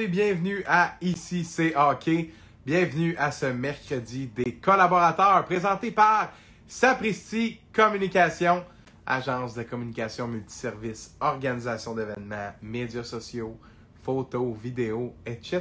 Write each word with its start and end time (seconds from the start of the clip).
et 0.00 0.08
bienvenue 0.08 0.64
à 0.66 0.96
Ici 1.00 1.44
c'est. 1.44 1.74
Bienvenue 2.66 3.16
à 3.16 3.30
ce 3.30 3.46
mercredi 3.46 4.26
des 4.26 4.54
collaborateurs 4.54 5.44
présenté 5.44 5.92
par 5.92 6.32
Sapristi 6.66 7.60
Communication, 7.72 8.64
agence 9.06 9.54
de 9.54 9.62
communication 9.62 10.26
multiservice, 10.26 11.14
organisation 11.20 11.94
d'événements, 11.94 12.52
médias 12.60 13.04
sociaux, 13.04 13.56
photos, 14.02 14.56
vidéos, 14.56 15.14
etc. 15.26 15.60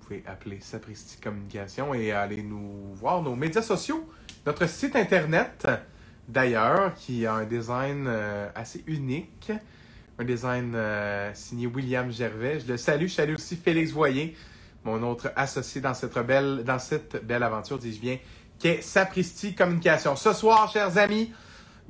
Vous 0.00 0.06
pouvez 0.06 0.22
appeler 0.26 0.60
Sapristi 0.60 1.18
Communication 1.20 1.94
et 1.94 2.12
aller 2.12 2.42
nous 2.42 2.94
voir 2.94 3.22
nos 3.22 3.36
médias 3.36 3.62
sociaux, 3.62 4.06
notre 4.44 4.68
site 4.68 4.96
internet 4.96 5.66
d'ailleurs 6.28 6.94
qui 6.94 7.24
a 7.24 7.34
un 7.34 7.44
design 7.44 8.04
euh, 8.06 8.48
assez 8.54 8.82
unique 8.86 9.50
un 10.18 10.24
design 10.24 10.72
euh, 10.74 11.30
signé 11.34 11.66
William 11.66 12.10
Gervais. 12.10 12.60
Je 12.60 12.72
le 12.72 12.76
salue. 12.76 13.06
Je 13.06 13.14
salue 13.14 13.34
aussi 13.34 13.56
Félix 13.56 13.90
Voyer, 13.92 14.36
mon 14.84 15.02
autre 15.02 15.32
associé 15.36 15.80
dans 15.80 15.94
cette 15.94 16.18
belle, 16.18 16.62
dans 16.64 16.78
cette 16.78 17.24
belle 17.24 17.42
aventure, 17.42 17.78
dis-je 17.78 18.00
bien, 18.00 18.18
qui 18.58 18.68
est 18.68 18.82
Sapristi 18.82 19.54
Communication. 19.54 20.16
Ce 20.16 20.32
soir, 20.32 20.70
chers 20.72 20.96
amis, 20.98 21.32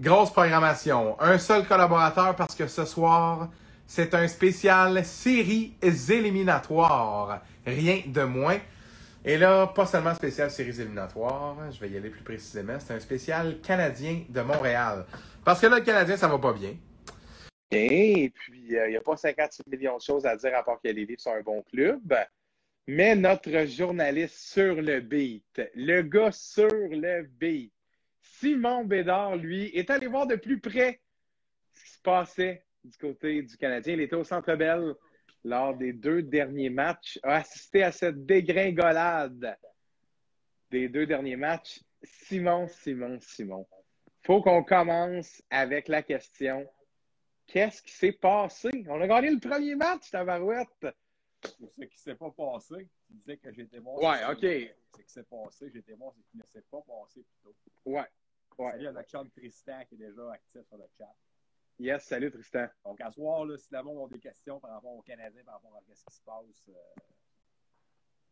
grosse 0.01 0.31
programmation. 0.31 1.21
Un 1.21 1.39
seul 1.39 1.67
collaborateur 1.67 2.35
parce 2.37 2.55
que 2.55 2.67
ce 2.67 2.85
soir, 2.85 3.51
c'est 3.87 4.15
un 4.15 4.27
spécial 4.29 5.05
séries 5.05 5.75
éliminatoires. 5.83 7.43
Rien 7.67 8.01
de 8.07 8.23
moins. 8.23 8.59
Et 9.27 9.39
là, 9.39 9.67
pas 9.67 9.87
seulement 9.87 10.15
spécial 10.15 10.51
séries 10.51 10.79
éliminatoires, 10.81 11.57
je 11.73 11.81
vais 11.81 11.89
y 11.89 11.97
aller 11.97 12.11
plus 12.11 12.23
précisément, 12.23 12.75
c'est 12.79 12.93
un 12.93 13.01
spécial 13.01 13.59
canadien 13.63 14.21
de 14.29 14.41
Montréal. 14.43 15.07
Parce 15.43 15.61
que 15.61 15.67
là, 15.67 15.79
le 15.79 15.85
Canadien, 15.85 16.19
ça 16.19 16.29
va 16.29 16.39
pas 16.39 16.53
bien. 16.53 16.75
Et 17.75 18.31
puis, 18.31 18.77
euh, 18.77 18.87
il 18.87 18.91
n'y 18.91 18.97
a 18.97 19.01
pas 19.01 19.17
56 19.17 19.63
millions 19.67 19.97
de 19.97 20.03
choses 20.03 20.27
à 20.27 20.37
dire 20.37 20.55
à 20.55 20.63
part 20.65 20.81
que 20.81 20.89
les 20.89 21.05
livres 21.05 21.21
sont 21.21 21.33
un 21.33 21.43
bon 21.43 21.63
club. 21.63 22.15
Mais 22.87 23.17
notre 23.17 23.65
journaliste 23.65 24.37
sur 24.37 24.81
le 24.81 25.01
beat, 25.01 25.61
le 25.75 26.03
gars 26.03 26.33
sur 26.33 26.69
le 26.69 27.23
beat, 27.23 27.73
Simon 28.21 28.85
Bédard, 28.85 29.37
lui, 29.37 29.67
est 29.75 29.91
allé 29.91 30.07
voir 30.07 30.27
de 30.27 30.37
plus 30.37 30.61
près 30.61 31.01
ce 31.73 31.85
qui 31.85 31.91
se 31.91 32.03
passait 32.03 32.65
du 32.85 32.97
côté 32.99 33.43
du 33.43 33.57
Canadien. 33.57 33.95
Il 33.95 34.01
était 34.01 34.17
au 34.17 34.25
Centre 34.25 34.55
Bell 34.55 34.95
lors 35.45 35.77
des 35.77 35.93
deux 35.93 36.23
derniers 36.23 36.71
matchs, 36.71 37.19
a 37.23 37.37
assisté 37.37 37.83
à 37.83 37.93
cette 37.93 38.25
dégringolade 38.25 39.57
des 40.71 40.89
deux 40.89 41.07
derniers 41.07 41.37
matchs. 41.37 41.81
Simon, 42.03 42.67
Simon, 42.69 43.19
Simon. 43.21 43.67
Faut 44.23 44.43
qu'on 44.43 44.63
commence 44.63 45.43
avec 45.51 45.89
la 45.89 46.03
question 46.03 46.67
Qu'est-ce 47.47 47.83
qui 47.83 47.93
s'est 47.93 48.13
passé? 48.13 48.71
On 48.89 49.01
a 49.01 49.07
gagné 49.07 49.31
le 49.31 49.39
premier 49.39 49.75
match, 49.75 50.11
Tabarouette. 50.11 50.87
Ce 51.45 51.85
qui 51.85 51.99
s'est 51.99 52.15
pas 52.15 52.31
passé, 52.31 52.89
tu 53.07 53.13
disais 53.13 53.37
que 53.37 53.53
j'étais 53.53 53.81
bon. 53.81 53.99
Ouais, 53.99 54.25
OK. 54.31 54.41
Ce 54.41 55.03
qui 55.03 55.13
s'est 55.13 55.25
passé, 55.25 55.71
j'étais 55.73 55.95
bon, 55.95 56.11
ce 56.13 56.31
qui 56.31 56.39
ne 56.39 56.43
s'est 56.45 56.65
pas 56.71 56.81
passé 56.81 57.23
plutôt. 57.23 57.55
Ouais. 57.85 58.05
ouais. 58.59 58.71
Salut 58.73 58.87
à 58.89 58.93
notre 58.93 59.11
chum 59.11 59.31
Tristan 59.31 59.85
qui 59.89 59.95
est 59.95 59.99
déjà 59.99 60.33
actif 60.33 60.63
sur 60.67 60.79
le 60.79 60.85
chat. 60.97 61.15
Yes, 61.79 62.05
salut 62.05 62.31
Tristan. 62.31 62.67
Donc, 62.85 63.01
à 63.01 63.11
ce 63.11 63.17
soir, 63.17 63.45
là, 63.45 63.59
si 63.59 63.69
le 63.73 63.83
monde 63.83 64.09
a 64.11 64.15
des 64.15 64.21
questions 64.21 64.61
par 64.61 64.71
rapport 64.71 64.93
au 64.93 65.03
Canadien, 65.03 65.43
par 65.45 65.55
rapport 65.55 65.77
à 65.77 65.81
ce 65.95 66.05
qui 66.05 66.15
se 66.15 66.23
passe, 66.23 66.69
euh, 66.69 67.01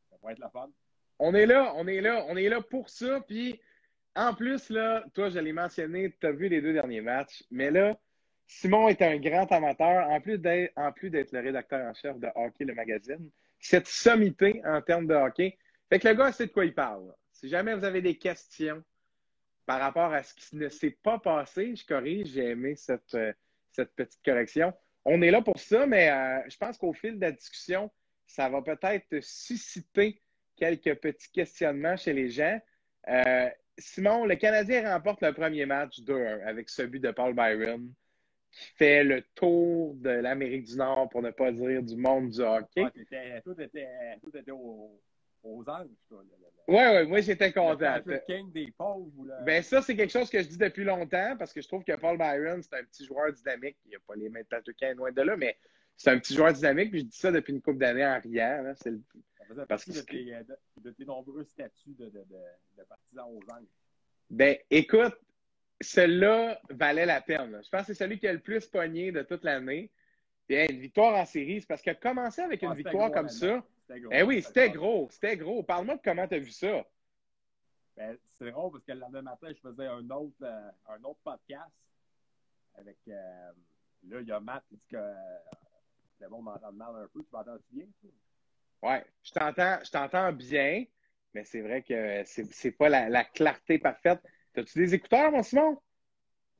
ça 0.08 0.16
va 0.22 0.32
être 0.32 0.38
la 0.38 0.48
fun. 0.48 0.70
On 1.18 1.34
est 1.34 1.46
là, 1.46 1.72
on 1.76 1.86
est 1.86 2.00
là, 2.00 2.24
on 2.28 2.36
est 2.36 2.48
là 2.48 2.62
pour 2.62 2.88
ça. 2.88 3.20
Puis, 3.20 3.60
en 4.14 4.34
plus, 4.34 4.70
là, 4.70 5.04
toi, 5.12 5.28
je 5.28 5.38
l'ai 5.38 5.52
mentionné, 5.52 6.16
tu 6.20 6.26
as 6.26 6.32
vu 6.32 6.48
les 6.48 6.62
deux 6.62 6.72
derniers 6.72 7.00
matchs, 7.00 7.42
mais 7.50 7.70
là, 7.70 7.98
Simon 8.58 8.88
est 8.88 9.02
un 9.02 9.16
grand 9.16 9.50
amateur, 9.50 10.08
en 10.08 10.20
plus 10.20 10.38
d'être 10.38 11.32
le 11.32 11.40
rédacteur 11.40 11.80
en 11.80 11.94
chef 11.94 12.18
de 12.18 12.28
Hockey, 12.34 12.64
le 12.64 12.74
magazine. 12.74 13.30
Cette 13.58 13.86
sommité 13.86 14.62
en 14.64 14.80
termes 14.82 15.06
de 15.06 15.14
hockey. 15.14 15.58
Fait 15.88 15.98
que 15.98 16.08
le 16.08 16.14
gars 16.14 16.32
sait 16.32 16.46
de 16.46 16.52
quoi 16.52 16.64
il 16.64 16.74
parle. 16.74 17.12
Si 17.32 17.48
jamais 17.48 17.74
vous 17.74 17.84
avez 17.84 18.02
des 18.02 18.16
questions 18.18 18.82
par 19.66 19.80
rapport 19.80 20.12
à 20.12 20.22
ce 20.22 20.34
qui 20.34 20.56
ne 20.56 20.68
s'est 20.68 20.96
pas 21.02 21.18
passé, 21.18 21.74
je 21.74 21.84
corrige, 21.86 22.28
j'ai 22.28 22.50
aimé 22.50 22.76
cette, 22.76 23.14
euh, 23.14 23.32
cette 23.72 23.94
petite 23.94 24.22
correction. 24.24 24.72
On 25.04 25.22
est 25.22 25.30
là 25.30 25.42
pour 25.42 25.58
ça, 25.58 25.86
mais 25.86 26.10
euh, 26.10 26.48
je 26.48 26.56
pense 26.56 26.76
qu'au 26.78 26.92
fil 26.92 27.16
de 27.16 27.20
la 27.20 27.32
discussion, 27.32 27.90
ça 28.26 28.48
va 28.48 28.62
peut-être 28.62 29.20
susciter 29.20 30.20
quelques 30.56 30.94
petits 31.00 31.30
questionnements 31.32 31.96
chez 31.96 32.12
les 32.12 32.30
gens. 32.30 32.60
Euh, 33.08 33.50
Simon, 33.78 34.26
le 34.26 34.36
Canadien 34.36 34.92
remporte 34.92 35.22
le 35.22 35.32
premier 35.32 35.66
match 35.66 36.00
2-1 36.00 36.44
avec 36.46 36.68
ce 36.68 36.82
but 36.82 37.00
de 37.00 37.10
Paul 37.10 37.34
Byron 37.34 37.92
qui 38.52 38.66
fait 38.76 39.02
le 39.02 39.22
tour 39.34 39.94
de 39.94 40.10
l'Amérique 40.10 40.64
du 40.64 40.76
Nord, 40.76 41.08
pour 41.08 41.22
ne 41.22 41.30
pas 41.30 41.50
dire 41.50 41.82
du 41.82 41.96
monde 41.96 42.28
du 42.30 42.40
hockey. 42.40 42.84
Ah, 42.84 42.90
tout, 43.42 43.60
était, 43.60 44.18
tout 44.22 44.36
était 44.36 44.50
aux, 44.50 45.00
aux 45.42 45.64
anges. 45.68 45.88
Oui, 46.68 46.80
oui, 46.94 47.06
moi 47.06 47.20
j'étais 47.20 47.52
content. 47.52 48.00
Le 48.04 48.18
King 48.26 48.52
des 48.52 48.72
pauvres. 48.76 49.10
Ben, 49.44 49.62
ça, 49.62 49.82
c'est 49.82 49.96
quelque 49.96 50.12
chose 50.12 50.30
que 50.30 50.40
je 50.40 50.48
dis 50.48 50.58
depuis 50.58 50.84
longtemps 50.84 51.36
parce 51.38 51.52
que 51.52 51.60
je 51.60 51.66
trouve 51.66 51.82
que 51.82 51.96
Paul 51.96 52.16
Byron, 52.16 52.62
c'est 52.62 52.76
un 52.76 52.84
petit 52.84 53.04
joueur 53.04 53.32
dynamique. 53.32 53.76
Il 53.84 53.88
n'y 53.88 53.96
a 53.96 54.00
pas 54.06 54.14
les 54.14 54.28
mains 54.28 54.42
de 54.42 54.46
Patrick 54.46 54.76
Kane 54.76 54.96
loin 54.96 55.10
de 55.10 55.22
là, 55.22 55.36
mais 55.36 55.56
c'est 55.96 56.10
un 56.10 56.18
petit 56.18 56.34
joueur 56.34 56.52
dynamique. 56.52 56.90
Puis 56.90 57.00
je 57.00 57.06
dis 57.06 57.18
ça 57.18 57.32
depuis 57.32 57.52
une 57.52 57.62
couple 57.62 57.78
d'années 57.78 58.06
en 58.06 58.20
riant. 58.20 58.72
C'est 58.76 58.90
le... 58.90 59.00
Parce 59.68 59.84
que 59.84 59.92
de 59.92 60.00
tes, 60.00 60.32
de, 60.80 60.90
tes, 60.92 61.04
nombreux 61.04 61.44
statuts 61.44 61.94
de, 61.98 62.06
de, 62.06 62.24
de 62.78 62.82
partisans 62.88 63.26
aux 63.28 63.42
anges. 63.52 63.66
Ben, 64.30 64.56
écoute, 64.70 65.14
celui-là 65.82 66.60
valait 66.70 67.06
la 67.06 67.20
peine. 67.20 67.60
Je 67.64 67.68
pense 67.68 67.82
que 67.82 67.86
c'est 67.88 67.94
celui 67.94 68.18
qui 68.18 68.26
a 68.28 68.32
le 68.32 68.40
plus 68.40 68.66
pogné 68.66 69.12
de 69.12 69.22
toute 69.22 69.44
l'année. 69.44 69.90
une 70.48 70.80
victoire 70.80 71.14
en 71.16 71.24
série, 71.24 71.60
c'est 71.60 71.66
parce 71.66 71.80
qu'il 71.82 71.92
a 71.92 71.94
commencé 71.96 72.42
avec 72.42 72.62
une 72.62 72.70
Ah, 72.72 72.74
victoire 72.74 73.10
gros, 73.10 73.14
comme 73.18 73.28
ça. 73.28 73.64
C'était 73.86 74.00
gros. 74.00 74.12
Eh 74.14 74.22
oui, 74.22 74.42
c'était 74.42 74.70
gros, 74.70 75.08
c'était 75.10 75.36
gros. 75.36 75.62
Parle-moi 75.62 75.96
de 75.96 76.00
comment 76.04 76.26
tu 76.28 76.34
as 76.34 76.38
vu 76.38 76.50
ça. 76.50 76.84
Ben, 77.96 78.16
c'est 78.38 78.50
drôle 78.50 78.72
parce 78.72 78.84
que 78.84 78.92
le 78.92 78.98
lendemain 79.00 79.22
matin, 79.22 79.48
je 79.50 79.60
faisais 79.60 79.86
un 79.86 80.08
autre, 80.10 80.34
euh, 80.42 80.70
un 80.88 81.02
autre 81.04 81.20
podcast 81.22 81.70
avec. 82.74 82.96
euh, 83.08 83.52
là, 84.08 84.20
il 84.20 84.26
y 84.28 84.32
a 84.32 84.40
Matt 84.40 84.64
qui 84.68 84.76
dit 84.76 84.82
que 84.90 84.96
euh, 84.96 85.12
le 86.20 86.28
monde 86.28 86.44
m'entend 86.44 86.72
mal 86.72 86.94
un 86.96 87.06
peu. 87.12 87.20
Tu 87.20 87.26
m'entends-tu 87.32 87.74
bien? 87.74 87.86
Ouais, 88.82 89.04
je 89.22 89.32
t'entends, 89.32 89.78
je 89.84 89.90
t'entends 89.90 90.32
bien, 90.32 90.84
mais 91.34 91.44
c'est 91.44 91.60
vrai 91.60 91.82
que 91.82 92.22
c'est, 92.24 92.44
c'est 92.52 92.72
pas 92.72 92.88
la, 92.88 93.08
la 93.08 93.24
clarté 93.24 93.78
parfaite. 93.78 94.20
As-tu 94.56 94.78
des 94.78 94.94
écouteurs, 94.94 95.32
mon 95.32 95.42
Simon? 95.42 95.78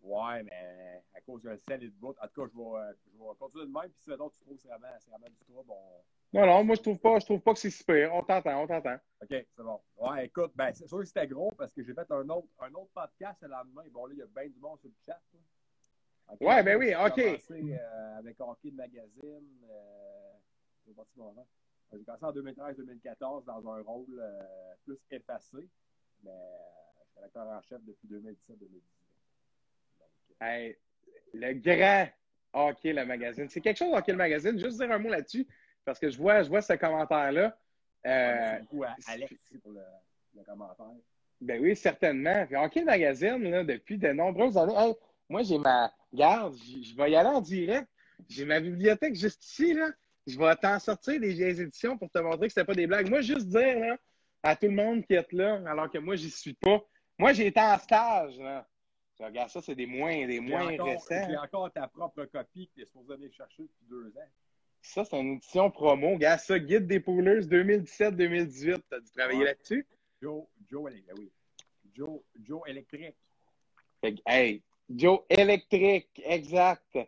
Ouais, 0.02 0.42
mais 0.42 1.02
à 1.14 1.20
cause 1.20 1.42
d'un 1.42 1.56
sel 1.56 1.84
et 1.84 1.88
de 1.88 1.94
bout. 1.94 2.16
En 2.20 2.28
tout 2.28 2.42
cas, 2.42 2.50
je 2.52 2.58
vais, 2.58 2.80
euh, 2.80 2.92
je 3.06 3.18
vais 3.18 3.34
continuer 3.38 3.66
de 3.66 3.72
même. 3.72 3.90
Puis 3.90 4.02
si 4.02 4.10
mettons, 4.10 4.30
tu 4.30 4.40
trouves 4.40 4.56
que 4.56 4.62
c'est 4.62 4.68
vraiment, 4.68 5.28
du 5.28 5.36
trouble, 5.44 5.70
on. 5.70 6.02
Non, 6.34 6.46
non, 6.46 6.64
moi 6.64 6.76
je 6.76 6.80
trouve 6.80 6.98
pas, 6.98 7.18
je 7.18 7.26
trouve 7.26 7.40
pas 7.40 7.52
que 7.52 7.58
c'est 7.60 7.70
super. 7.70 8.14
On 8.14 8.22
t'entend, 8.22 8.62
on 8.62 8.66
t'entend. 8.66 8.96
OK, 9.20 9.28
c'est 9.28 9.62
bon. 9.62 9.80
Ouais, 9.98 10.26
écoute, 10.26 10.52
ben, 10.54 10.72
c'est 10.72 10.88
sûr 10.88 10.98
que 11.00 11.04
c'était 11.04 11.26
gros 11.26 11.52
parce 11.52 11.74
que 11.74 11.82
j'ai 11.82 11.92
fait 11.92 12.10
un 12.10 12.28
autre, 12.30 12.48
un 12.58 12.72
autre 12.72 12.90
podcast 12.94 13.38
le 13.42 13.48
lendemain. 13.48 13.82
Bon, 13.90 14.06
là, 14.06 14.14
il 14.14 14.18
y 14.18 14.22
a 14.22 14.26
bien 14.26 14.48
du 14.48 14.58
monde 14.58 14.80
sur 14.80 14.88
le 14.88 14.94
chat. 15.04 15.20
là. 15.34 15.40
Ouais, 16.40 16.62
ben 16.62 16.78
oui, 16.78 16.88
j'ai 16.88 16.96
OK. 16.96 17.14
commencé, 17.14 17.78
euh, 17.78 18.18
avec 18.18 18.40
Hockey 18.40 18.70
de 18.70 18.76
Magazine. 18.76 19.66
Euh, 19.70 20.32
j'ai 20.86 20.94
nom. 21.16 21.46
J'ai 21.92 22.04
commencé 22.04 22.24
en 22.24 22.32
2013-2014 22.32 23.44
dans 23.44 23.68
un 23.68 23.82
rôle 23.82 24.18
euh, 24.18 24.42
plus 24.84 24.98
effacé. 25.10 25.68
Mais 26.24 26.30
rédacteur 27.22 27.46
en 27.46 27.60
chef 27.62 27.80
depuis 27.84 28.08
2017-2018. 28.08 28.58
Donc, 29.98 30.08
euh, 30.42 30.44
Hey, 30.44 30.76
le 31.34 31.52
grand 31.54 32.08
hockey, 32.52 32.92
le 32.92 33.04
magazine. 33.06 33.48
C'est 33.48 33.60
quelque 33.60 33.78
chose, 33.78 33.94
hockey, 33.94 34.12
le 34.12 34.18
magazine. 34.18 34.58
Juste 34.58 34.78
dire 34.78 34.90
un 34.90 34.98
mot 34.98 35.08
là-dessus, 35.08 35.46
parce 35.84 35.98
que 35.98 36.10
je 36.10 36.18
vois, 36.18 36.42
je 36.42 36.48
vois 36.48 36.62
ce 36.62 36.72
commentaire-là. 36.74 37.56
Euh, 38.04 38.34
merci 38.34 38.62
beaucoup 38.62 38.84
à 38.84 38.96
Alex 39.06 39.34
pour 39.62 39.72
le, 39.72 39.80
le 40.34 40.42
commentaire. 40.42 40.86
Ben 41.40 41.60
oui, 41.60 41.76
certainement. 41.76 42.46
Puis 42.46 42.56
Hockey 42.56 42.84
Magazine, 42.84 43.42
là, 43.50 43.64
depuis 43.64 43.98
de 43.98 44.08
nombreuses 44.08 44.56
années. 44.58 44.74
Hey, 44.76 44.94
moi, 45.28 45.42
j'ai 45.42 45.58
ma. 45.58 45.92
Garde, 46.12 46.54
je 46.54 46.82
je 46.82 46.96
vais 46.96 47.10
y 47.12 47.16
aller 47.16 47.28
en 47.28 47.40
direct. 47.40 47.88
J'ai 48.28 48.44
ma 48.44 48.60
bibliothèque 48.60 49.14
juste 49.14 49.44
ici, 49.44 49.72
là. 49.74 49.90
Je 50.26 50.38
vais 50.38 50.54
t'en 50.56 50.78
sortir 50.78 51.18
des 51.20 51.32
vieilles 51.32 51.60
éditions 51.60 51.98
pour 51.98 52.10
te 52.10 52.18
montrer 52.18 52.46
que 52.46 52.52
c'était 52.52 52.64
pas 52.64 52.74
des 52.74 52.86
blagues. 52.86 53.08
Moi, 53.08 53.22
juste 53.22 53.48
dire, 53.48 53.78
là, 53.80 53.96
à 54.42 54.54
tout 54.54 54.66
le 54.66 54.72
monde 54.72 55.04
qui 55.04 55.14
est 55.14 55.32
là, 55.32 55.60
alors 55.66 55.90
que 55.90 55.98
moi, 55.98 56.14
j'y 56.16 56.30
suis 56.30 56.54
pas. 56.54 56.80
Moi, 57.18 57.32
j'ai 57.32 57.46
été 57.46 57.60
en 57.60 57.78
stage, 57.78 58.38
là. 58.38 58.66
Regarde 59.20 59.50
ça, 59.50 59.60
c'est 59.62 59.76
des 59.76 59.86
moins, 59.86 60.26
des 60.26 60.40
moins 60.40 60.66
encore, 60.72 60.86
récents. 60.88 61.28
j'ai 61.30 61.36
encore 61.36 61.70
ta 61.72 61.86
propre 61.86 62.24
copie 62.24 62.66
que 62.68 62.74
tu 62.74 62.82
es 62.82 62.86
supposé 62.86 63.12
aller 63.14 63.30
chercher 63.30 63.62
depuis 63.62 63.86
deux 63.88 64.08
ans. 64.18 64.28
Ça, 64.80 65.04
c'est 65.04 65.20
une 65.20 65.34
édition 65.34 65.70
promo. 65.70 66.14
Regarde 66.14 66.40
ça, 66.40 66.58
Guide 66.58 66.88
des 66.88 66.98
Poolers 66.98 67.42
2017-2018. 67.46 68.82
T'as 68.90 68.98
dû 68.98 69.10
travailler 69.12 69.38
Ouais. 69.38 69.44
là-dessus? 69.44 69.86
Joe, 70.20 70.44
Joe, 70.68 70.90
Ele- 70.90 71.04
oui. 71.16 71.30
Joe, 71.94 72.20
Joe 72.42 72.62
que, 74.02 74.16
hey, 74.26 74.62
Joe 74.90 75.20
électrique, 75.28 76.20
exact. 76.24 76.94
Ouais, 76.96 77.06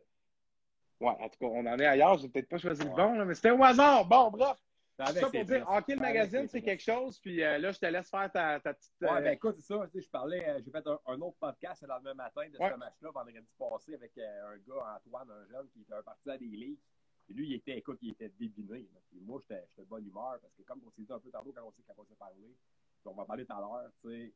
en 1.01 1.29
tout 1.29 1.39
cas, 1.41 1.47
on 1.47 1.67
en 1.67 1.79
est 1.79 1.87
ailleurs. 1.87 2.17
J'ai 2.19 2.29
peut-être 2.29 2.49
pas 2.49 2.59
choisi 2.59 2.85
le 2.85 2.91
bon, 2.91 3.15
là, 3.15 3.25
mais 3.25 3.35
c'était 3.35 3.51
au 3.51 3.63
hasard. 3.65 4.05
Bon, 4.07 4.31
bref. 4.31 4.57
Ça 4.97 5.07
Ça 5.07 5.29
pour 5.29 5.45
dire, 5.45 5.69
Hockey 5.69 5.95
le 5.97 6.01
magazine, 6.01 6.47
c'est 6.47 6.63
quelque 6.63 6.83
chose. 6.83 7.19
Puis 7.19 7.43
euh, 7.43 7.59
là, 7.59 7.73
je 7.73 7.81
te 7.81 7.87
laisse 7.87 8.09
faire 8.09 8.31
ta, 8.31 8.61
ta 8.61 8.75
petite. 8.75 8.93
Ouais, 9.01 9.09
euh, 9.11 9.21
ben 9.23 9.33
écoute, 9.33 9.57
c'est 9.57 9.75
ça. 9.75 9.85
Tu 9.87 9.99
sais, 9.99 10.03
je 10.07 10.11
parlais, 10.11 10.49
euh, 10.49 10.61
j'ai 10.65 10.71
fait 10.71 10.87
un, 10.87 10.99
un 11.07 11.21
autre 11.21 11.37
podcast 11.41 11.83
le 11.83 11.89
lendemain 11.89 12.15
matin 12.15 12.49
de 12.49 12.57
Ouais. 12.59 12.71
ce 12.71 12.77
match-là, 12.77 13.11
vendredi 13.11 13.41
passé, 13.59 13.95
avec 13.95 14.17
euh, 14.19 14.53
un 14.55 14.57
gars, 14.59 14.97
Antoine, 14.97 15.31
un 15.31 15.47
jeune, 15.47 15.69
qui 15.71 15.81
était 15.83 15.95
un 15.95 16.03
partisan 16.03 16.37
des 16.37 16.47
ligues. 16.47 16.79
Puis 17.27 17.35
lui, 17.35 17.49
il 17.49 17.55
était, 17.55 17.79
écoute, 17.79 17.99
il 18.03 18.11
était 18.11 18.29
débiné. 18.29 18.89
Puis 19.11 19.21
moi, 19.21 19.41
j'étais 19.41 19.67
de 19.79 19.85
bonne 19.85 20.07
humeur 20.07 20.39
parce 20.41 20.55
que, 20.55 20.63
comme 20.63 20.81
on 20.87 20.91
s'est 20.91 21.03
dit 21.03 21.13
un 21.13 21.19
peu 21.19 21.31
tantôt 21.31 21.53
quand 21.53 21.95
on 21.99 22.05
s'est 22.05 22.15
parlé, 22.15 22.37
puis 22.45 23.07
on 23.07 23.15
va 23.15 23.25
parler 23.25 23.45
tout 23.47 23.53
à 23.53 23.61
l'heure, 23.61 23.91
tu 24.01 24.09
sais, 24.11 24.33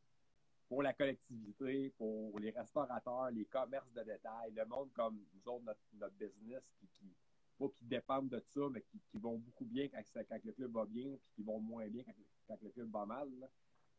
pour 0.69 0.83
la 0.83 0.93
collectivité, 0.93 1.93
pour 1.97 2.39
les 2.41 2.51
restaurateurs, 2.51 3.31
les 3.31 3.45
commerces 3.47 3.93
de 3.93 4.03
détail, 4.03 4.53
le 4.55 4.65
monde 4.67 4.91
comme 4.93 5.19
nous 5.35 5.53
autres, 5.53 5.65
notre, 5.95 6.15
business, 6.15 6.63
qui, 6.79 6.89
qui, 6.89 7.13
pas 7.59 7.69
qui 7.77 7.85
dépendent 7.85 8.29
de 8.29 8.41
ça, 8.41 8.61
mais 8.71 8.83
qui, 8.83 9.01
qui 9.11 9.19
vont 9.19 9.37
beaucoup 9.39 9.65
bien 9.65 9.89
quand, 9.89 10.01
quand, 10.29 10.45
le 10.45 10.53
club 10.53 10.73
va 10.73 10.85
bien, 10.87 11.17
puis 11.21 11.31
qui 11.37 11.43
vont 11.43 11.61
moins 11.61 11.87
bien 11.89 12.03
quand, 12.05 12.13
quand 12.47 12.59
le 12.63 12.71
club 12.71 12.91
va 12.91 13.07
mal. 13.07 13.29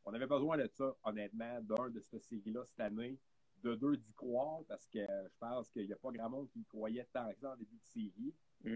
On 0.05 0.13
avait 0.13 0.27
besoin 0.27 0.57
de 0.57 0.67
ça, 0.67 0.95
honnêtement, 1.03 1.61
d'un, 1.61 1.89
de 1.89 1.99
cette 1.99 2.23
série-là 2.23 2.63
cette 2.65 2.79
année, 2.79 3.17
de 3.63 3.75
deux, 3.75 3.97
d'y 3.97 4.13
croire, 4.13 4.61
parce 4.67 4.87
que 4.87 4.99
je 4.99 5.37
pense 5.39 5.69
qu'il 5.69 5.85
n'y 5.85 5.93
a 5.93 5.97
pas 5.97 6.11
grand 6.11 6.29
monde 6.29 6.49
qui 6.51 6.63
croyait 6.65 7.07
tant 7.11 7.29
que 7.31 7.39
ça 7.39 7.51
en 7.53 7.57
début 7.57 7.77
de 7.77 7.85
série. 7.85 8.33
Mm. 8.63 8.75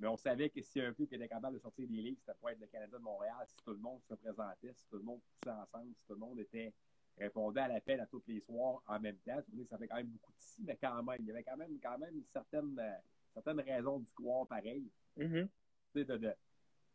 Mais 0.00 0.06
on 0.06 0.16
savait 0.16 0.50
que 0.50 0.62
si 0.62 0.80
un 0.80 0.92
club 0.92 1.08
qui 1.08 1.16
était 1.16 1.28
capable 1.28 1.56
de 1.56 1.60
sortir 1.60 1.88
des 1.88 1.96
ligues, 1.96 2.18
c'était 2.20 2.38
pour 2.38 2.50
être 2.50 2.60
le 2.60 2.66
Canada 2.66 2.98
de 2.98 3.02
Montréal, 3.02 3.44
si 3.46 3.56
tout 3.64 3.72
le 3.72 3.78
monde 3.78 4.00
se 4.08 4.14
présentait, 4.14 4.72
si 4.72 4.86
tout 4.88 4.98
le 4.98 5.02
monde 5.02 5.20
poussait 5.22 5.56
ensemble, 5.56 5.92
si 5.94 6.04
tout 6.06 6.12
le 6.12 6.20
monde 6.20 6.38
était 6.38 6.72
répondait 7.18 7.60
à 7.60 7.68
l'appel 7.68 8.00
à 8.00 8.06
tous 8.06 8.22
les 8.26 8.40
soirs 8.40 8.82
en 8.86 9.00
même 9.00 9.16
temps. 9.18 9.40
Ça 9.68 9.78
fait 9.78 9.88
quand 9.88 9.96
même 9.96 10.06
beaucoup 10.06 10.32
de 10.32 10.38
si, 10.38 10.62
mais 10.62 10.76
quand 10.76 11.02
même, 11.02 11.16
il 11.20 11.26
y 11.26 11.30
avait 11.30 11.42
quand 11.42 11.56
même, 11.56 11.78
quand 11.82 11.98
même 11.98 12.16
une 12.16 12.26
certaine, 12.32 12.78
euh, 12.78 12.96
certaine 13.42 13.60
raison 13.60 13.98
d'y 13.98 14.10
croire 14.14 14.46
pareil. 14.46 14.90
Mm-hmm. 15.16 15.48
de, 15.94 16.02
de, 16.04 16.32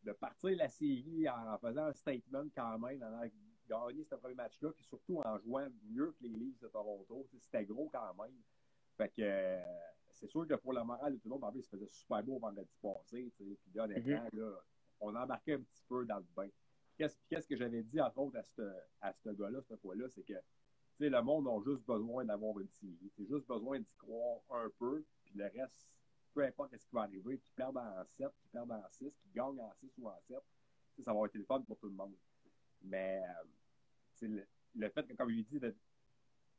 de, 0.04 0.12
partir 0.14 0.56
la 0.56 0.70
série 0.70 1.28
en, 1.28 1.58
faisant 1.58 1.86
un 1.86 1.94
statement 1.94 2.46
quand 2.56 2.80
même, 2.80 3.04
en 3.04 3.22
gagné 3.70 4.04
ce 4.04 4.16
premier 4.16 4.36
match-là, 4.36 4.72
puis 4.72 4.84
surtout 4.84 5.22
en 5.24 5.38
jouant 5.40 5.68
mieux 5.90 6.12
que 6.12 6.24
les 6.24 6.30
Leafs 6.30 6.60
de 6.60 6.68
Toronto. 6.68 7.28
C'était 7.40 7.66
gros 7.66 7.90
quand 7.92 8.14
même. 8.16 8.36
Fait 8.98 9.10
que 9.10 9.22
euh, 9.22 9.62
c'est 10.12 10.30
sûr 10.30 10.48
que 10.48 10.56
pour 10.56 10.74
la 10.74 10.84
morale 10.84 11.14
de 11.14 11.18
tout 11.18 11.28
le 11.28 11.32
monde, 11.32 11.44
en 11.44 11.52
plus, 11.52 11.64
ça 11.64 11.72
faisait 11.72 11.88
super 11.88 12.24
beau 12.24 12.40
vendredi 12.40 12.76
passé. 12.82 13.32
Puis 13.38 13.58
là, 13.74 13.86
honnêtement, 13.86 14.26
mm-hmm. 14.26 14.40
là, 14.40 14.52
on 15.00 15.16
embarquait 15.16 15.54
un 15.54 15.62
petit 15.62 15.84
peu 15.88 16.06
dans 16.06 16.18
le 16.18 16.26
bain. 16.36 16.50
Qu'est-ce 16.98 17.48
que 17.48 17.56
j'avais 17.56 17.84
dit, 17.84 18.00
entre 18.00 18.20
autres, 18.20 18.38
à 18.38 18.44
ce 18.44 18.62
à 19.02 19.14
ce 19.14 19.30
gars-là, 19.30 19.62
cette 19.62 19.82
fois-là, 19.82 20.08
c'est 20.10 20.24
que 20.24 20.34
le 21.10 21.22
monde 21.22 21.48
a 21.48 21.60
juste 21.64 21.86
besoin 21.86 22.26
d'avoir 22.26 22.60
une 22.60 22.70
série. 22.70 23.12
C'est 23.16 23.28
juste 23.28 23.48
besoin 23.48 23.80
d'y 23.80 23.96
croire 23.98 24.42
un 24.50 24.70
peu, 24.80 25.04
puis 25.26 25.34
le 25.36 25.46
reste, 25.46 25.88
peu 26.34 26.44
importe 26.44 26.76
ce 26.78 26.86
qui 26.86 26.94
va 26.96 27.02
arriver, 27.04 27.38
qu'ils 27.38 27.54
perdent 27.54 27.78
en 27.78 28.04
7, 28.18 28.28
qu'ils 28.42 28.50
perdent 28.52 28.72
en 28.72 28.84
6, 28.90 29.12
qu'ils 29.22 29.32
gagnent 29.34 29.62
en 29.62 29.74
6 29.80 29.92
ou 30.00 30.08
en 30.10 30.20
7, 30.28 30.38
ça 31.04 31.14
va 31.14 31.26
être 31.26 31.36
le 31.36 31.44
fun 31.46 31.62
pour 31.62 31.78
tout 31.78 31.88
le 31.88 31.96
monde. 31.96 32.14
Mais 32.82 33.22
euh, 33.24 34.28
le, 34.28 34.46
le, 34.76 34.90
fait 34.90 35.08
que, 35.08 35.14
comme 35.14 35.30
je 35.30 35.36
l'ai 35.36 35.44
dit, 35.44 35.60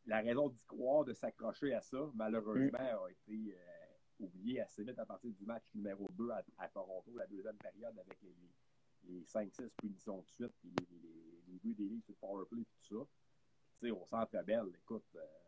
la 0.07 0.21
raison 0.21 0.49
d'y 0.49 0.65
croire, 0.65 1.05
de 1.05 1.13
s'accrocher 1.13 1.75
à 1.75 1.81
ça, 1.81 2.11
malheureusement, 2.15 2.79
mm. 2.79 3.05
a 3.05 3.11
été 3.11 3.55
euh, 3.55 4.25
oubliée 4.25 4.61
assez 4.61 4.85
vite 4.85 4.99
à 4.99 5.07
partir 5.07 5.31
du 5.33 5.45
match 5.45 5.65
numéro 5.75 6.09
2 6.13 6.31
à, 6.59 6.69
Toronto, 6.69 7.13
la 7.17 7.27
deuxième 7.27 7.57
période 7.57 7.99
avec 7.99 8.19
les, 8.23 8.35
les 9.05 9.23
5-6 9.25 9.71
punitions 9.77 10.21
de 10.21 10.29
suite, 10.29 10.53
puis 10.61 10.73
les, 10.79 10.99
les, 11.03 11.43
les 11.49 11.59
buts 11.59 11.75
des 11.75 11.89
livres 11.89 12.05
sur 12.05 12.15
le 12.15 12.19
powerplay, 12.19 12.61
et 12.63 12.65
tout 12.65 12.99
ça. 12.99 13.07
Tu 13.75 13.87
sais, 13.87 13.91
au 13.91 14.07
centre 14.07 14.43
belle, 14.45 14.71
écoute, 14.75 15.05
euh, 15.17 15.44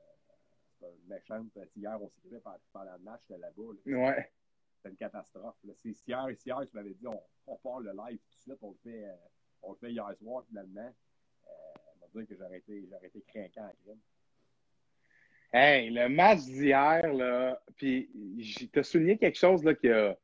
méchante. 1.08 1.58
Hier, 1.76 2.00
on 2.00 2.08
s'écrivait 2.08 2.40
pendant 2.72 2.92
le 2.92 2.98
match, 3.02 3.22
de 3.28 3.36
là-bas. 3.36 3.62
ouais. 3.86 4.30
C'était 4.76 4.90
une 4.90 4.96
catastrophe. 4.96 5.56
C'est 5.82 5.96
hier, 6.06 6.26
hier, 6.44 6.60
tu 6.68 6.76
m'avais 6.76 6.94
dit, 6.94 7.06
on, 7.06 7.20
on, 7.46 7.56
part 7.56 7.80
le 7.80 7.92
live 7.92 8.18
tout 8.18 8.36
de 8.36 8.42
suite, 8.42 8.58
on 8.62 8.70
le 8.70 8.90
fait, 8.90 9.04
euh, 9.04 9.14
on 9.62 9.72
le 9.72 9.78
fait 9.78 9.92
hier 9.92 10.06
soir, 10.18 10.44
finalement. 10.48 10.80
Euh, 11.46 11.50
on 11.94 12.06
va 12.06 12.20
dire 12.20 12.28
que 12.28 12.36
j'aurais 12.36 12.58
été, 12.58 12.88
été 13.02 13.22
craquant 13.26 13.66
en 13.66 13.72
crime. 13.84 14.00
Hey, 15.52 15.90
le 15.90 16.08
match 16.08 16.40
d'hier, 16.40 17.12
là, 17.12 17.62
puis 17.76 18.10
t'as 18.72 18.82
souligné 18.82 19.16
quelque 19.16 19.38
chose 19.38 19.64
là, 19.64 19.74
qui 19.74 19.88
a, 19.88 20.16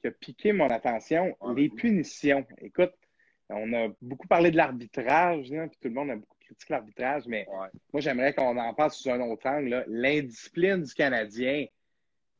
qui 0.00 0.08
a 0.08 0.10
piqué 0.10 0.52
mon 0.52 0.68
attention, 0.68 1.36
les 1.54 1.68
punitions. 1.68 2.44
Écoute, 2.58 2.92
on 3.48 3.72
a 3.74 3.88
beaucoup 4.00 4.26
parlé 4.26 4.50
de 4.50 4.56
l'arbitrage, 4.56 5.48
puis 5.48 5.78
tout 5.80 5.88
le 5.88 5.94
monde 5.94 6.10
a 6.10 6.16
beaucoup 6.16 6.31
critiqué 6.52 6.72
l'arbitrage, 6.74 7.26
mais 7.26 7.46
moi, 7.92 8.00
j'aimerais 8.00 8.34
qu'on 8.34 8.56
en 8.56 8.74
parle 8.74 8.90
sous 8.90 9.10
un 9.10 9.20
autre 9.20 9.48
angle. 9.48 9.84
L'indiscipline 9.88 10.82
du 10.82 10.94
Canadien 10.94 11.66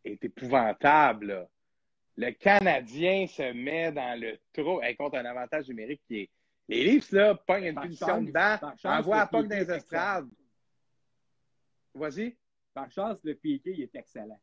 est 0.04 0.24
épouvantable. 0.24 1.48
Le 2.16 2.30
Canadien 2.32 3.26
se 3.26 3.52
met 3.52 3.90
dans 3.92 4.20
le 4.20 4.38
trou 4.52 4.82
et 4.82 4.94
contre 4.94 5.16
un 5.16 5.24
avantage 5.24 5.68
numérique 5.68 6.02
qui 6.06 6.20
est. 6.20 6.30
Les 6.68 6.84
Leafs, 6.84 7.10
là, 7.12 7.34
pognent 7.34 7.64
une 7.64 7.80
punition 7.80 8.22
dedans, 8.22 8.56
envoient 8.84 9.20
à 9.20 9.26
Pog 9.26 9.48
dans 9.48 9.56
les 9.56 9.70
estrades. 9.70 10.28
Vas-y. 11.94 12.36
Par 12.72 12.90
chance, 12.90 13.18
le 13.24 13.34
piqué, 13.34 13.72
il 13.72 13.82
est 13.82 13.94
excellent. 13.94 14.40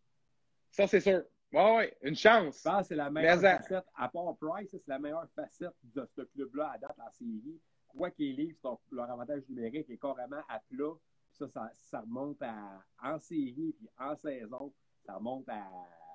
Ça, 0.72 0.86
c'est 0.86 1.00
sûr. 1.00 1.24
Oui, 1.52 1.62
oui, 1.78 1.84
une 2.04 2.16
chance. 2.16 2.58
Ça, 2.58 2.84
c'est 2.84 2.96
la 2.96 3.10
meilleure 3.10 3.40
facette. 3.40 3.86
À 3.96 4.08
part 4.10 4.36
Price, 4.40 4.70
c'est 4.70 4.88
la 4.88 5.00
meilleure 5.00 5.28
facette 5.36 5.74
de 5.84 6.08
ce 6.16 6.22
club-là 6.22 6.74
à 6.76 6.78
date 6.78 6.96
en 7.00 7.12
série. 7.12 7.60
Quoi 7.96 8.12
qu'ils 8.12 8.36
livrent, 8.36 8.80
leur 8.92 9.10
avantage 9.10 9.44
numérique 9.50 9.90
est 9.90 9.98
carrément 9.98 10.42
à 10.48 10.60
plat. 10.60 10.94
Ça, 11.34 11.48
ça, 11.48 11.72
ça, 11.76 12.02
remonte 12.02 12.42
à, 12.42 12.84
en 13.02 13.20
série 13.20 13.74
puis 13.78 13.90
en 13.98 14.16
saison, 14.16 14.74
ça 15.06 15.16
remonte 15.16 15.48
à. 15.50 15.64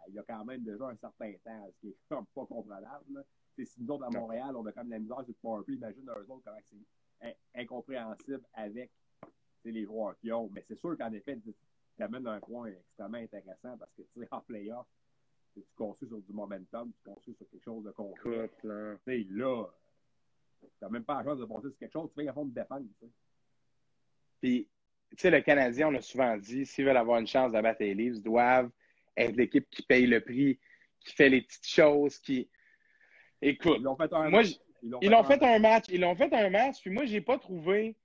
Il 0.09 0.15
y 0.15 0.19
a 0.19 0.23
quand 0.23 0.45
même 0.45 0.63
déjà 0.63 0.89
un 0.89 0.97
certain 0.97 1.33
temps, 1.43 1.67
ce 1.73 1.81
qui 1.81 1.89
est 1.89 1.97
comme 2.09 2.27
pas 2.35 2.45
comprenable. 2.45 3.25
Si 3.57 3.81
nous 3.81 3.95
autres 3.95 4.05
à 4.05 4.11
Montréal, 4.11 4.55
on 4.55 4.67
a 4.67 4.73
quand 4.73 4.83
même 4.83 4.91
la 4.91 4.99
misère 4.99 5.19
sur 5.21 5.29
le 5.29 5.35
powerplay, 5.41 5.75
imagine 5.77 6.11
eux 6.11 6.27
autres 6.29 6.43
comment 6.45 6.59
c'est 6.63 7.37
incompréhensible 7.55 8.45
avec 8.53 8.91
les 9.65 9.85
joueurs 9.85 10.17
qui 10.19 10.31
ont. 10.33 10.51
Mais 10.53 10.63
c'est 10.63 10.77
sûr 10.77 10.97
qu'en 10.99 11.13
effet, 11.13 11.39
tu 11.39 12.03
amènes 12.03 12.27
un 12.27 12.41
point 12.41 12.67
extrêmement 12.67 13.19
intéressant 13.19 13.77
parce 13.79 13.93
que 13.97 14.03
tu 14.03 14.21
sais, 14.21 14.29
en 14.31 14.41
playoff, 14.41 14.87
tu 15.55 15.65
construis 15.77 16.09
sur 16.09 16.21
du 16.21 16.33
momentum, 16.33 16.93
tu 16.93 17.03
construis 17.03 17.35
sur 17.35 17.49
quelque 17.49 17.65
chose 17.65 17.85
de 17.85 17.93
concret. 17.93 18.51
Là, 18.65 19.71
n'as 20.83 20.89
même 20.89 21.05
pas 21.05 21.19
la 21.19 21.25
chance 21.25 21.39
de 21.39 21.45
penser 21.45 21.69
sur 21.69 21.79
quelque 21.79 21.93
chose, 21.93 22.11
tu 22.11 22.23
fais 22.23 22.29
à 22.29 22.33
fond 22.33 22.45
de 22.45 22.55
défendre. 22.55 22.87
Puis, 24.41 24.69
tu 25.11 25.17
sais, 25.17 25.31
le 25.31 25.41
Canadien, 25.41 25.89
on 25.89 25.95
a 25.95 26.01
souvent 26.01 26.37
dit, 26.37 26.67
s'ils 26.67 26.85
veulent 26.85 26.97
avoir 26.97 27.21
une 27.21 27.27
chance 27.27 27.53
d'abattre 27.53 27.81
les 27.81 27.95
Leafs, 27.95 28.21
doivent 28.21 28.71
être 29.17 29.37
l'équipe 29.37 29.69
qui 29.71 29.83
paye 29.83 30.07
le 30.07 30.21
prix, 30.21 30.59
qui 31.01 31.15
fait 31.15 31.29
les 31.29 31.43
petites 31.43 31.67
choses, 31.67 32.19
qui. 32.19 32.49
Écoute, 33.41 33.77
ils 33.79 33.83
l'ont 33.83 33.97
fait 33.97 34.13
un 34.13 34.31
moi, 34.31 34.43
match. 34.43 34.59
Ils 34.83 35.11
l'ont 35.11 35.25
fait, 35.25 35.43
un 35.43 35.59
match. 35.59 35.85
Ils 35.89 36.01
l'ont 36.01 36.17
fait 36.17 36.33
un 36.33 36.51
match, 36.51 36.81
puis 36.81 36.91
moi, 36.91 37.05
j'ai 37.05 37.21
pas 37.21 37.39
trouvé. 37.39 37.97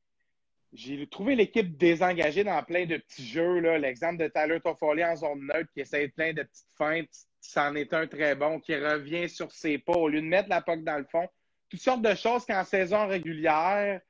J'ai 0.72 1.08
trouvé 1.08 1.36
l'équipe 1.36 1.78
désengagée 1.78 2.44
dans 2.44 2.62
plein 2.64 2.86
de 2.86 2.98
petits 2.98 3.26
jeux. 3.26 3.60
L'exemple 3.78 4.18
de 4.18 4.28
Tyler 4.28 4.60
Toffoli 4.60 5.04
en 5.04 5.16
zone 5.16 5.42
neutre 5.42 5.72
qui 5.74 5.82
essaie 5.82 6.10
plein 6.10 6.32
de 6.32 6.44
petites 6.44 6.68
feintes 6.78 7.30
c'en 7.42 7.76
est 7.76 7.94
un 7.94 8.08
très 8.08 8.36
bon, 8.36 8.60
qui 8.60 8.76
revient 8.76 9.30
sur 9.30 9.52
ses 9.52 9.78
pas 9.78 9.94
au 9.94 10.08
lieu 10.08 10.22
de 10.22 10.28
mettre 10.28 10.50
la 10.50 10.62
POC 10.62 10.84
dans 10.84 10.98
le 10.98 11.06
fond. 11.06 11.28
Toutes 11.70 11.80
sortes 11.80 12.02
de 12.02 12.16
choses 12.16 12.46
qu'en 12.46 12.64
saison 12.64 13.08
régulière, 13.08 14.02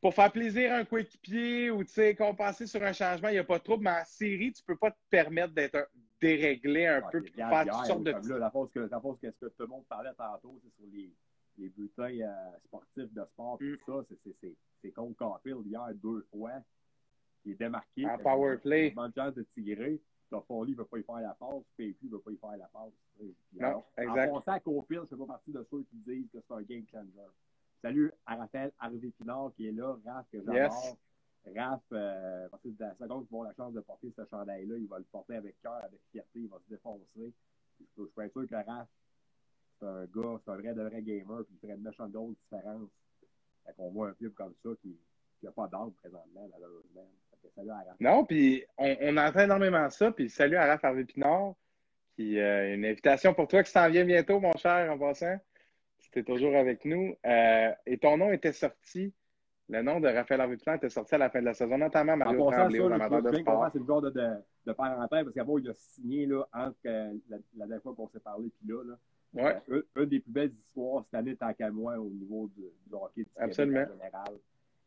pour 0.00 0.14
faire 0.14 0.30
plaisir 0.30 0.72
à 0.72 0.76
un 0.76 0.84
coéquipier 0.84 1.70
ou 1.70 1.82
compenser 2.18 2.66
sur 2.66 2.82
un 2.82 2.92
changement, 2.92 3.28
il 3.28 3.32
n'y 3.32 3.38
a 3.38 3.44
pas 3.44 3.58
de 3.58 3.64
trouble, 3.64 3.84
mais 3.84 3.90
en 3.90 4.04
série, 4.04 4.52
tu 4.52 4.62
ne 4.62 4.74
peux 4.74 4.78
pas 4.78 4.90
te 4.90 4.98
permettre 5.08 5.54
d'être 5.54 5.88
déréglé 6.20 6.86
un 6.86 7.02
peu 7.10 7.24
et 7.24 7.30
faire 7.30 7.64
toutes 7.64 7.86
sortes 7.86 8.04
de. 8.04 8.10
Là, 8.10 8.38
la 8.38 8.50
pause 8.50 8.70
que, 8.70 8.80
la 8.80 9.00
pause 9.00 9.18
que, 9.20 9.28
que 9.28 9.46
tout 9.46 9.62
le 9.62 9.66
monde 9.66 9.86
parlait 9.86 10.12
tantôt, 10.16 10.60
c'est 10.62 10.74
sur 10.74 10.86
les, 10.92 11.10
les 11.58 11.68
bulletins 11.70 12.20
euh, 12.20 12.58
sportifs 12.66 13.12
de 13.12 13.24
sport, 13.32 13.58
tout 13.58 13.64
mm. 13.64 13.78
ça. 13.86 14.16
C'est 14.82 14.90
contre 14.92 15.16
Caulfield 15.16 15.66
hier 15.66 15.86
deux 15.94 16.26
fois. 16.30 16.52
Il 17.44 17.52
est 17.52 17.54
démarqué. 17.54 18.06
En 18.06 18.18
power 18.18 18.58
play. 18.58 18.90
De 18.90 19.12
chance 19.14 19.34
de 19.34 19.46
tirer. 19.54 20.00
Toffoli 20.30 20.72
ne 20.72 20.76
veut 20.78 20.84
pas 20.84 20.98
y 20.98 21.02
faire 21.02 21.20
la 21.20 21.34
passe, 21.34 21.62
PQ 21.76 22.06
ne 22.06 22.10
veut 22.10 22.20
pas 22.20 22.30
y 22.32 22.36
faire 22.36 22.56
la 22.56 22.68
passe. 22.68 22.92
Non, 23.54 23.84
exact. 23.96 24.30
En 24.30 24.40
pensant 24.40 24.58
je 24.88 24.94
ne 24.94 25.06
fais 25.06 25.16
pas 25.16 25.26
partie 25.26 25.52
de 25.52 25.66
ceux 25.70 25.82
qui 25.84 25.96
disent 25.96 26.28
que 26.32 26.38
c'est 26.46 26.54
un 26.54 26.62
game 26.62 26.84
changer. 26.90 27.28
Salut 27.82 28.12
à 28.26 28.36
Raphaël 28.36 28.72
Harvey 28.78 29.10
Pinard 29.18 29.52
qui 29.56 29.68
est 29.68 29.72
là, 29.72 29.96
Raph 30.04 30.26
que 30.30 30.38
j'adore. 30.38 30.54
Yes. 30.54 30.96
Raph, 31.54 31.82
euh, 31.92 32.48
parce 32.48 32.62
que 32.62 32.68
la 32.78 32.94
seconde 32.94 33.26
qu'ils 33.26 33.36
vont 33.36 33.42
la 33.42 33.52
chance 33.52 33.74
de 33.74 33.80
porter 33.80 34.10
ce 34.16 34.24
chandail-là, 34.24 34.78
il 34.78 34.88
va 34.88 34.98
le 34.98 35.04
porter 35.04 35.36
avec 35.36 35.60
cœur, 35.60 35.84
avec 35.84 36.00
fierté, 36.10 36.40
il 36.40 36.48
va 36.48 36.58
se 36.58 36.70
défoncer. 36.70 37.04
Je, 37.16 37.84
je 37.96 38.02
suis 38.02 38.30
sûr 38.30 38.46
que 38.48 38.54
Raph, 38.54 38.88
c'est 39.78 39.86
un 39.86 40.04
gars, 40.06 40.40
c'est 40.42 40.50
un 40.50 40.56
vrai 40.56 40.74
de 40.74 40.82
vrai 40.82 41.02
gamer, 41.02 41.44
puis 41.44 41.54
il 41.54 41.58
ferait 41.58 41.74
une 41.74 41.82
méchante 41.82 42.12
d'autres 42.12 42.38
différence. 42.44 42.88
Fait 43.66 43.72
qu'on 43.74 43.90
voit 43.90 44.08
un 44.08 44.14
club 44.14 44.32
comme 44.32 44.54
ça 44.62 44.70
qui 44.80 44.96
n'a 45.42 45.52
pas 45.52 45.68
d'âme 45.68 45.92
présentement, 45.92 46.48
malheureusement. 46.50 47.08
Non, 48.00 48.24
puis 48.24 48.64
on, 48.78 48.96
on, 49.00 49.16
entend 49.16 49.40
énormément 49.40 49.88
ça. 49.90 50.10
Puis 50.12 50.30
salut 50.30 50.56
à 50.56 50.66
Raph 50.66 50.84
Harvey 50.84 51.04
Pinard, 51.04 51.54
qui 52.16 52.38
euh, 52.38 52.74
une 52.74 52.84
invitation 52.84 53.34
pour 53.34 53.48
toi 53.48 53.62
qui 53.62 53.70
s'en 53.70 53.88
vient 53.88 54.04
bientôt, 54.04 54.40
mon 54.40 54.52
cher, 54.56 54.90
en 54.92 54.98
passant. 54.98 55.36
C'était 55.98 56.22
toujours 56.22 56.54
avec 56.56 56.84
nous. 56.84 57.16
Euh, 57.26 57.72
et 57.86 57.98
ton 57.98 58.16
nom 58.16 58.30
était 58.32 58.52
sorti, 58.52 59.12
le 59.68 59.82
nom 59.82 60.00
de 60.00 60.08
Raphaël 60.08 60.40
Harvey 60.40 60.56
Pinard 60.56 60.76
était 60.76 60.90
sorti 60.90 61.14
à 61.14 61.18
la 61.18 61.30
fin 61.30 61.40
de 61.40 61.46
la 61.46 61.54
saison, 61.54 61.78
notamment 61.78 62.16
Mario 62.16 62.50
Tremblay, 62.50 62.80
aux 62.80 62.92
amateurs 62.92 63.22
de 63.22 63.36
sport. 63.36 63.70
C'est 63.72 63.78
le 63.78 63.86
genre 63.86 64.02
de, 64.02 64.10
de, 64.10 64.30
de 64.66 64.72
parenthèse, 64.72 65.24
parce 65.24 65.34
qu'avant, 65.34 65.58
il 65.58 65.68
a 65.68 65.74
signé 65.74 66.26
là, 66.26 66.46
entre 66.52 66.76
euh, 66.86 67.12
la, 67.28 67.36
la, 67.56 67.66
dernière 67.66 67.82
fois 67.82 67.94
qu'on 67.94 68.08
s'est 68.08 68.20
parlé, 68.20 68.50
puis 68.60 68.68
là, 68.68 68.82
là 68.84 68.94
Ouais. 69.34 69.60
Euh, 69.70 69.82
une 69.96 70.04
des 70.04 70.20
plus 70.20 70.30
belles 70.30 70.52
histoires 70.52 71.04
cette 71.04 71.14
année, 71.14 71.36
tant 71.36 71.52
qu'à 71.52 71.70
moi, 71.70 71.98
au 71.98 72.08
niveau 72.08 72.48
du, 72.54 72.62
du 72.62 72.94
hockey 72.94 73.22
du 73.22 73.28
Absolument. 73.36 73.80
en 73.80 73.92
général. 73.92 74.34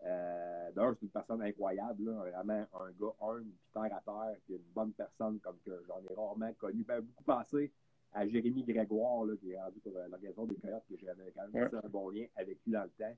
Euh, 0.05 0.71
D'ailleurs, 0.75 0.95
c'est 0.99 1.05
une 1.05 1.11
personne 1.11 1.41
incroyable, 1.41 2.05
là, 2.05 2.29
vraiment 2.31 2.65
un 2.73 2.91
gars 2.99 3.13
humble, 3.21 3.45
puis 3.45 3.69
terre 3.73 3.97
à 3.97 4.01
terre, 4.01 4.35
puis 4.45 4.55
une 4.55 4.73
bonne 4.73 4.91
personne 4.91 5.39
comme 5.39 5.57
que 5.65 5.83
j'en 5.87 5.99
ai 6.09 6.13
rarement 6.13 6.53
connu. 6.53 6.83
Ben, 6.83 7.01
beaucoup 7.01 7.23
passé 7.23 7.71
à 8.13 8.27
Jérémy 8.27 8.63
Grégoire, 8.63 9.25
là, 9.25 9.35
qui 9.37 9.51
est 9.51 9.59
rendu 9.59 9.79
pour 9.79 9.93
l'organisation 9.93 10.45
des 10.45 10.55
Coyotes, 10.55 10.83
que 10.89 10.97
j'avais 10.97 11.31
quand 11.31 11.47
même 11.51 11.63
ouais. 11.63 11.79
un 11.83 11.89
bon 11.89 12.09
lien 12.09 12.25
avec 12.35 12.57
lui 12.65 12.73
dans 12.73 12.83
le 12.83 12.89
temps. 12.89 13.15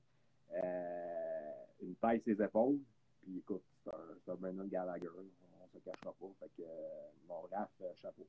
Euh, 0.55 1.51
une 1.81 1.95
taille 1.95 2.21
ses 2.21 2.41
épaules. 2.41 2.79
Puis 3.21 3.39
écoute, 3.39 3.63
c'est 3.83 3.91
un, 3.91 4.33
un 4.33 4.35
Brandon 4.35 4.65
Gallagher. 4.65 5.07
On 5.17 5.21
ne 5.21 5.79
se 5.79 5.83
cachera 5.83 6.13
pas. 6.19 6.27
Fait 6.39 6.51
que 6.57 6.67
mon 7.27 7.41
Raph, 7.51 7.69
chapeau. 8.01 8.27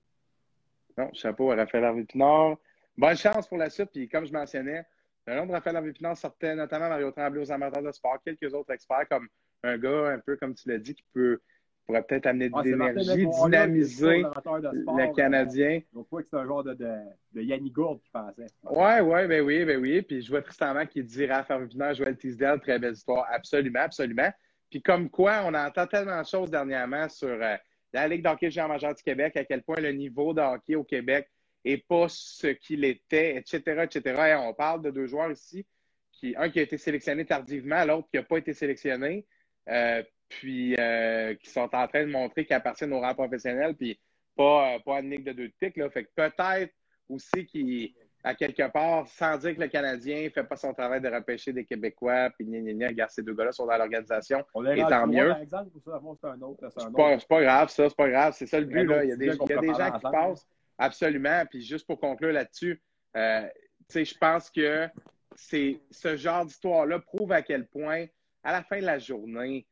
Non, 0.99 1.11
chapeau 1.13 1.51
à 1.53 1.57
Raphaël 1.57 1.85
Harvey 1.85 2.05
Pinard. 2.05 2.59
Bonne 2.97 3.17
chance 3.17 3.47
pour 3.49 3.59
la 3.59 3.71
suite. 3.71 3.91
Puis 3.91 4.09
comme 4.09 4.27
je 4.27 4.33
mentionnais, 4.33 4.85
le 5.31 5.37
nom 5.37 5.47
de 5.47 5.53
Raphaël 5.53 5.77
Harvey 5.77 5.93
Pinard 5.93 6.17
sortait 6.17 6.55
notamment 6.55 6.89
Mario 6.89 7.11
Tremblay 7.13 7.41
aux 7.41 7.53
amateurs 7.53 7.83
de 7.83 7.93
sport, 7.93 8.19
quelques 8.25 8.53
autres 8.53 8.73
experts 8.73 9.09
comme 9.09 9.29
un 9.63 9.79
gars 9.79 10.09
un 10.09 10.19
peu 10.19 10.37
comme 10.37 10.55
tu 10.55 10.69
l'as 10.69 10.79
dit 10.79 10.95
qui 10.95 11.05
peut 11.13 11.41
pourrait 11.87 12.03
peut-être 12.03 12.27
amener 12.27 12.49
de 12.49 12.63
l'énergie, 12.63 13.27
dynamiser 13.27 14.23
le 14.23 15.15
Canadien. 15.15 15.81
Donc, 15.93 16.09
pas 16.09 16.23
que 16.23 16.29
c'est 16.31 16.37
un 16.37 16.47
genre 16.47 16.63
de, 16.63 16.75
de, 16.75 16.95
de 17.33 17.43
Yannick 17.43 17.73
Gourde 17.73 18.01
qui 18.01 18.11
pensait. 18.11 18.47
Ouais, 18.63 19.01
ouais, 19.01 19.27
ben 19.27 19.43
oui, 19.43 19.65
ben 19.65 19.81
oui. 19.81 20.03
Puis 20.03 20.23
je 20.23 20.31
vois 20.31 20.43
Tristan 20.43 20.87
qui 20.87 21.03
dit 21.03 21.27
Raphaël 21.27 21.67
Pinard, 21.67 21.95
Joël 21.95 22.17
Tisdale, 22.17 22.61
très 22.61 22.79
belle 22.79 22.95
histoire. 22.95 23.27
Absolument, 23.31 23.81
absolument. 23.81 24.31
Puis 24.71 24.83
comme 24.83 25.11
quoi, 25.11 25.43
on 25.45 25.55
entend 25.55 25.87
tellement 25.87 26.21
de 26.21 26.27
choses 26.27 26.51
dernièrement 26.51 27.09
sur 27.09 27.29
euh, 27.29 27.57
la 27.93 28.07
Ligue 28.07 28.23
d'hockey 28.23 28.51
géant 28.51 28.69
majeur 28.69 28.95
du 28.95 29.03
Québec, 29.03 29.37
à 29.37 29.45
quel 29.45 29.63
point 29.63 29.81
le 29.81 29.91
niveau 29.91 30.33
de 30.33 30.41
hockey 30.41 30.77
au 30.77 30.85
Québec 30.85 31.29
n'est 31.65 31.79
pas 31.79 32.07
ce 32.09 32.49
qu'il 32.49 32.85
était, 32.85 33.37
etc., 33.37 33.83
etc. 33.83 34.01
Et 34.31 34.35
on 34.35 34.55
parle 34.55 34.83
de 34.83 34.91
deux 34.91 35.07
joueurs 35.07 35.31
ici, 35.31 35.67
qui, 36.13 36.35
un 36.37 36.51
qui 36.51 36.59
a 36.59 36.63
été 36.63 36.79
sélectionné 36.79 37.25
tardivement, 37.25 37.85
l'autre 37.85 38.09
qui 38.11 38.17
n'a 38.17 38.23
pas 38.23 38.39
été 38.39 38.55
sélectionné, 38.55 39.27
euh, 39.69 40.03
puis 40.29 40.75
euh, 40.79 41.35
qui 41.35 41.51
sont 41.51 41.69
en 41.75 41.89
train 41.89 42.05
de 42.05 42.11
montrer 42.11 42.45
qu'ils 42.45 42.57
appartiennent 42.57 42.93
au 42.93 43.01
rang 43.01 43.15
professionnel, 43.15 43.75
puis 43.77 44.01
pas, 44.37 44.79
pas 44.81 44.97
à 44.97 45.01
une 45.01 45.11
ligue 45.11 45.25
de 45.25 45.33
deux 45.33 45.51
tics. 45.61 45.77
Là. 45.77 45.91
Fait 45.91 46.05
que 46.05 46.11
peut-être 46.15 46.73
aussi 47.09 47.47
qu'ils 47.47 47.95
à 48.23 48.35
quelque 48.35 48.71
part, 48.71 49.07
sans 49.09 49.39
dire 49.39 49.55
que 49.57 49.61
le 49.61 49.69
Canadien 49.69 50.25
ne 50.25 50.29
fait 50.29 50.45
pas 50.45 50.57
son 50.57 50.75
travail 50.75 51.01
de 51.01 51.09
repêcher 51.09 51.53
des 51.53 51.65
Québécois, 51.65 52.31
puis 52.31 52.45
gna, 52.47 52.61
gna, 52.61 52.73
gna, 52.73 52.89
regarde, 52.89 53.11
ces 53.11 53.23
deux 53.23 53.35
gars-là 53.35 53.53
sont 53.53 53.67
dans 53.67 53.77
l'organisation, 53.77 54.45
et 54.75 54.83
tant 54.83 55.07
mieux. 55.07 55.29
Par 55.29 55.41
exemple, 55.41 55.71
c'est 55.83 56.29
un 56.29 56.43
autre. 56.43 56.69
C'est 56.69 56.93
pas, 56.93 57.17
pas, 57.17 57.43
grave, 57.43 57.69
ça, 57.71 57.89
c'est 57.89 57.97
pas 57.97 58.11
grave, 58.11 58.35
c'est 58.37 58.47
ça 58.47 58.61
le 58.61 58.67
but. 58.67 58.85
Là. 58.85 59.05
Il 59.05 59.11
y 59.11 59.13
a 59.13 59.17
des, 59.17 59.27
il 59.27 59.51
y 59.51 59.53
a 59.53 59.61
des 59.61 59.75
gens 59.75 59.91
qui 59.93 60.03
passent, 60.03 60.47
absolument, 60.81 61.45
puis 61.49 61.63
juste 61.63 61.87
pour 61.87 62.01
conclure 62.01 62.33
là-dessus, 62.33 62.83
euh, 63.17 63.47
je 63.95 64.19
pense 64.19 64.51
que 64.51 64.89
c'est 65.37 65.81
ce 65.91 66.17
genre 66.17 66.45
d'histoire-là 66.45 66.99
prouve 66.99 67.33
à 67.33 67.43
quel 67.43 67.69
point, 67.69 68.07
à 68.43 68.53
la 68.53 68.63
fin 68.65 68.81
de 68.81 68.87
la 68.87 68.99
journée, 68.99 69.67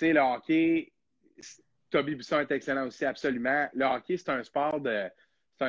le 0.00 0.18
hockey, 0.20 0.92
Toby 1.90 2.14
Busson 2.14 2.40
est 2.40 2.50
excellent 2.50 2.86
aussi, 2.86 3.04
absolument. 3.04 3.68
Le 3.74 3.84
hockey, 3.84 4.16
c'est 4.16 4.30
un 4.30 4.42
sport 4.42 4.80
de 4.80 5.10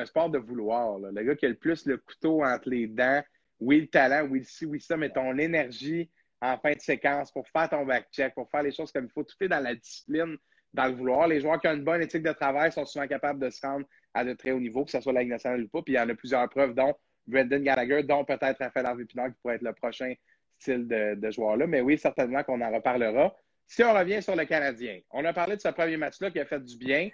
sport 0.06 0.30
de 0.30 0.38
vouloir. 0.38 0.98
Le 0.98 1.22
gars 1.22 1.36
qui 1.36 1.46
a 1.46 1.48
le 1.48 1.54
plus 1.54 1.86
le 1.86 1.98
couteau 1.98 2.42
entre 2.42 2.68
les 2.68 2.88
dents, 2.88 3.22
oui, 3.60 3.82
le 3.82 3.86
talent, 3.86 4.26
oui, 4.28 4.44
ci, 4.44 4.66
oui, 4.66 4.80
ça, 4.80 4.96
mais 4.96 5.10
ton 5.10 5.36
énergie 5.38 6.10
en 6.40 6.58
fin 6.58 6.72
de 6.72 6.80
séquence 6.80 7.30
pour 7.30 7.46
faire 7.48 7.68
ton 7.68 7.86
back-check, 7.86 8.34
pour 8.34 8.50
faire 8.50 8.62
les 8.62 8.72
choses 8.72 8.90
comme 8.90 9.04
il 9.04 9.10
faut. 9.10 9.22
Tout 9.22 9.36
est 9.40 9.48
dans 9.48 9.62
la 9.62 9.74
discipline, 9.74 10.36
dans 10.72 10.86
le 10.86 10.94
vouloir. 10.94 11.28
Les 11.28 11.40
joueurs 11.40 11.60
qui 11.60 11.68
ont 11.68 11.74
une 11.74 11.84
bonne 11.84 12.02
éthique 12.02 12.22
de 12.22 12.32
travail 12.32 12.72
sont 12.72 12.84
souvent 12.84 13.06
capables 13.06 13.38
de 13.38 13.50
se 13.50 13.64
rendre 13.64 13.86
à 14.14 14.24
de 14.24 14.32
très 14.32 14.52
haut 14.52 14.60
niveau, 14.60 14.84
que 14.84 14.90
ce 14.90 15.00
soit 15.00 15.12
la 15.12 15.20
Ligue 15.20 15.30
nationale 15.30 15.64
ou 15.64 15.68
pas. 15.68 15.82
Puis 15.82 15.94
il 15.94 15.96
y 15.96 16.00
en 16.00 16.08
a 16.08 16.14
plusieurs 16.14 16.48
preuves, 16.48 16.74
dont 16.74 16.94
Brendan 17.26 17.62
Gallagher, 17.62 18.02
dont 18.02 18.24
peut-être 18.24 18.58
Raphaël 18.58 18.86
Harvey 18.86 19.04
Pinard, 19.04 19.28
qui 19.28 19.40
pourrait 19.42 19.56
être 19.56 19.62
le 19.62 19.72
prochain 19.72 20.14
style 20.58 20.86
de, 20.86 21.30
joueur-là. 21.30 21.66
Mais 21.66 21.80
oui, 21.80 21.98
certainement 21.98 22.42
qu'on 22.42 22.60
en 22.60 22.72
reparlera. 22.72 23.34
Si 23.66 23.82
on 23.82 23.92
revient 23.92 24.22
sur 24.22 24.36
le 24.36 24.44
Canadien, 24.44 25.00
on 25.10 25.24
a 25.24 25.32
parlé 25.32 25.56
de 25.56 25.60
ce 25.60 25.68
premier 25.68 25.96
match-là 25.96 26.30
qui 26.30 26.38
a 26.38 26.44
fait 26.44 26.62
du 26.62 26.76
bien. 26.76 27.10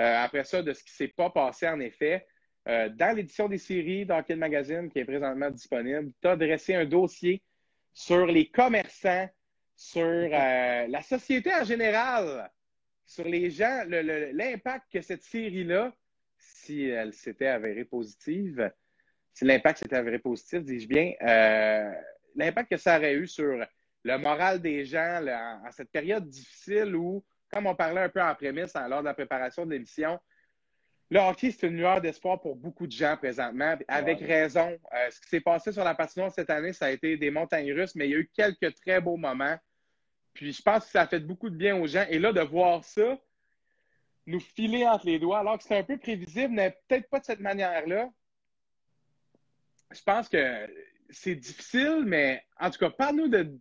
Euh, 0.00 0.24
après 0.24 0.44
ça, 0.44 0.62
de 0.62 0.72
ce 0.72 0.82
qui 0.82 0.90
ne 0.90 1.06
s'est 1.06 1.14
pas 1.14 1.30
passé, 1.30 1.68
en 1.68 1.78
effet, 1.78 2.26
euh, 2.68 2.88
dans 2.88 3.14
l'édition 3.14 3.48
des 3.48 3.58
séries 3.58 4.06
d'Hockey 4.06 4.36
Magazine 4.36 4.90
qui 4.90 4.98
est 4.98 5.04
présentement 5.04 5.50
disponible, 5.50 6.10
tu 6.20 6.28
as 6.28 6.36
dressé 6.36 6.74
un 6.74 6.84
dossier 6.84 7.42
sur 7.92 8.26
les 8.26 8.46
commerçants, 8.50 9.28
sur 9.76 10.02
euh, 10.02 10.86
la 10.86 11.02
société 11.02 11.52
en 11.54 11.64
général, 11.64 12.50
sur 13.04 13.24
les 13.24 13.50
gens, 13.50 13.82
l'impact 13.88 14.86
que 14.92 15.00
cette 15.00 15.22
série-là, 15.22 15.92
si 16.40 16.84
elle 16.84 17.12
s'était 17.12 17.46
avérée 17.46 17.84
positive, 17.84 18.72
si 19.32 19.44
l'impact 19.44 19.80
s'était 19.80 19.96
avéré 19.96 20.18
positif, 20.18 20.64
dis-je 20.64 20.88
bien, 20.88 21.12
l'impact 22.34 22.70
que 22.70 22.76
ça 22.76 22.96
aurait 22.96 23.14
eu 23.14 23.26
sur 23.26 23.64
le 24.02 24.18
moral 24.18 24.60
des 24.60 24.84
gens 24.84 25.20
en 25.64 25.70
cette 25.70 25.90
période 25.90 26.26
difficile 26.28 26.94
où 26.96 27.24
comme 27.52 27.66
on 27.66 27.74
parlait 27.74 28.02
un 28.02 28.08
peu 28.08 28.22
en 28.22 28.34
prémisse 28.34 28.74
hein, 28.76 28.88
lors 28.88 29.00
de 29.00 29.06
la 29.06 29.14
préparation 29.14 29.66
de 29.66 29.72
l'émission, 29.72 30.18
le 31.10 31.18
hockey, 31.18 31.50
c'est 31.50 31.66
une 31.66 31.76
lueur 31.76 32.00
d'espoir 32.00 32.40
pour 32.40 32.54
beaucoup 32.54 32.86
de 32.86 32.92
gens 32.92 33.16
présentement, 33.16 33.76
avec 33.88 34.20
raison. 34.20 34.78
Euh, 34.94 35.10
ce 35.10 35.20
qui 35.20 35.28
s'est 35.28 35.40
passé 35.40 35.72
sur 35.72 35.82
la 35.82 35.94
patinoire 35.96 36.30
cette 36.30 36.50
année, 36.50 36.72
ça 36.72 36.86
a 36.86 36.90
été 36.90 37.16
des 37.16 37.32
montagnes 37.32 37.72
russes, 37.72 37.96
mais 37.96 38.06
il 38.06 38.10
y 38.12 38.14
a 38.14 38.18
eu 38.18 38.30
quelques 38.32 38.74
très 38.76 39.00
beaux 39.00 39.16
moments. 39.16 39.56
Puis 40.34 40.52
je 40.52 40.62
pense 40.62 40.84
que 40.84 40.90
ça 40.92 41.02
a 41.02 41.06
fait 41.08 41.18
beaucoup 41.18 41.50
de 41.50 41.56
bien 41.56 41.76
aux 41.76 41.88
gens. 41.88 42.06
Et 42.08 42.20
là, 42.20 42.32
de 42.32 42.40
voir 42.40 42.84
ça, 42.84 43.18
nous 44.30 44.40
filer 44.40 44.86
entre 44.86 45.06
les 45.06 45.18
doigts, 45.18 45.40
alors 45.40 45.58
que 45.58 45.64
c'est 45.64 45.78
un 45.78 45.82
peu 45.82 45.98
prévisible, 45.98 46.54
mais 46.54 46.76
peut-être 46.88 47.08
pas 47.08 47.20
de 47.20 47.24
cette 47.24 47.40
manière-là. 47.40 48.10
Je 49.90 50.02
pense 50.02 50.28
que 50.28 50.68
c'est 51.10 51.34
difficile, 51.34 52.04
mais 52.06 52.42
en 52.58 52.70
tout 52.70 52.78
cas, 52.78 52.90
parle-nous 52.90 53.28
de, 53.28 53.58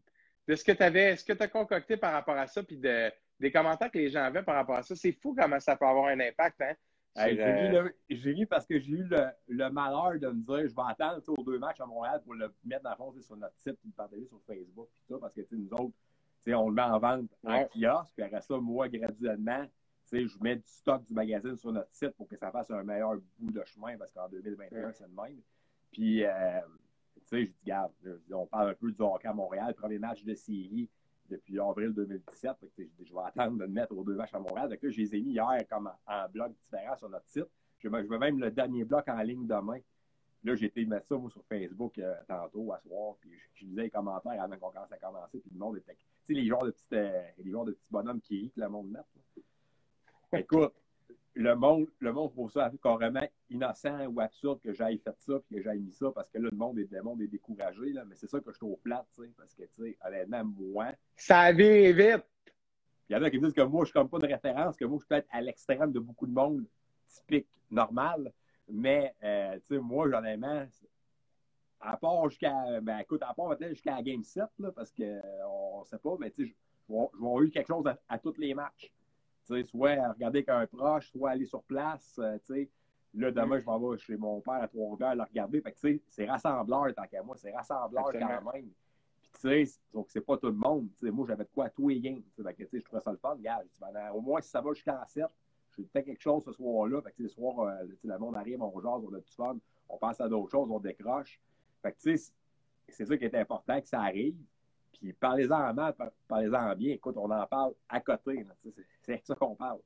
de, 0.48 0.56
ce 0.56 0.64
que 0.64 0.72
tu 0.72 0.84
avais, 0.84 1.16
ce 1.16 1.26
que 1.26 1.34
tu 1.34 1.44
as 1.44 1.48
concocté 1.48 1.98
par 1.98 2.14
rapport 2.14 2.38
à 2.38 2.48
ça, 2.48 2.64
puis 2.64 2.78
de, 2.78 3.12
des 3.40 3.52
commentaires 3.52 3.90
que 3.92 3.98
les 3.98 4.10
gens 4.10 4.24
avaient 4.24 4.44
par 4.44 4.56
rapport 4.56 4.76
à 4.76 4.84
ça. 4.84 4.96
C'est 4.96 5.12
fou 5.12 5.36
comment 5.38 5.60
ça 5.60 5.76
peut 5.76 5.86
avoir 5.86 6.08
un 6.08 6.20
impact. 6.20 6.62
Hein, 6.62 6.76
euh, 7.18 7.90
j'ai 8.10 8.34
lu, 8.34 8.46
parce 8.46 8.66
que 8.66 8.80
j'ai 8.80 8.92
eu 8.92 9.10
le, 9.48 9.70
malheur 9.72 10.14
de 10.20 10.28
me 10.28 10.42
dire 10.44 10.70
je 10.70 10.76
vais 10.76 10.90
attendre 10.90 11.22
aux 11.28 11.44
deux 11.44 11.58
matchs 11.58 11.82
à 11.82 11.86
Montréal 11.86 12.22
pour 12.24 12.36
le 12.36 12.54
mettre 12.64 12.84
dans 12.84 12.96
fond 12.96 13.14
sur 13.20 13.36
notre 13.36 13.58
site 13.58 13.74
et 13.74 13.88
le 13.88 13.92
partager 13.92 14.26
sur 14.26 14.40
Facebook 14.46 14.88
tout 15.08 15.14
ça, 15.14 15.20
parce 15.20 15.34
que 15.34 15.42
nous 15.52 15.74
autres, 15.74 15.96
on 16.48 16.70
le 16.70 16.76
met 16.76 16.82
en 16.82 17.00
vente 17.00 17.30
en 17.44 17.66
kiosque, 17.66 18.14
puis 18.16 18.24
après 18.24 18.42
ça, 18.42 18.58
moi, 18.58 18.88
graduellement, 18.88 19.66
je 20.12 20.38
mets 20.42 20.56
du 20.56 20.68
stock 20.68 21.04
du 21.06 21.14
magazine 21.14 21.56
sur 21.56 21.72
notre 21.72 21.94
site 21.94 22.12
pour 22.12 22.28
que 22.28 22.38
ça 22.38 22.52
fasse 22.52 22.72
un 22.72 22.84
meilleur 22.84 23.16
bout 23.38 23.52
de 23.52 23.64
chemin, 23.66 23.98
parce 23.98 24.12
qu'en 24.12 24.28
2021, 24.30 24.92
c'est 24.94 25.08
le 25.08 25.22
même. 25.22 25.40
Puis, 25.92 26.24
euh, 26.24 26.60
tu 27.16 27.28
sais, 27.28 27.46
je 27.46 27.52
dis, 27.52 27.58
regarde, 27.64 27.92
on 28.32 28.46
parle 28.46 28.70
un 28.72 28.74
peu 28.74 28.92
du 28.92 29.02
hockey 29.02 29.28
à 29.28 29.34
Montréal, 29.34 29.74
premier 29.76 30.00
match 30.00 30.24
de 30.24 30.34
série 30.34 30.90
depuis 31.30 31.60
avril 31.60 31.94
2017. 31.94 32.52
je, 32.78 33.14
vais 33.14 33.20
attendre 33.26 33.58
de 33.58 33.64
le 33.64 33.70
mettre 33.70 33.96
aux 33.96 34.04
deux 34.04 34.16
vaches 34.16 34.34
à 34.34 34.40
Montréal. 34.40 34.70
Donc, 34.70 34.80
je 34.82 35.02
les 35.02 35.16
ai 35.16 35.22
mis 35.22 35.34
hier 35.34 35.68
comme 35.70 35.92
en, 36.08 36.30
bloc 36.30 36.54
différent 36.64 36.96
sur 36.96 37.10
notre 37.10 37.28
site. 37.28 37.48
Je, 37.78 37.88
je 37.88 38.08
veux 38.08 38.18
même 38.18 38.40
le 38.40 38.52
dernier 38.52 38.84
bloc 38.84 39.08
en 39.08 39.22
ligne 39.22 39.46
demain. 39.46 39.80
Là, 40.44 40.56
j'ai 40.56 40.68
été 40.68 40.86
mettre 40.86 41.08
ça 41.08 41.18
moi, 41.18 41.30
sur 41.30 41.44
Facebook 41.46 41.98
euh, 42.00 42.16
tantôt, 42.28 42.72
à 42.72 42.80
soir, 42.80 43.16
puis 43.20 43.32
je, 43.56 43.66
lisais 43.66 43.84
les 43.84 43.90
commentaires 43.90 44.42
avant 44.42 44.58
qu'on 44.58 44.72
commence 44.72 44.92
à 44.92 44.98
commencer, 44.98 45.40
puis 45.40 45.52
le 45.52 45.60
monde 45.60 45.78
était. 45.78 45.96
Tu 45.96 46.34
sais, 46.34 46.34
les 46.34 46.48
genres 46.48 46.64
de 46.64 46.72
petits, 46.72 46.86
euh, 46.94 47.22
les 47.38 47.52
genres 47.52 47.66
de 47.66 47.74
petits 47.74 47.92
bonhommes 47.92 48.22
qui 48.22 48.40
rient 48.40 48.52
que 48.52 48.62
le 48.62 48.70
monde 48.70 48.90
met. 48.90 49.00
Écoute, 50.32 50.74
le 51.34 51.56
monde, 51.56 51.88
le 52.00 52.14
monde 52.14 52.34
pour 52.34 52.52
ça 52.52 52.72
carrément 52.84 53.28
innocent 53.50 54.06
ou 54.08 54.20
absurde 54.20 54.60
que 54.62 54.74
j'aille 54.74 55.00
fait 55.00 55.16
ça 55.18 55.40
puis 55.40 55.58
que 55.58 55.64
j'aille 55.64 55.80
mis 55.80 55.94
ça 55.94 56.12
parce 56.14 56.30
que 56.30 56.38
là, 56.38 56.50
le 56.52 56.58
monde 56.58 56.78
est, 56.78 56.92
le 56.92 57.02
monde 57.02 57.22
est 57.22 57.28
découragé. 57.28 57.94
Là, 57.94 58.06
mais 58.06 58.16
c'est 58.16 58.28
ça 58.28 58.40
que 58.40 58.52
je 58.52 58.58
trouve 58.58 58.78
plate, 58.80 59.08
tu 59.16 59.24
sais, 59.24 59.32
parce 59.36 59.56
que, 59.56 59.64
tu 59.64 59.84
sais, 59.84 59.98
honnêtement, 60.06 60.44
moi. 60.46 60.92
Ça 61.16 61.52
vient 61.52 61.92
vite! 61.92 62.26
Il 63.10 63.14
y 63.14 63.16
en 63.16 63.24
a 63.24 63.30
qui 63.32 63.40
me 63.40 63.46
disent 63.46 63.56
que 63.56 63.62
moi, 63.62 63.86
je 63.86 63.88
suis 63.88 63.94
comme 63.94 64.10
pas 64.10 64.20
de 64.20 64.28
référence, 64.28 64.78
que 64.78 64.86
moi, 64.86 65.00
je 65.02 65.08
peux 65.08 65.16
être 65.16 65.28
à 65.32 65.42
l'extrême 65.42 65.92
de 65.92 66.00
beaucoup 66.00 66.28
de 66.28 66.34
monde 66.34 66.64
typique, 67.08 67.48
normal. 67.72 68.32
Mais, 68.68 69.16
euh, 69.24 69.56
tu 69.68 69.76
sais, 69.76 69.80
moi, 69.80 70.06
honnêtement, 70.08 70.64
à 71.80 71.98
part 71.98 72.30
jusqu'à. 72.30 72.82
Ben, 72.82 73.00
écoute, 73.00 73.24
à 73.24 73.34
part 73.34 73.58
peut-être 73.58 73.72
jusqu'à 73.72 73.96
la 73.96 74.04
Game 74.04 74.22
7, 74.22 74.44
là, 74.60 74.72
parce 74.72 74.92
qu'on 74.92 75.80
ne 75.80 75.86
sait 75.86 75.98
pas, 75.98 76.18
mais 76.20 76.30
tu 76.30 76.46
sais, 76.46 76.56
je 76.88 76.94
vais 76.94 77.46
eu 77.46 77.50
quelque 77.50 77.68
chose 77.68 77.88
à, 77.88 77.98
à 78.08 78.20
tous 78.20 78.38
les 78.38 78.54
matchs 78.54 78.94
soit 79.64 79.96
regarder 80.14 80.40
avec 80.40 80.50
un 80.50 80.66
proche, 80.68 81.12
soit 81.12 81.32
aller 81.32 81.46
sur 81.46 81.64
place. 81.64 82.20
Euh, 82.20 82.38
là, 83.14 83.32
demain, 83.32 83.58
mm. 83.58 83.62
je 83.62 83.66
m'en 83.66 83.80
vais 83.80 83.98
chez 83.98 84.18
mon 84.18 84.42
père 84.42 84.62
à 84.62 84.68
Trois-Rivières 84.68 85.16
le 85.16 85.24
regarder. 85.24 85.64
c'est 86.08 86.26
rassembleur 86.26 86.94
tant 86.96 87.08
qu'à 87.08 87.24
moi. 87.24 87.36
C'est 87.38 87.52
rassembleur 87.52 88.12
quand 88.12 88.54
même. 88.54 88.70
Puis, 89.22 89.32
tu 89.34 89.66
sais, 89.66 89.80
c'est 90.08 90.22
pas 90.22 90.38
tout 90.38 90.48
le 90.48 90.54
monde. 90.54 90.90
moi, 91.02 91.26
j'avais 91.28 91.44
de 91.44 91.50
quoi 91.54 91.66
à 91.66 91.70
tous 91.70 91.90
les 91.90 92.00
games. 92.00 92.22
je 92.38 92.80
trouvais 92.80 93.02
ça 93.02 93.12
le 93.12 93.18
fun. 93.18 93.32
Regarde, 93.32 93.66
au 94.14 94.22
moins, 94.22 94.42
si 94.42 94.50
ça 94.50 94.62
va 94.62 94.74
jusqu'en 94.74 95.06
7, 95.06 95.26
je 95.78 95.84
fais 95.92 96.04
quelque 96.04 96.22
chose 96.22 96.44
ce 96.44 96.52
soir-là. 96.52 97.02
Fait 97.02 97.12
que, 97.12 97.24
le 97.24 97.30
soir, 97.30 97.60
euh, 97.60 97.86
le 98.04 98.18
monde 98.18 98.36
arrive, 98.36 98.62
on 98.62 98.82
jase, 98.82 99.04
on 99.06 99.14
a 99.14 99.20
du 99.20 99.32
fun. 99.32 99.58
On 99.88 99.98
pense 99.98 100.22
à 100.22 100.28
d'autres 100.28 100.52
choses, 100.52 100.70
on 100.70 100.80
décroche. 100.80 101.40
Fait 101.82 101.92
que, 101.92 101.98
c'est 102.00 103.06
ça 103.06 103.18
qui 103.18 103.26
est 103.26 103.36
important, 103.36 103.80
que 103.80 103.88
ça 103.88 104.02
arrive. 104.02 104.36
Puis 104.92 105.14
parlez-en 105.14 105.70
en 105.70 105.74
mal, 105.74 105.96
parlez-en 106.28 106.72
en 106.72 106.76
bien. 106.76 106.94
Écoute, 106.94 107.16
on 107.18 107.30
en 107.32 107.46
parle 107.48 107.74
à 107.88 108.00
côté. 108.00 108.46
C'est 109.04 109.22
ça 109.26 109.36
qu'on 109.36 109.56
parle. 109.56 109.80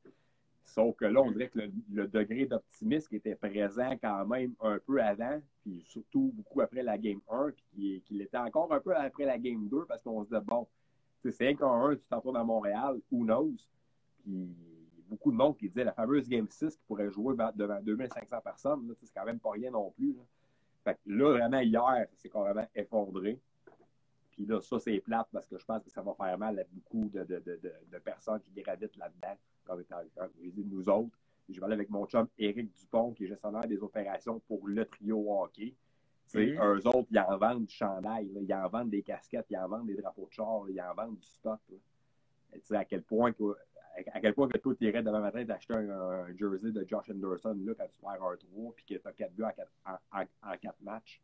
Sauf 0.65 0.95
que 0.95 1.05
là, 1.05 1.21
on 1.21 1.31
dirait 1.31 1.49
que 1.49 1.59
le, 1.91 2.07
degré 2.07 2.45
d'optimisme 2.45 3.09
qui 3.09 3.17
était 3.17 3.35
présent 3.35 3.91
quand 4.01 4.25
même 4.25 4.53
un 4.61 4.79
peu 4.79 5.01
avant, 5.03 5.41
puis 5.61 5.83
surtout 5.87 6.31
beaucoup 6.33 6.61
après 6.61 6.83
la 6.83 6.97
Game 6.97 7.19
1, 7.29 7.51
puis 7.73 8.01
qu'il 8.05 8.21
était 8.21 8.37
encore 8.37 8.73
un 8.73 8.79
peu 8.79 8.95
après 8.95 9.25
la 9.25 9.37
Game 9.37 9.67
2, 9.67 9.85
parce 9.85 10.01
qu'on 10.01 10.23
se 10.23 10.29
dit, 10.29 10.45
bon, 10.45 10.67
c'est 11.29 11.49
un 11.49 11.55
qu'un 11.55 11.89
1, 11.91 11.95
tu 11.97 12.07
t'entoures 12.07 12.33
dans 12.33 12.45
Montréal, 12.45 12.99
who 13.11 13.23
knows? 13.25 13.55
Puis 14.23 14.49
beaucoup 15.07 15.31
de 15.31 15.37
monde 15.37 15.57
qui 15.57 15.67
disait 15.67 15.83
la 15.83 15.93
fameuse 15.93 16.27
Game 16.27 16.47
6 16.49 16.75
qui 16.75 16.83
pourrait 16.87 17.11
jouer 17.11 17.35
devant 17.55 17.79
2500 17.81 18.41
personnes. 18.41 18.95
C'est 19.01 19.13
quand 19.13 19.25
même 19.25 19.39
pas 19.39 19.51
rien 19.51 19.69
non 19.69 19.91
plus. 19.91 20.13
Là. 20.13 20.21
Fait 20.83 20.95
que 20.95 20.99
là, 21.05 21.31
vraiment, 21.31 21.59
hier, 21.59 22.07
c'est 22.15 22.29
carrément 22.29 22.67
effondré. 22.75 23.39
Puis 24.33 24.45
là, 24.45 24.59
ça, 24.61 24.79
c'est 24.79 24.99
plate 24.99 25.27
parce 25.31 25.47
que 25.47 25.57
je 25.57 25.65
pense 25.65 25.83
que 25.83 25.91
ça 25.91 26.01
va 26.01 26.13
faire 26.15 26.37
mal 26.37 26.59
à 26.59 26.63
beaucoup 26.71 27.09
de, 27.09 27.23
de, 27.23 27.39
de, 27.45 27.59
de 27.61 27.97
personnes 27.99 28.41
qui 28.41 28.51
gravitent 28.61 28.97
là-dedans, 28.97 29.37
comme, 29.63 29.83
comme 29.83 30.29
nous 30.55 30.89
autres. 30.89 31.17
Je 31.49 31.59
vais 31.59 31.65
aller 31.65 31.73
avec 31.73 31.89
mon 31.89 32.05
chum 32.05 32.27
Éric 32.37 32.73
Dupont, 32.73 33.13
qui 33.13 33.25
est 33.25 33.27
gestionnaire 33.27 33.67
des 33.67 33.81
opérations 33.83 34.39
pour 34.47 34.67
le 34.67 34.85
trio 34.85 35.25
hockey. 35.29 35.75
Mm 36.33 36.39
Eux 36.39 36.87
autres, 36.87 37.07
ils 37.11 37.19
en 37.19 37.37
vendent 37.37 37.65
du 37.65 37.75
chandail, 37.75 38.31
ils 38.35 38.53
en 38.53 38.67
vendent 38.67 38.89
des 38.89 39.03
casquettes, 39.03 39.45
ils 39.49 39.57
en 39.57 39.67
vendent 39.67 39.87
des 39.87 39.95
drapeaux 39.95 40.25
de 40.25 40.33
char, 40.33 40.63
ils 40.69 40.81
en 40.81 40.93
vendent 40.95 41.19
du 41.19 41.27
stock. 41.27 41.59
sais 42.61 42.75
À 42.75 42.85
quel 42.85 43.03
point 43.03 43.33
que, 43.33 43.55
à 44.11 44.19
quel 44.19 44.33
point 44.33 44.47
que 44.47 44.57
toi, 44.57 44.73
tu 44.73 44.85
irais 44.85 45.03
demain 45.03 45.19
matin 45.19 45.43
d'acheter 45.43 45.75
un, 45.75 46.35
jersey 46.35 46.71
de 46.71 46.85
Josh 46.87 47.09
Anderson 47.11 47.55
là, 47.63 47.73
quand 47.77 47.87
tu 47.87 47.99
perds 48.01 48.23
un 48.23 48.37
3 48.37 48.73
puis 48.75 48.85
que 48.85 48.95
tu 48.95 49.07
as 49.07 49.11
4 49.11 49.33
buts 49.33 49.43
en 49.43 50.57
4, 50.57 50.75
matchs. 50.81 51.21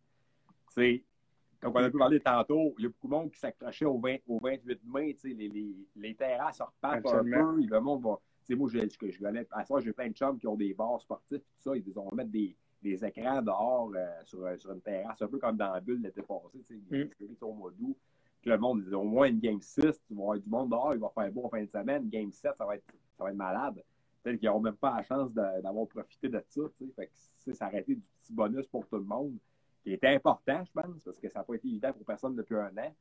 Comme 1.59 1.73
on 1.75 1.83
a 1.83 1.89
pu 1.89 1.97
parler 1.97 2.19
tantôt, 2.19 2.73
il 2.77 2.83
y 2.83 2.85
a 2.85 2.89
beaucoup 2.89 3.07
de 3.07 3.11
monde 3.11 3.31
qui 3.31 3.39
s'accrochait 3.39 3.85
au, 3.85 3.99
20, 3.99 4.17
au 4.27 4.39
28 4.41 4.79
mai. 4.85 5.17
Les, 5.23 5.33
les, 5.49 5.75
les 5.95 6.15
terrasses 6.15 6.61
repartent 6.61 7.05
un 7.05 7.23
peu. 7.23 7.29
Le 7.29 7.79
monde 7.79 8.01
va. 8.01 8.19
moi, 8.55 8.69
je, 8.71 8.79
je, 8.79 9.11
je, 9.11 9.25
à 9.51 9.65
ça, 9.65 9.79
j'ai 9.79 9.91
plein 9.91 10.07
de 10.07 10.13
chums 10.13 10.39
qui 10.39 10.47
ont 10.47 10.55
des 10.55 10.73
bars 10.73 11.01
sportifs, 11.01 11.39
tout 11.41 11.61
ça. 11.61 11.75
Ils 11.75 11.83
disent 11.83 11.97
on 11.97 12.07
va 12.09 12.15
mettre 12.15 12.31
des, 12.31 12.55
des 12.81 13.03
écrans 13.03 13.41
dehors 13.41 13.91
euh, 13.95 14.07
sur, 14.23 14.45
euh, 14.45 14.55
sur, 14.57 14.71
une 14.71 14.81
terrasse, 14.81 15.21
un 15.21 15.27
peu 15.27 15.37
comme 15.37 15.57
dans 15.57 15.73
la 15.73 15.81
bulle 15.81 16.01
l'été 16.01 16.21
passé. 16.21 16.59
Les 16.89 17.05
mm. 17.05 17.09
séries 17.17 17.35
sont 17.35 17.47
au 17.47 17.53
mois 17.53 17.71
d'août. 17.71 17.97
le 18.45 18.57
monde 18.57 18.83
dit 18.85 18.93
au 18.93 19.03
moins 19.03 19.27
une 19.27 19.39
game 19.39 19.61
6, 19.61 19.81
tu 20.07 20.13
vas 20.13 20.21
avoir 20.21 20.39
du 20.39 20.49
monde 20.49 20.69
dehors, 20.69 20.93
il 20.93 20.99
va 20.99 21.09
faire 21.09 21.31
beau 21.31 21.45
en 21.45 21.49
fin 21.49 21.61
de 21.61 21.69
semaine. 21.69 22.07
Game 22.09 22.31
7, 22.31 22.55
ça 22.57 22.65
va 22.65 22.75
être, 22.75 22.85
ça 23.17 23.25
va 23.25 23.31
être 23.31 23.37
malade. 23.37 23.83
Peut-être 24.23 24.39
qu'ils 24.39 24.47
n'auront 24.47 24.61
même 24.61 24.75
pas 24.75 24.95
la 24.95 25.03
chance 25.03 25.31
d'avoir 25.33 25.87
profité 25.87 26.29
de 26.29 26.41
ça. 26.47 26.61
Fait 26.95 27.07
que 27.07 27.53
ça 27.53 27.67
aurait 27.67 27.81
été 27.81 27.95
du 27.95 28.01
petit 28.21 28.33
bonus 28.33 28.67
pour 28.67 28.87
tout 28.87 28.97
le 28.97 29.03
monde 29.03 29.37
qui 29.83 29.93
était 29.93 30.07
important, 30.07 30.63
je 30.63 30.71
pense, 30.71 31.03
parce 31.03 31.19
que 31.19 31.29
ça 31.29 31.39
n'a 31.39 31.45
pas 31.45 31.55
été 31.55 31.67
évident 31.67 31.93
pour 31.93 32.05
personne 32.05 32.35
depuis 32.35 32.55
un 32.55 32.77
an, 32.77 32.93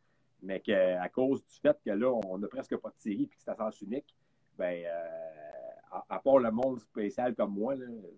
mais 0.42 0.60
qu'à 0.60 1.08
cause 1.08 1.44
du 1.44 1.54
fait 1.60 1.76
que 1.84 1.90
là, 1.90 2.12
on 2.12 2.38
n'a 2.38 2.48
presque 2.48 2.76
pas 2.76 2.90
de 2.90 2.98
série 2.98 3.24
et 3.24 3.26
que 3.26 3.34
c'est 3.38 3.50
à 3.50 3.56
sens 3.56 3.80
unique, 3.80 4.14
ben, 4.56 4.84
euh, 4.84 6.02
à, 6.08 6.18
part 6.18 6.38
le 6.38 6.50
monde 6.50 6.80
spécial 6.80 7.34
comme 7.34 7.54
moi, 7.54 7.74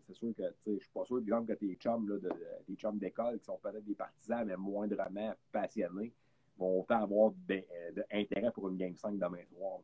c'est 0.07 0.15
sûr 0.15 0.35
que 0.37 0.43
je 0.67 0.79
suis 0.79 0.91
pas 0.93 1.05
sûr, 1.05 1.17
par 1.17 1.23
exemple, 1.23 1.55
que 1.55 1.59
tes 1.59 1.75
chums, 1.77 2.09
là, 2.09 2.19
de, 2.19 2.75
chums 2.77 2.99
d'école 2.99 3.39
qui 3.39 3.45
sont 3.45 3.59
peut-être 3.63 3.85
des 3.85 3.95
partisans, 3.95 4.45
mais 4.45 4.57
moindrement 4.57 5.35
passionnés, 5.53 6.13
vont 6.59 6.81
autant 6.81 7.03
avoir 7.03 7.33
d'intérêt 7.47 8.51
pour 8.53 8.69
une 8.69 8.77
Game 8.77 8.97
5 8.97 9.19
demain 9.19 9.45
soir. 9.55 9.81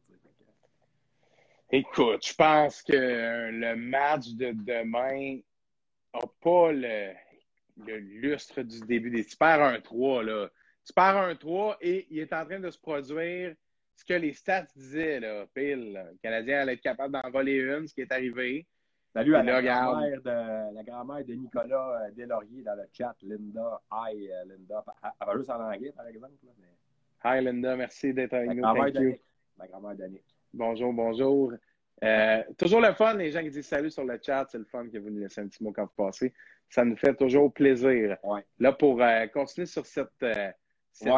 Écoute, 1.71 2.25
je 2.25 2.35
pense 2.35 2.83
que 2.83 2.93
le 2.93 3.75
match 3.77 4.29
de 4.35 4.53
demain 4.53 5.41
n'a 6.15 6.21
pas 6.41 6.73
le 6.73 7.13
le 7.77 7.99
lustre 7.99 8.63
du 8.63 8.81
début 8.81 9.11
des. 9.11 9.25
Tu 9.25 9.37
perds 9.37 9.63
un 9.63 9.81
3, 9.81 10.23
là. 10.23 10.49
Tu 10.85 10.93
perds 10.93 11.17
un 11.17 11.35
3 11.35 11.79
et 11.81 12.07
il 12.11 12.19
est 12.21 12.33
en 12.33 12.45
train 12.45 12.61
de 12.61 12.71
se 12.71 12.79
produire 12.79 13.55
ce 13.95 14.05
que 14.05 14.15
les 14.15 14.33
stats 14.33 14.67
disaient, 14.75 15.21
là, 15.21 15.47
pile. 15.55 15.93
Le 16.13 16.19
Canadien 16.23 16.61
allait 16.61 16.75
être 16.75 16.81
capable 16.81 17.15
d'en 17.15 17.31
voler 17.31 17.57
une, 17.57 17.87
ce 17.87 17.95
qui 17.95 18.03
est 18.03 18.13
arrivé. 18.13 18.67
Salut 19.13 19.35
à 19.35 19.43
la 19.43 19.63
grand-mère 19.63 20.21
de, 20.21 20.83
grand-mère 20.85 21.25
de 21.25 21.33
Nicolas 21.33 22.03
euh, 22.03 22.11
Delaurier 22.11 22.63
dans 22.63 22.75
le 22.75 22.85
chat, 22.93 23.17
Linda. 23.23 23.81
Hi, 23.91 24.31
euh, 24.31 24.45
Linda. 24.45 24.85
Elle 25.03 25.27
va 25.27 25.37
juste 25.39 25.51
en 25.51 25.73
anglais, 25.73 25.93
par 25.97 26.07
exemple. 26.07 26.35
Hi, 27.25 27.43
Linda. 27.43 27.77
Merci 27.77 28.13
d'être 28.13 28.35
avec 28.35 28.51
nous. 28.51 28.61
Ma 28.61 29.67
grand-mère 29.69 29.97
d'Annick. 29.97 30.23
Bonjour, 30.53 30.93
bonjour. 30.93 31.53
Euh, 32.05 32.43
toujours 32.59 32.81
le 32.81 32.93
fun, 32.93 33.15
les 33.15 33.31
gens 33.31 33.43
qui 33.43 33.51
disent 33.51 33.67
salut 33.67 33.91
sur 33.91 34.05
le 34.05 34.19
chat, 34.23 34.47
c'est 34.51 34.59
le 34.59 34.65
fun 34.65 34.87
que 34.89 34.99
vous 34.99 35.11
nous 35.11 35.21
laissez 35.21 35.41
un 35.41 35.49
petit 35.49 35.63
mot 35.63 35.73
quand 35.73 35.85
vous 35.85 36.05
passez. 36.05 36.33
Ça 36.69 36.85
nous 36.85 36.97
fait 36.97 37.15
toujours 37.15 37.53
plaisir. 37.53 38.17
Là, 38.59 38.73
pour 38.73 39.03
euh, 39.03 39.27
continuer 39.29 39.67
sur 39.67 39.87
cette, 39.87 40.11
euh, 40.23 40.53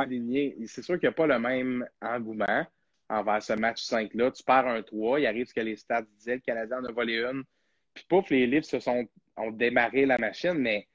lignée, 0.07 0.57
c'est 0.67 0.83
sûr 0.83 0.99
qu'il 0.99 1.09
n'y 1.09 1.13
a 1.13 1.17
pas 1.17 1.27
le 1.27 1.39
même 1.39 1.89
engouement 2.01 2.67
envers 3.09 3.43
ce 3.43 3.55
match 3.55 3.83
5-là. 3.83 4.31
Tu 4.31 4.45
perds 4.45 4.67
un 4.67 4.83
3, 4.83 5.21
il 5.21 5.27
arrive 5.27 5.47
ce 5.47 5.55
que 5.55 5.61
les 5.61 5.77
stats 5.77 6.03
disaient, 6.03 6.37
le 6.37 6.41
Canadien 6.41 6.79
en 6.79 6.85
a 6.85 6.93
volé 6.93 7.17
une. 7.19 7.43
Puis 7.95 8.05
pouf, 8.09 8.31
les 8.31 8.47
livres 8.47 8.67
se 8.67 8.79
sont, 8.79 9.09
ont 9.37 9.51
démarré 9.51 10.07
la 10.07 10.19
machine, 10.19 10.55
mais 10.55 10.87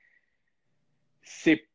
c'est. 1.22 1.68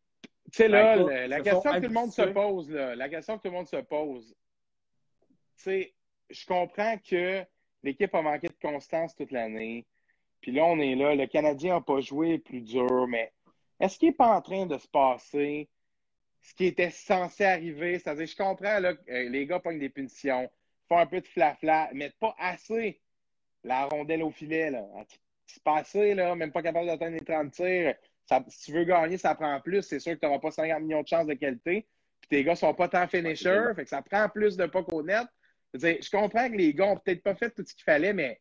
Tu 0.51 0.57
sais, 0.63 0.69
là, 0.69 0.97
ben, 0.97 1.29
la, 1.29 1.41
question 1.41 1.73
que 1.73 1.77
tout 1.77 1.83
le 1.83 1.89
monde 1.91 2.13
se 2.13 2.23
pose, 2.23 2.71
là, 2.71 2.95
la 2.95 3.09
question 3.11 3.37
que 3.37 3.43
tout 3.43 3.49
le 3.49 3.55
monde 3.55 3.69
se 3.69 3.77
pose, 3.77 4.35
tu 5.59 5.65
sais, 5.65 5.95
je 6.31 6.47
comprends 6.47 6.97
que 6.97 7.45
L'équipe 7.83 8.15
a 8.15 8.23
manqué 8.23 8.49
de 8.49 8.57
constance 8.61 9.15
toute 9.15 9.31
l'année. 9.31 9.87
Puis 10.41 10.53
là, 10.53 10.65
on 10.65 10.79
est 10.79 10.95
là. 10.95 11.15
Le 11.15 11.27
Canadien 11.27 11.75
n'a 11.75 11.81
pas 11.81 12.01
joué 12.01 12.39
plus 12.39 12.61
dur, 12.61 13.07
mais 13.09 13.33
est-ce 13.81 13.99
qu'il 13.99 14.09
n'est 14.09 14.15
pas 14.15 14.37
en 14.37 14.43
train 14.43 14.67
de 14.67 14.79
se 14.79 14.89
passer 14.89 15.69
ce 16.43 16.55
qui 16.55 16.67
était 16.67 16.91
censé 16.91 17.45
arriver? 17.45 17.99
C'est-à-dire, 17.99 18.27
je 18.27 18.37
comprends, 18.37 18.81
là, 18.81 18.95
euh, 19.09 19.29
les 19.29 19.47
gars 19.47 19.61
prennent 19.61 19.79
des 19.79 19.89
punitions, 19.89 20.51
font 20.89 20.99
un 20.99 21.07
peu 21.07 21.21
de 21.21 21.27
flafla, 21.27 21.91
mettent 21.93 22.19
pas 22.19 22.35
assez 22.39 23.01
la 23.65 23.87
rondelle 23.87 24.23
au 24.23 24.31
filet. 24.31 24.71
Là. 24.71 24.85
C'est 25.47 25.63
pas 25.63 25.79
assez, 25.79 26.15
là, 26.15 26.35
même 26.35 26.53
pas 26.53 26.63
capable 26.63 26.87
d'atteindre 26.87 27.17
les 27.17 27.25
30 27.25 27.53
tirs. 27.53 27.95
si 28.49 28.65
tu 28.65 28.73
veux 28.73 28.85
gagner, 28.85 29.19
ça 29.19 29.35
prend 29.35 29.61
plus. 29.61 29.83
C'est 29.83 30.01
sûr 30.01 30.15
que 30.15 30.21
tu 30.21 30.27
n'auras 30.27 30.39
pas 30.39 30.51
50 30.51 30.83
millions 30.83 31.03
de 31.03 31.09
chances 31.09 31.27
de 31.27 31.35
qualité. 31.35 31.87
Puis 32.21 32.29
tes 32.29 32.45
gars 32.45 32.57
sont 32.57 32.75
pas 32.75 32.89
tant 32.89 33.07
finishers, 33.07 33.73
fait 33.75 33.85
que 33.85 33.91
ça 33.91 34.03
prend 34.03 34.29
plus 34.29 34.57
de 34.57 34.67
pas 34.67 34.85
au 34.93 35.03
net. 35.03 35.27
Je, 35.75 36.11
comprends 36.11 36.49
que 36.51 36.57
les 36.57 36.73
gars 36.75 36.87
n'ont 36.87 36.97
peut-être 36.97 37.23
pas 37.23 37.35
fait 37.35 37.51
tout 37.51 37.65
ce 37.67 37.75
qu'il 37.75 37.85
fallait, 37.85 38.13
mais 38.13 38.41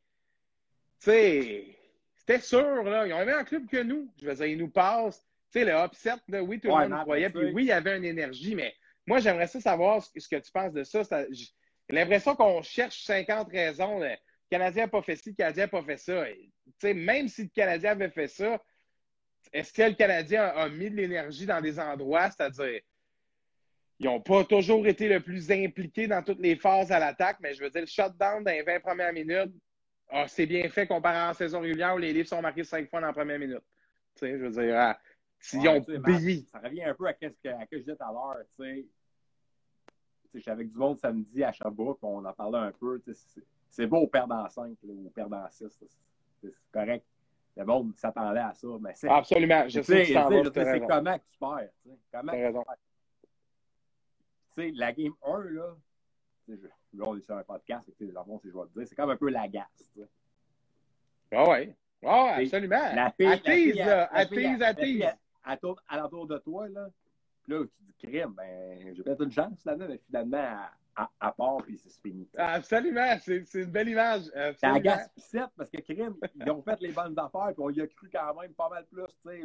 c'était 0.99 2.39
sûr, 2.41 2.83
là. 2.83 3.05
Ils 3.07 3.13
ont 3.13 3.19
un 3.19 3.43
club 3.43 3.67
que 3.67 3.81
nous. 3.83 4.11
Je 4.19 4.27
veux 4.27 4.35
dire, 4.35 4.45
ils 4.45 4.57
nous 4.57 4.69
passent. 4.69 5.19
Tu 5.51 5.59
sais, 5.59 5.65
le 5.65 5.73
upset, 5.73 6.15
oui, 6.41 6.59
tout 6.59 6.67
le 6.67 6.89
monde 6.89 7.01
croyait. 7.01 7.29
Puis 7.29 7.51
oui, 7.53 7.63
il 7.63 7.67
y 7.67 7.71
avait 7.71 7.97
une 7.97 8.05
énergie, 8.05 8.55
mais 8.55 8.73
moi, 9.05 9.19
j'aimerais 9.19 9.47
ça 9.47 9.61
savoir 9.61 10.03
ce, 10.03 10.27
que 10.27 10.35
tu 10.35 10.51
penses 10.51 10.73
de 10.73 10.83
ça. 10.83 11.01
J'ai 11.31 11.47
l'impression 11.89 12.35
qu'on 12.35 12.61
cherche 12.61 13.03
50 13.05 13.49
raisons. 13.49 13.99
Le 13.99 14.15
Canadien 14.49 14.83
n'a 14.83 14.87
pas 14.89 15.01
fait 15.01 15.15
ci, 15.15 15.29
le 15.29 15.35
Canadien 15.35 15.63
n'a 15.63 15.69
pas 15.69 15.83
fait 15.83 15.97
ça. 15.97 16.25
même 16.83 17.27
si 17.29 17.43
le 17.43 17.49
Canadien 17.49 17.91
avait 17.91 18.09
fait 18.09 18.27
ça, 18.27 18.61
est-ce 19.53 19.71
que 19.71 19.83
le 19.83 19.93
Canadien 19.93 20.43
a 20.47 20.67
mis 20.67 20.89
de 20.89 20.95
l'énergie 20.95 21.45
dans 21.45 21.61
des 21.61 21.79
endroits, 21.79 22.29
c'est-à-dire 22.29 22.81
ils 23.99 24.05
n'ont 24.05 24.21
pas 24.21 24.43
toujours 24.43 24.85
été 24.85 25.09
le 25.09 25.19
plus 25.19 25.51
impliqués 25.51 26.07
dans 26.07 26.21
toutes 26.21 26.39
les 26.39 26.55
phases 26.55 26.91
à 26.91 26.99
l'attaque, 26.99 27.37
mais 27.39 27.53
je 27.53 27.63
veux 27.63 27.69
dire, 27.69 27.81
le 27.81 27.87
shutdown 27.87 28.43
dans 28.43 28.51
les 28.51 28.61
20 28.61 28.79
premières 28.79 29.13
minutes, 29.13 29.53
ah, 30.09 30.27
c'est 30.27 30.45
bien 30.45 30.69
fait 30.69 30.87
comparé 30.87 31.29
en 31.29 31.33
saison 31.33 31.59
régulière 31.61 31.95
où 31.95 31.97
les 31.97 32.13
livres 32.13 32.27
sont 32.27 32.41
marqués 32.41 32.63
5 32.63 32.89
fois 32.89 33.01
dans 33.01 33.07
la 33.07 33.13
première 33.13 33.39
minute. 33.39 33.63
Tu 34.15 34.19
sais, 34.19 34.31
je 34.37 34.45
veux 34.45 34.51
dire, 34.51 34.75
ah, 34.77 34.99
ils 35.53 35.67
ont 35.67 35.83
Ça 36.51 36.59
revient 36.59 36.83
un 36.83 36.93
peu 36.93 37.07
à 37.07 37.13
ce 37.13 37.27
que, 37.27 37.29
je 37.71 37.77
disais 37.77 37.95
tout 37.95 38.03
à 38.03 38.11
l'heure. 38.11 38.37
Tu 38.55 38.63
sais, 38.63 38.85
je 40.33 40.39
suis 40.39 40.51
avec 40.51 40.71
du 40.71 40.77
monde 40.77 40.99
samedi 40.99 41.43
à 41.43 41.51
Sherbrooke, 41.51 41.99
on 42.03 42.23
en 42.23 42.33
parlait 42.33 42.59
un 42.59 42.71
peu. 42.71 43.01
C'est 43.69 43.87
beau 43.87 44.07
perdre 44.07 44.35
en 44.35 44.49
5 44.49 44.77
ou 44.83 45.09
perdre 45.09 45.37
en 45.37 45.49
6. 45.49 45.67
C'est 46.41 46.53
correct. 46.71 47.05
Le 47.55 47.65
monde 47.65 47.93
s'attendait 47.97 48.39
à 48.39 48.53
ça. 48.53 48.67
Mais 48.79 48.93
Absolument. 49.09 49.67
Je 49.67 49.81
sais, 49.81 50.05
c'est 50.05 50.13
comment 50.13 50.43
tu 50.43 50.51
perds. 50.51 50.81
Comment 50.87 51.17
tu 51.17 52.53
perds 52.53 52.53
sais, 54.61 54.71
la 54.75 54.91
game 54.93 55.13
1, 55.23 55.39
là, 55.51 55.75
là, 56.47 57.05
on 57.05 57.17
est 57.17 57.21
sur 57.21 57.35
un 57.35 57.43
podcast, 57.43 57.89
c'est 57.97 58.11
dans 58.11 58.25
le 58.25 58.39
je 58.43 58.57
vais 58.57 58.65
te 58.65 58.79
dire, 58.79 58.87
c'est 58.87 58.95
comme 58.95 59.09
un 59.09 59.17
peu 59.17 59.29
la 59.29 59.47
gasse. 59.47 59.93
Ah 61.31 61.49
ouais. 61.49 61.75
Ah 62.03 62.25
ouais, 62.25 62.43
absolument. 62.43 62.93
La 62.93 63.11
fille, 63.11 63.27
attise, 63.27 63.81
attise, 64.11 64.61
attise. 64.61 65.05
Elle 65.49 65.59
tourne 65.59 65.79
à 65.87 65.97
l'entour 65.97 66.27
de 66.27 66.37
toi, 66.39 66.67
là. 66.69 66.89
Puis 67.43 67.53
là, 67.53 67.63
tu 67.63 67.83
dis 67.83 68.07
crime, 68.07 68.33
ben, 68.35 68.93
j'ai 68.93 69.03
peut-être 69.03 69.23
une 69.23 69.31
chance, 69.31 69.63
là, 69.65 69.75
mais 69.75 69.99
finalement, 70.05 70.59
à, 70.95 71.09
à 71.19 71.31
part, 71.31 71.57
puis 71.63 71.77
c'est 71.77 72.01
fini. 72.01 72.27
Absolument, 72.37 73.17
c'est 73.19 73.53
une 73.53 73.71
belle 73.71 73.89
image. 73.89 74.23
Gasse 74.81 75.09
pissette, 75.09 75.49
parce 75.55 75.69
que 75.69 75.81
crime, 75.81 76.15
ils 76.35 76.51
ont 76.51 76.61
fait 76.61 76.79
les 76.81 76.91
bonnes 76.91 77.17
affaires, 77.17 77.53
puis 77.53 77.59
on 77.59 77.69
y 77.69 77.81
a 77.81 77.87
cru 77.87 78.09
quand 78.11 78.41
même 78.41 78.53
pas 78.53 78.69
mal 78.69 78.85
plus, 78.85 79.05
tu 79.05 79.29
sais. 79.29 79.41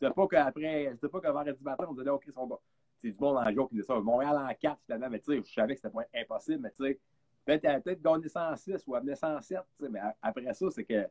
C'est 0.00 0.12
pas 0.12 0.26
qu'après, 0.26 0.90
c'était 0.94 1.08
pas 1.08 1.20
qu'à 1.20 1.30
vendredi 1.30 1.62
matin, 1.62 1.86
on 1.88 1.94
disait, 1.94 2.10
OK, 2.10 2.24
ils 2.26 2.32
sont 2.32 2.46
bons 2.46 2.58
c'est 3.04 3.10
du 3.10 3.20
monde 3.20 3.36
en 3.36 3.52
jour 3.52 3.68
qui 3.68 3.76
dit 3.76 3.82
ça. 3.82 4.00
Montréal 4.00 4.36
en 4.38 4.54
4, 4.54 4.80
finalement, 4.86 5.10
mais 5.10 5.20
tu 5.20 5.26
sais, 5.26 5.42
je 5.46 5.52
savais 5.52 5.74
que 5.74 5.80
c'était 5.82 5.92
pas 5.92 6.04
impossible, 6.14 6.60
mais 6.62 6.70
tu 6.70 6.84
sais, 6.84 6.98
peut-être 7.44 7.84
peut 7.84 7.94
gagné 7.94 8.28
106 8.28 8.82
ou 8.86 8.94
amené 8.94 9.14
107, 9.14 9.58
tu 9.78 9.84
sais, 9.84 9.90
mais 9.90 10.00
après 10.22 10.54
ça, 10.54 10.70
c'est 10.70 10.84
que 10.84 11.06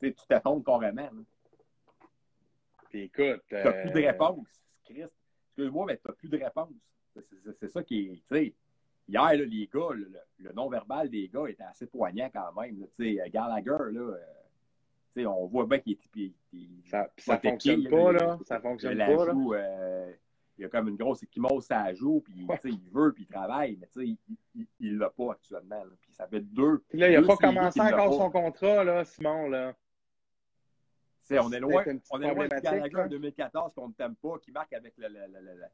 tu 0.00 0.14
t'effondres 0.28 0.64
carrément. 0.64 1.10
Puis 2.88 3.02
écoute. 3.02 3.42
Tu 3.48 3.54
n'as 3.54 3.72
plus 3.72 3.90
de 3.90 3.98
euh, 3.98 4.06
réponse, 4.06 4.46
Christ. 4.86 5.12
Excuse-moi, 5.48 5.86
mais 5.86 5.96
tu 5.96 6.02
n'as 6.08 6.14
plus 6.14 6.28
de 6.28 6.38
réponse. 6.38 6.72
C'est 7.60 7.68
ça 7.68 7.82
qui 7.82 8.06
est. 8.06 8.14
Tu 8.14 8.22
sais, 8.30 8.54
hier, 9.06 9.22
là, 9.22 9.34
les 9.34 9.70
gars, 9.72 9.90
le, 9.92 10.52
non-verbal 10.54 11.10
des 11.10 11.28
gars 11.28 11.48
était 11.48 11.64
assez 11.64 11.86
poignant 11.86 12.30
quand 12.32 12.60
même. 12.60 12.86
Tu 12.98 13.16
sais, 13.16 13.30
Gallagher, 13.30 13.92
là. 13.92 14.00
Euh, 14.00 14.18
tu 15.14 15.22
sais, 15.22 15.26
on 15.26 15.46
voit 15.46 15.66
bien 15.66 15.80
qu'il 15.80 15.98
est. 16.16 16.32
ça, 16.86 17.10
ça 17.18 17.38
fonctionne 17.38 17.88
pas, 17.88 18.12
là. 18.12 18.38
Ça 18.44 18.60
fonctionne 18.60 18.98
pas. 18.98 19.30
Joue, 19.32 19.54
euh, 19.54 20.12
il 20.58 20.62
y 20.62 20.64
a 20.64 20.68
comme 20.68 20.88
une 20.88 20.96
grosse 20.96 21.22
échymose 21.22 21.70
à 21.70 21.92
joue, 21.94 22.20
puis 22.20 22.34
il 22.64 22.90
veut, 22.90 23.12
puis 23.12 23.24
il 23.24 23.26
travaille, 23.26 23.78
mais 23.80 23.88
il, 23.96 24.16
il, 24.54 24.66
il 24.80 24.98
l'a 24.98 25.10
pas 25.10 25.32
actuellement. 25.32 25.84
Là. 25.84 25.90
Puis 26.00 26.12
ça 26.12 26.26
fait 26.26 26.40
deux. 26.40 26.78
Puis 26.88 26.98
là, 26.98 27.10
il 27.10 27.20
n'a 27.20 27.26
pas 27.26 27.36
commencé 27.36 27.80
encore 27.80 28.14
son 28.14 28.30
contrat, 28.30 28.84
là, 28.84 29.04
Simon. 29.04 29.48
Là. 29.48 29.74
Tu 31.26 31.34
sais, 31.34 31.38
on 31.38 31.50
est 31.52 31.60
loin, 31.60 31.84
on 32.10 32.22
est 32.22 32.34
loin 32.34 32.48
du 32.48 32.94
là. 32.94 33.04
en 33.04 33.08
2014 33.08 33.74
qu'on 33.74 33.88
ne 33.88 33.92
t'aime 33.92 34.16
pas, 34.16 34.38
qui 34.38 34.52
marque 34.52 34.72
avec 34.72 34.94
le, 34.96 35.08
le, 35.08 35.26
le, 35.26 35.64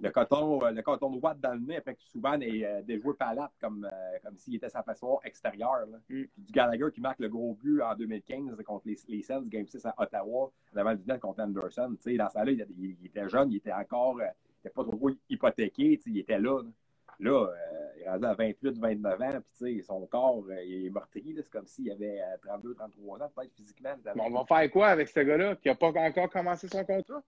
le, 0.00 0.10
coton, 0.10 0.62
euh, 0.64 0.70
le 0.70 0.82
coton 0.82 1.10
de 1.10 1.18
Watt 1.18 1.38
dans 1.40 1.54
le 1.54 1.60
nez, 1.60 1.76
après 1.76 1.94
que 1.94 2.02
souvent 2.02 2.38
est 2.40 2.64
euh, 2.64 2.82
déjoué 2.82 3.14
palate 3.14 3.52
comme, 3.60 3.84
euh, 3.90 4.18
comme 4.22 4.36
s'il 4.36 4.54
était 4.56 4.68
sa 4.68 4.82
passoire 4.82 5.20
extérieure. 5.24 5.86
là. 5.86 5.98
Mm. 5.98 6.02
Puis 6.06 6.30
du 6.36 6.52
Gallagher 6.52 6.86
qui 6.92 7.00
marque 7.00 7.20
le 7.20 7.28
gros 7.28 7.54
but 7.54 7.80
en 7.82 7.94
2015 7.94 8.56
contre 8.64 8.86
les, 8.86 8.96
les 9.08 9.22
Sens, 9.22 9.46
Game 9.48 9.66
6 9.66 9.86
à 9.86 9.94
Ottawa, 9.98 10.50
devant 10.74 10.92
le 10.92 11.00
net 11.06 11.20
contre 11.20 11.40
Anderson. 11.42 11.94
Tu 11.96 12.10
sais, 12.12 12.16
dans 12.16 12.28
ça 12.28 12.44
là, 12.44 12.52
il, 12.52 12.66
il- 12.78 12.96
il 13.00 13.06
était 13.06 13.28
jeune, 13.28 13.50
il 13.50 13.56
était 13.56 13.72
encore, 13.72 14.20
il 14.20 14.58
était 14.60 14.70
pas 14.74 14.84
trop 14.84 15.10
hypothéqué, 15.28 16.00
il 16.06 16.18
était 16.18 16.38
là. 16.38 16.62
Là, 16.62 16.70
Là, 17.18 17.46
euh, 17.48 17.92
il 17.96 18.02
est 18.02 18.10
rendu 18.10 18.26
à 18.26 18.34
28, 18.34 18.78
29 18.78 19.20
ans, 19.22 19.30
puis 19.30 19.40
tu 19.56 19.76
sais, 19.78 19.82
son 19.82 20.06
corps 20.06 20.44
euh, 20.50 20.62
il 20.62 20.86
est 20.86 20.90
meurtri. 20.90 21.34
C'est 21.34 21.48
comme 21.50 21.66
s'il 21.66 21.90
avait 21.90 22.20
euh, 22.20 22.36
32, 22.42 22.74
33 22.74 23.22
ans, 23.22 23.32
peut-être 23.34 23.54
physiquement. 23.54 23.94
Mais 24.04 24.20
on 24.20 24.30
va 24.30 24.44
faire 24.44 24.70
quoi 24.70 24.88
avec 24.88 25.08
ce 25.08 25.20
gars-là 25.20 25.56
qui 25.56 25.68
n'a 25.68 25.74
pas 25.76 25.88
encore 25.88 26.28
commencé 26.28 26.68
son 26.68 26.84
contrat? 26.84 27.22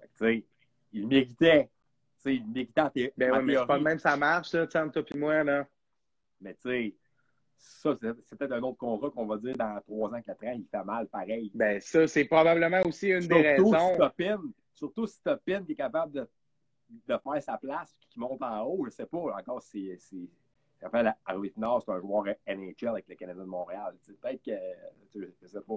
Fait 0.00 0.08
que, 0.08 0.12
tu 0.18 0.40
sais, 0.40 0.44
il 0.92 1.06
méritait. 1.06 1.64
Tu 1.64 1.70
sais, 2.22 2.34
il 2.36 2.46
méritait 2.46 2.80
en, 2.80 2.90
thé- 2.90 3.12
Ben 3.16 3.32
en 3.32 3.36
ouais, 3.36 3.42
mais 3.42 3.54
c'est 3.56 3.66
pas 3.66 3.78
même 3.78 3.98
ça 3.98 4.16
marche, 4.16 4.48
sais, 4.50 4.78
entre 4.78 5.02
toi 5.02 5.16
et 5.16 5.18
moi, 5.18 5.44
là. 5.44 5.66
Mais 6.40 6.54
tu 6.54 6.68
sais, 6.68 6.94
ça, 7.56 7.96
c'est 8.24 8.36
peut-être 8.38 8.52
un 8.52 8.62
autre 8.62 8.78
contrat 8.78 9.10
qu'on 9.10 9.26
va 9.26 9.36
dire 9.38 9.56
dans 9.56 9.80
3 9.80 10.14
ans, 10.14 10.22
4 10.22 10.44
ans, 10.44 10.54
il 10.56 10.66
fait 10.66 10.84
mal 10.84 11.08
pareil. 11.08 11.50
Ben 11.54 11.80
ça, 11.80 12.06
c'est 12.06 12.24
probablement 12.24 12.80
aussi 12.84 13.08
une 13.08 13.26
des 13.26 13.56
surtout, 13.56 13.70
raisons. 13.70 14.10
si 14.18 14.24
surtout 14.74 15.06
si 15.06 15.22
Topin 15.22 15.64
qui 15.64 15.72
est 15.72 15.76
capable 15.76 16.12
de, 16.12 16.28
de 16.90 17.18
faire 17.18 17.42
sa 17.42 17.56
place 17.58 17.96
et 18.02 18.06
qui 18.08 18.20
monte 18.20 18.42
en 18.42 18.62
haut, 18.64 18.84
je 18.84 18.90
sais 18.90 19.06
pas, 19.06 19.18
encore, 19.18 19.62
c'est. 19.62 19.98
fait 19.98 21.06
Harvey 21.24 21.50
Pinard, 21.50 21.82
c'est 21.82 21.92
un 21.92 22.00
joueur 22.00 22.24
NHL 22.46 22.88
avec 22.88 23.08
le 23.08 23.14
Canadien 23.14 23.42
de 23.44 23.48
Montréal. 23.48 23.94
Peut-être 24.20 24.42
que. 24.42 25.24
Je 25.42 25.46
sais 25.46 25.60
pas. 25.60 25.76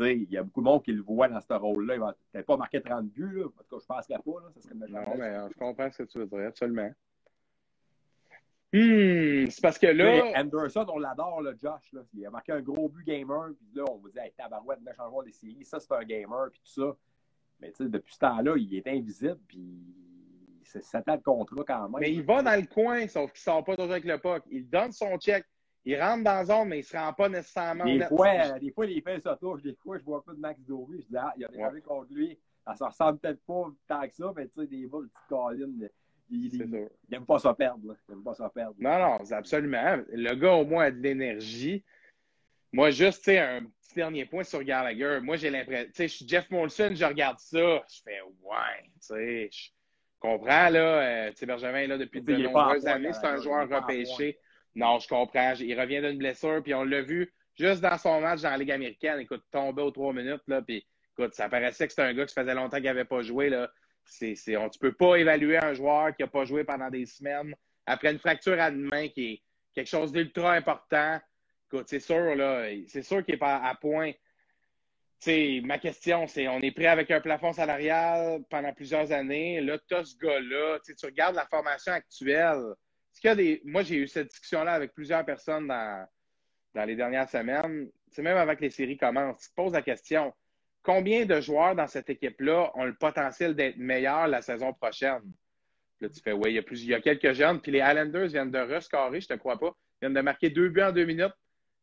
Il 0.00 0.30
y 0.30 0.36
a 0.36 0.42
beaucoup 0.42 0.60
de 0.60 0.66
monde 0.66 0.82
qui 0.82 0.92
le 0.92 1.02
voit 1.02 1.28
dans 1.28 1.40
ce 1.40 1.52
rôle-là. 1.52 1.94
Il 1.94 2.00
va 2.00 2.14
peut-être 2.32 2.46
pas 2.46 2.56
marquer 2.56 2.80
30 2.80 3.06
buts, 3.06 3.38
là. 3.38 3.44
En 3.46 3.48
tout 3.48 3.76
cas, 3.76 3.82
je 3.82 3.86
penserais 3.86 4.22
pas. 4.22 4.40
Là. 4.40 4.50
Ça 4.54 4.60
serait 4.60 4.74
Non, 4.74 5.16
mais 5.16 5.50
je 5.52 5.58
comprends 5.58 5.90
ce 5.90 6.02
que 6.02 6.08
tu 6.08 6.18
veux 6.18 6.26
dire, 6.26 6.48
absolument. 6.48 6.90
Hmm, 8.72 9.46
c'est 9.48 9.62
parce 9.62 9.78
que 9.78 9.86
là, 9.86 10.32
Anderson, 10.38 10.84
on 10.88 10.98
l'adore, 10.98 11.40
le 11.40 11.56
Josh. 11.62 11.92
Là. 11.92 12.02
Il 12.12 12.26
a 12.26 12.30
marqué 12.30 12.52
un 12.52 12.60
gros 12.60 12.88
but 12.88 13.06
gamer, 13.06 13.50
puis 13.56 13.68
là, 13.74 13.84
on 13.90 13.96
vous 13.96 14.10
dit, 14.10 14.18
hey, 14.18 14.32
tabarouette, 14.36 14.80
méchant 14.82 15.08
joueur 15.08 15.24
des 15.24 15.32
séries, 15.32 15.64
ça, 15.64 15.80
c'est 15.80 15.92
un 15.92 16.02
gamer, 16.02 16.50
puis 16.50 16.60
tout 16.64 16.82
ça. 16.82 16.96
Mais 17.60 17.70
tu 17.70 17.84
sais, 17.84 17.88
depuis 17.88 18.12
ce 18.12 18.18
temps-là, 18.18 18.54
il 18.56 18.74
est 18.74 18.86
invisible, 18.86 19.38
puis 19.48 19.64
c'est 20.64 20.82
7 20.82 21.08
ans 21.08 21.16
de 21.16 21.22
contrat 21.22 21.64
quand 21.66 21.88
même. 21.88 22.00
mais 22.00 22.12
il 22.12 22.22
va 22.22 22.42
dans 22.42 22.60
le 22.60 22.66
coin, 22.66 23.06
sauf 23.08 23.32
qu'il 23.32 23.40
sort 23.40 23.64
pas 23.64 23.76
toujours 23.76 23.92
avec 23.92 24.04
le 24.04 24.18
puck. 24.18 24.42
Il 24.50 24.68
donne 24.68 24.92
son 24.92 25.16
check, 25.16 25.44
il 25.86 26.00
rentre 26.00 26.24
dans 26.24 26.32
la 26.34 26.44
zone, 26.44 26.68
mais 26.68 26.80
il 26.80 26.84
se 26.84 26.96
rend 26.96 27.12
pas 27.12 27.28
nécessairement 27.28 27.84
Des 27.84 27.98
net. 27.98 28.08
fois, 28.08 28.28
euh, 28.28 28.58
des 28.58 28.72
fois, 28.72 28.86
les 28.86 29.00
faits 29.00 29.22
se 29.22 29.34
touchent. 29.38 29.62
Des 29.62 29.74
fois, 29.82 29.96
je 29.98 30.04
vois 30.04 30.22
pas 30.24 30.32
de 30.34 30.38
Max 30.40 30.60
Dory. 30.62 31.00
Je 31.02 31.06
dis, 31.08 31.16
ah, 31.16 31.32
il 31.36 31.42
y 31.42 31.44
a 31.44 31.48
des 31.48 31.58
Ouais. 31.58 31.80
contre 31.80 32.12
lui. 32.12 32.36
Ça 32.66 32.74
se 32.74 32.82
ressemble 32.84 33.18
peut-être 33.20 33.40
pas 33.46 33.70
tant 33.86 34.08
que 34.08 34.14
ça, 34.14 34.32
mais 34.36 34.48
tu 34.48 34.60
sais, 34.60 34.66
des 34.66 34.88
fois, 34.88 35.00
le 35.02 35.06
petit 35.06 35.28
Colin, 35.28 35.70
il, 36.28 36.50
C'est 36.50 36.56
il, 36.56 36.68
sûr. 36.68 36.88
il 37.08 37.14
aime 37.14 37.24
pas 37.24 37.38
ça 37.38 37.54
perdre. 37.54 37.86
là. 37.86 37.94
Il 38.08 38.12
aime 38.14 38.24
pas 38.24 38.34
ça 38.34 38.48
perdre. 38.50 38.74
Non, 38.80 38.98
non, 38.98 39.18
absolument. 39.30 39.98
Le 40.12 40.34
gars, 40.34 40.54
au 40.54 40.64
moins, 40.64 40.86
a 40.86 40.90
de 40.90 40.98
l'énergie. 41.00 41.84
Moi, 42.72 42.90
juste, 42.90 43.18
tu 43.18 43.30
sais, 43.30 43.38
un 43.38 43.62
petit 43.62 43.94
dernier 43.94 44.24
point 44.26 44.42
sur 44.42 44.64
Gallagher. 44.64 45.20
Moi, 45.22 45.36
j'ai 45.36 45.50
l'impression, 45.50 45.86
tu 45.86 45.92
sais, 45.94 46.08
je 46.08 46.14
suis 46.16 46.28
Jeff 46.28 46.50
Molson, 46.50 46.90
je 46.94 47.04
regarde 47.04 47.38
ça, 47.38 47.84
je 47.88 48.02
fais, 48.02 48.20
ouais, 48.42 48.82
tu 48.82 48.90
sais, 49.00 49.48
je 49.52 49.70
comprends, 50.18 50.68
là, 50.68 50.80
euh, 50.80 51.30
tu 51.30 51.36
sais, 51.36 51.46
Bergevin 51.46 51.86
là 51.86 51.96
depuis 51.96 52.20
de 52.20 52.36
nombreuses 52.38 52.86
années, 52.88 53.12
c'est 53.12 53.24
un 53.26 53.36
joueur 53.40 53.68
repêché. 53.68 54.40
Non, 54.76 54.98
je 55.00 55.08
comprends. 55.08 55.54
Il 55.54 55.80
revient 55.80 56.00
d'une 56.00 56.18
blessure, 56.18 56.62
puis 56.62 56.74
on 56.74 56.84
l'a 56.84 57.00
vu 57.00 57.32
juste 57.58 57.80
dans 57.80 57.96
son 57.98 58.20
match 58.20 58.42
dans 58.42 58.50
la 58.50 58.58
Ligue 58.58 58.70
américaine. 58.70 59.18
Écoute, 59.18 59.42
tombé 59.50 59.82
aux 59.82 59.90
trois 59.90 60.12
minutes, 60.12 60.42
là, 60.46 60.62
puis 60.62 60.86
écoute, 61.18 61.34
ça 61.34 61.48
paraissait 61.48 61.86
que 61.86 61.92
c'était 61.92 62.02
un 62.02 62.14
gars 62.14 62.26
qui 62.26 62.34
faisait 62.34 62.54
longtemps 62.54 62.76
qu'il 62.76 62.84
n'avait 62.84 63.06
pas 63.06 63.22
joué, 63.22 63.48
là. 63.48 63.68
On, 64.22 64.68
tu 64.68 64.78
peux 64.78 64.92
pas 64.92 65.16
évaluer 65.16 65.58
un 65.58 65.74
joueur 65.74 66.14
qui 66.14 66.22
n'a 66.22 66.28
pas 66.28 66.44
joué 66.44 66.62
pendant 66.62 66.90
des 66.90 67.06
semaines 67.06 67.52
après 67.86 68.12
une 68.12 68.20
fracture 68.20 68.60
à 68.60 68.68
une 68.68 68.82
main 68.82 69.08
qui 69.08 69.32
est 69.32 69.42
quelque 69.74 69.88
chose 69.88 70.12
d'ultra 70.12 70.52
important. 70.52 71.18
Écoute, 71.66 71.86
c'est 71.88 71.98
sûr, 71.98 72.36
là, 72.36 72.68
c'est 72.86 73.02
sûr 73.02 73.24
qu'il 73.24 73.34
n'est 73.34 73.38
pas 73.38 73.56
à 73.56 73.74
point. 73.74 74.12
Ma 75.26 75.78
question, 75.78 76.28
c'est 76.28 76.46
on 76.46 76.60
est 76.60 76.70
prêt 76.70 76.86
avec 76.86 77.10
un 77.10 77.20
plafond 77.20 77.52
salarial 77.52 78.44
pendant 78.48 78.72
plusieurs 78.72 79.10
années. 79.10 79.60
Là, 79.60 79.78
tu 79.88 79.94
as 79.94 80.04
ce 80.04 80.16
gars-là. 80.18 80.78
Tu 80.84 80.94
regardes 81.04 81.34
la 81.34 81.46
formation 81.46 81.92
actuelle. 81.92 82.62
Moi, 83.64 83.82
j'ai 83.82 83.96
eu 83.96 84.08
cette 84.08 84.28
discussion-là 84.28 84.72
avec 84.72 84.92
plusieurs 84.94 85.24
personnes 85.24 85.66
dans, 85.66 86.06
dans 86.74 86.84
les 86.84 86.96
dernières 86.96 87.28
semaines. 87.28 87.88
Sais, 88.10 88.22
même 88.22 88.36
avant 88.36 88.54
que 88.54 88.62
les 88.62 88.70
séries 88.70 88.96
commencent, 88.96 89.42
tu 89.42 89.50
te 89.50 89.54
poses 89.54 89.72
la 89.72 89.82
question 89.82 90.32
combien 90.86 91.26
de 91.26 91.40
joueurs 91.40 91.74
dans 91.74 91.88
cette 91.88 92.08
équipe-là 92.08 92.70
ont 92.76 92.84
le 92.84 92.94
potentiel 92.94 93.56
d'être 93.56 93.76
meilleurs 93.76 94.28
la 94.28 94.40
saison 94.40 94.72
prochaine? 94.72 95.20
Là, 96.00 96.08
tu 96.08 96.20
fais, 96.20 96.32
oui, 96.32 96.52
il 96.52 96.54
y 96.54 96.58
a, 96.58 96.62
il 96.70 96.84
y 96.86 96.94
a 96.94 97.00
quelques 97.00 97.32
jeunes. 97.32 97.60
Puis 97.60 97.72
les 97.72 97.80
Islanders 97.80 98.28
viennent 98.28 98.50
de 98.52 98.58
rescorer, 98.58 99.20
je 99.20 99.26
te 99.26 99.34
crois 99.34 99.58
pas. 99.58 99.74
Ils 99.96 100.06
viennent 100.06 100.14
de 100.14 100.20
marquer 100.20 100.48
deux 100.48 100.68
buts 100.68 100.82
en 100.82 100.92
deux 100.92 101.04
minutes. 101.04 101.34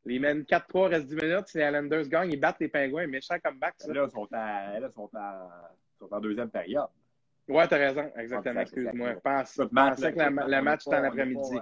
Ils 0.06 0.22
mènent 0.22 0.43
4-3, 0.43 0.89
reste 0.89 1.08
10 1.08 1.15
minutes. 1.15 1.48
Si 1.48 1.58
les 1.58 1.65
Islanders 1.65 2.08
gagnent, 2.08 2.32
ils 2.32 2.39
battent 2.39 2.60
les 2.60 2.69
Pingouins. 2.69 3.08
Méchant 3.08 3.38
comeback, 3.43 3.74
ça. 3.78 3.91
Là, 3.91 4.06
ils 4.08 4.12
sont, 4.12 4.28
sont, 4.93 5.10
sont 6.00 6.13
en 6.13 6.19
deuxième 6.22 6.50
période. 6.50 6.88
Ouais, 7.48 7.68
t'as 7.68 7.78
raison. 7.78 8.12
Exactement. 8.18 8.62
Excuse-moi. 8.62 9.14
Je 9.14 9.64
pensais 9.64 10.14
que 10.14 10.18
la- 10.18 10.30
le 10.30 10.62
match 10.62 10.88
était 10.88 10.96
en 10.96 11.04
après-midi. 11.04 11.58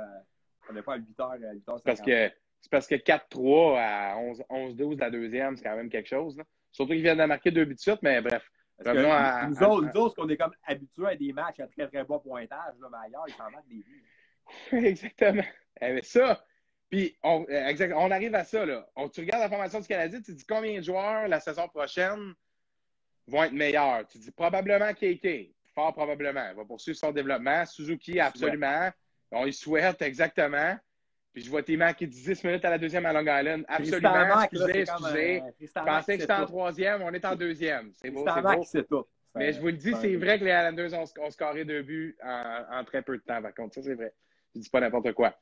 On 0.70 0.74
n'est 0.74 0.82
pas 0.84 0.94
à 0.94 0.98
8 0.98 1.18
h, 1.18 1.32
à 1.32 1.54
8 1.54 1.66
h 1.68 1.82
Parce 1.84 2.02
que 2.02 2.32
c'est 2.62 2.70
parce 2.70 2.88
que 2.88 2.96
4-3 2.96 3.80
à 3.80 4.18
11 4.18 4.44
11-12 4.50 5.00
la 5.00 5.10
deuxième, 5.10 5.58
c'est 5.58 5.64
quand 5.64 5.76
même 5.76 5.90
quelque 5.90 6.08
chose. 6.08 6.38
là. 6.38 6.44
Surtout 6.72 6.94
qu'ils 6.94 7.02
viennent 7.02 7.18
de 7.18 7.26
marquer 7.26 7.52
deux 7.52 7.66
buts 7.66 7.74
de 7.76 7.80
suite, 7.80 8.00
mais 8.04 8.22
bref. 8.22 8.48
revenons 8.86 9.12
à- 9.12 9.48
nous, 9.48 9.58
à- 9.64 9.68
autres, 9.70 9.86
nous 9.94 10.02
autres, 10.02 10.16
qu'on 10.16 10.30
est 10.30 10.38
comme 10.38 10.54
habitués 10.66 11.08
à 11.08 11.16
des 11.16 11.34
matchs 11.34 11.60
à 11.60 11.68
très 11.68 11.88
très 11.88 12.04
bas 12.04 12.20
pointage, 12.20 12.74
là, 12.80 12.88
mais 12.92 12.98
ailleurs, 13.08 13.26
ils 13.28 13.34
s'en 13.34 13.50
mettent 13.52 13.68
des 13.68 13.84
buts. 13.84 14.04
Exactement. 14.72 15.44
Eh 15.82 15.92
bien, 15.94 16.02
ça, 16.04 16.44
puis 16.90 17.16
on, 17.24 17.46
euh, 17.50 17.68
exact- 17.68 17.94
on 17.96 18.10
arrive 18.12 18.34
à 18.36 18.44
ça. 18.44 18.66
Là. 18.66 18.88
On, 18.96 19.08
tu 19.10 19.20
regardes 19.22 19.42
la 19.44 19.50
formation 19.50 19.80
du 19.80 19.88
Canadien, 19.88 20.20
tu 20.20 20.32
te 20.32 20.38
dis 20.38 20.46
combien 20.46 20.78
de 20.80 20.84
joueurs 20.84 21.28
la 21.28 21.40
saison 21.40 21.68
prochaine 21.68 22.34
vont 23.28 23.44
être 23.44 23.54
meilleurs? 23.54 24.08
Tu 24.08 24.18
dis 24.18 24.32
probablement 24.32 24.92
KK, 24.94 25.54
fort 25.74 25.94
probablement. 25.94 26.50
Il 26.52 26.56
va 26.56 26.66
poursuivre 26.66 26.98
son 26.98 27.12
développement. 27.12 27.66
Suzuki, 27.66 28.20
absolument. 28.20 28.90
On 29.32 29.46
y 29.46 29.54
souhaite, 29.54 30.02
exactement. 30.02 30.78
Puis 31.34 31.44
je 31.44 31.50
vois 31.50 31.64
Timac 31.64 31.98
qui 31.98 32.08
dit 32.08 32.22
10 32.22 32.44
minutes 32.44 32.66
à 32.66 32.72
la 32.72 32.78
deuxième 32.78 33.06
à 33.06 33.14
Long 33.14 33.22
Island. 33.22 33.64
Absolument. 33.68 34.42
Excusez, 34.42 34.80
excusez. 34.82 35.44
Je 35.62 35.86
pensais 35.86 36.16
que 36.16 36.22
c'était 36.22 36.34
en 36.34 36.46
troisième, 36.46 37.02
on 37.02 37.14
est 37.14 37.24
en 37.24 37.36
deuxième. 37.36 37.92
C'est 37.94 38.10
beau, 38.10 38.26
c'est 38.28 38.42
beau. 38.42 38.64
c'est 38.66 38.88
tout. 38.88 39.06
Mais 39.36 39.54
je 39.54 39.62
vous 39.62 39.68
le 39.68 39.74
dis, 39.74 39.94
c'est 40.02 40.16
vrai 40.18 40.38
que 40.38 40.44
les 40.44 40.52
Islanders 40.52 40.94
ont, 40.94 41.06
ont 41.26 41.32
scoré 41.32 41.64
deux 41.64 41.84
buts 41.84 42.18
en, 42.22 42.80
en 42.80 42.84
très 42.84 43.02
peu 43.02 43.18
de 43.18 43.24
temps, 43.24 43.42
par 43.42 43.54
contre. 43.54 43.76
Ça, 43.76 43.82
c'est 43.82 43.96
vrai. 43.96 44.14
Je 44.54 44.60
dis 44.60 44.70
pas 44.70 44.82
n'importe 44.82 45.14
quoi. 45.14 45.34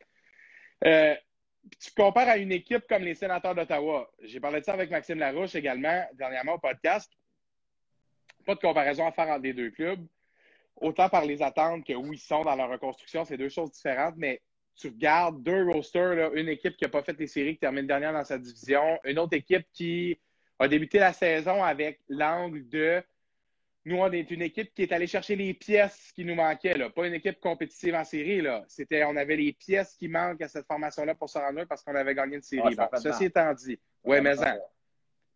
Euh, 0.85 1.15
tu 1.79 1.91
compares 1.95 2.29
à 2.29 2.37
une 2.37 2.51
équipe 2.51 2.87
comme 2.87 3.03
les 3.03 3.15
Sénateurs 3.15 3.55
d'Ottawa. 3.55 4.09
J'ai 4.21 4.39
parlé 4.39 4.59
de 4.59 4.65
ça 4.65 4.73
avec 4.73 4.91
Maxime 4.91 5.17
Larouche 5.17 5.55
également, 5.55 6.05
dernièrement 6.13 6.53
au 6.53 6.59
podcast. 6.59 7.11
Pas 8.45 8.55
de 8.55 8.59
comparaison 8.59 9.07
à 9.07 9.11
faire 9.11 9.27
entre 9.27 9.43
les 9.43 9.53
deux 9.53 9.71
clubs. 9.71 10.05
Autant 10.81 11.09
par 11.09 11.25
les 11.25 11.41
attentes 11.41 11.85
que 11.85 11.93
où 11.93 12.13
ils 12.13 12.19
sont 12.19 12.43
dans 12.43 12.55
leur 12.55 12.69
reconstruction, 12.69 13.25
c'est 13.25 13.37
deux 13.37 13.49
choses 13.49 13.71
différentes, 13.71 14.15
mais 14.17 14.41
tu 14.75 14.87
regardes 14.87 15.43
deux 15.43 15.69
rosters, 15.69 16.15
là, 16.15 16.29
une 16.33 16.47
équipe 16.47 16.77
qui 16.77 16.85
n'a 16.85 16.89
pas 16.89 17.03
fait 17.03 17.17
les 17.19 17.27
séries, 17.27 17.53
qui 17.55 17.59
termine 17.59 17.85
dernière 17.85 18.13
dans 18.13 18.23
sa 18.23 18.37
division, 18.37 18.99
une 19.03 19.19
autre 19.19 19.35
équipe 19.35 19.65
qui 19.73 20.17
a 20.57 20.67
débuté 20.67 20.99
la 20.99 21.13
saison 21.13 21.63
avec 21.63 21.99
l'angle 22.07 22.67
de 22.69 23.03
nous, 23.85 23.97
on 23.97 24.11
est 24.11 24.29
une 24.29 24.41
équipe 24.41 24.73
qui 24.73 24.83
est 24.83 24.91
allée 24.91 25.07
chercher 25.07 25.35
les 25.35 25.53
pièces 25.53 26.11
qui 26.13 26.25
nous 26.25 26.35
manquaient, 26.35 26.77
là. 26.77 26.89
pas 26.89 27.07
une 27.07 27.13
équipe 27.13 27.39
compétitive 27.39 27.95
en 27.95 28.03
série. 28.03 28.41
Là. 28.41 28.63
C'était, 28.67 29.03
on 29.03 29.15
avait 29.15 29.37
les 29.37 29.53
pièces 29.53 29.95
qui 29.95 30.07
manquent 30.07 30.41
à 30.41 30.47
cette 30.47 30.67
formation-là 30.67 31.15
pour 31.15 31.29
se 31.29 31.37
rendre 31.37 31.63
parce 31.65 31.83
qu'on 31.83 31.95
avait 31.95 32.13
gagné 32.13 32.35
une 32.35 32.41
série. 32.41 32.75
Bon, 32.75 32.87
ceci 33.01 33.25
étant 33.25 33.53
dit, 33.53 33.79
ouais, 34.03 34.21
mais 34.21 34.37
en. 34.39 34.57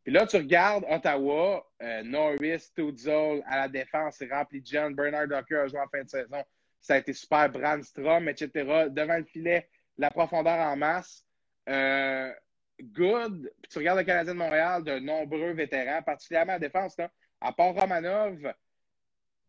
Puis 0.03 0.11
là, 0.11 0.27
tu 0.27 0.35
regardes 0.35 0.85
Ottawa, 0.89 1.65
euh, 1.81 2.03
Norris, 2.03 2.59
Studzol 2.59 3.41
à 3.47 3.57
la 3.57 3.67
défense, 3.69 4.15
c'est 4.17 4.31
rempli 4.31 4.61
de 4.61 4.67
jeunes. 4.67 4.95
Bernard 4.95 5.27
Docker 5.27 5.63
a 5.63 5.67
joué 5.67 5.79
en 5.79 5.87
fin 5.87 6.03
de 6.03 6.09
saison. 6.09 6.43
Ça 6.81 6.95
a 6.95 6.97
été 6.97 7.13
super. 7.13 7.49
Brandstrom, 7.49 8.27
etc. 8.27 8.49
Devant 8.89 9.17
le 9.17 9.23
filet, 9.23 9.69
la 9.97 10.09
profondeur 10.09 10.59
en 10.59 10.75
masse. 10.75 11.25
Euh, 11.69 12.33
good. 12.81 13.49
Puis 13.61 13.71
tu 13.71 13.77
regardes 13.77 13.99
le 13.99 14.03
Canadien 14.03 14.33
de 14.33 14.39
Montréal, 14.39 14.83
de 14.83 14.99
nombreux 14.99 15.53
vétérans, 15.53 16.01
particulièrement 16.01 16.53
à 16.53 16.55
la 16.55 16.59
défense. 16.59 16.97
À 17.39 17.53
part 17.53 17.73
Romanov, 17.73 18.53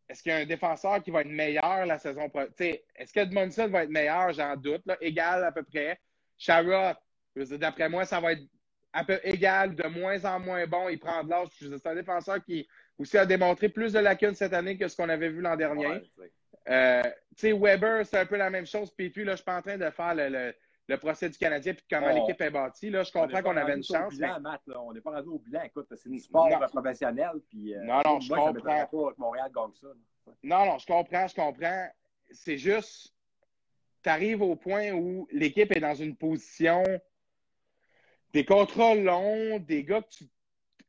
est-ce 0.08 0.22
qu'il 0.22 0.30
y 0.30 0.34
a 0.34 0.38
un 0.38 0.46
défenseur 0.46 1.02
qui 1.02 1.10
va 1.10 1.22
être 1.22 1.28
meilleur 1.28 1.86
la 1.86 1.98
saison 1.98 2.28
prochaine? 2.28 2.76
Est-ce 2.94 3.12
que 3.12 3.20
Edmondson 3.20 3.68
va 3.68 3.84
être 3.84 3.90
meilleur? 3.90 4.32
J'en 4.32 4.54
doute. 4.56 4.82
Là. 4.86 4.96
Égal 5.00 5.44
à 5.44 5.50
peu 5.50 5.64
près. 5.64 5.98
Dire, 6.38 6.96
d'après 7.58 7.88
moi, 7.88 8.04
ça 8.04 8.20
va 8.20 8.32
être 8.32 8.42
un 8.96 9.04
peu 9.04 9.18
égal, 9.24 9.74
de 9.74 9.86
moins 9.88 10.24
en 10.24 10.38
moins 10.40 10.66
bon. 10.66 10.88
Il 10.88 10.98
prend 10.98 11.22
de 11.24 11.28
l'âge. 11.30 11.48
C'est 11.58 11.86
un 11.86 11.94
défenseur 11.94 12.42
qui 12.44 12.66
aussi 12.98 13.18
a 13.18 13.26
démontré 13.26 13.68
plus 13.68 13.92
de 13.92 13.98
lacunes 13.98 14.34
cette 14.34 14.54
année 14.54 14.78
que 14.78 14.86
ce 14.88 14.96
qu'on 14.96 15.08
avait 15.08 15.28
vu 15.28 15.40
l'an 15.40 15.56
dernier. 15.56 15.86
Ouais, 15.86 16.30
Euh, 16.70 17.02
tu 17.36 17.48
sais, 17.48 17.52
Weber, 17.52 18.06
c'est 18.06 18.18
un 18.20 18.24
peu 18.26 18.36
la 18.36 18.48
même 18.50 18.66
chose. 18.66 18.90
Puis 18.96 19.10
puis 19.10 19.24
là, 19.24 19.32
je 19.32 19.36
suis 19.36 19.44
pas 19.44 19.58
en 19.58 19.62
train 19.62 19.76
de 19.76 19.90
faire 19.90 20.14
le, 20.14 20.28
le, 20.30 20.54
le 20.88 20.96
procès 20.96 21.28
du 21.28 21.36
Canadien 21.36 21.74
puis 21.74 21.84
comment 21.90 22.06
Oh. 22.10 22.14
l'équipe 22.14 22.40
est 22.40 22.50
bâtie. 22.50 22.88
Là, 22.88 23.02
je 23.02 23.12
comprends 23.12 23.42
qu'on 23.42 23.56
avait 23.56 23.74
une 23.74 23.82
chance. 23.84 24.14
Bilan, 24.14 24.34
mais- 24.36 24.40
Matt, 24.50 24.60
là. 24.68 24.80
On 24.80 24.92
n'est 24.92 25.00
pas 25.02 25.10
rendu 25.10 25.28
au 25.28 25.38
bilan. 25.38 25.62
Écoute, 25.64 25.88
c'est 25.94 26.08
du 26.08 26.20
sport 26.20 26.48
Non. 26.48 26.58
professionnel. 26.68 27.32
Puis, 27.50 27.74
euh, 27.74 27.80
Non, 27.82 28.00
non, 28.04 28.20
je 28.20 28.28
comprends. 28.32 28.52
pas 28.62 28.86
que 28.86 29.20
Montréal 29.20 29.50
gagne 29.54 29.72
ça. 29.80 29.88
là. 29.88 30.32
Non, 30.42 30.64
non, 30.66 30.78
je 30.78 30.86
comprends, 30.86 31.26
je 31.26 31.34
comprends. 31.34 31.88
C'est 32.30 32.56
juste, 32.56 33.12
tu 34.02 34.08
arrives 34.08 34.40
au 34.40 34.56
point 34.56 34.92
où 34.92 35.28
l'équipe 35.32 35.70
est 35.76 35.80
dans 35.80 35.94
une 35.94 36.16
position 36.16 36.82
des 38.34 38.44
contrats 38.44 38.94
longs, 38.96 39.58
des 39.60 39.84
gars 39.84 40.02
que 40.02 40.08
tu. 40.10 40.24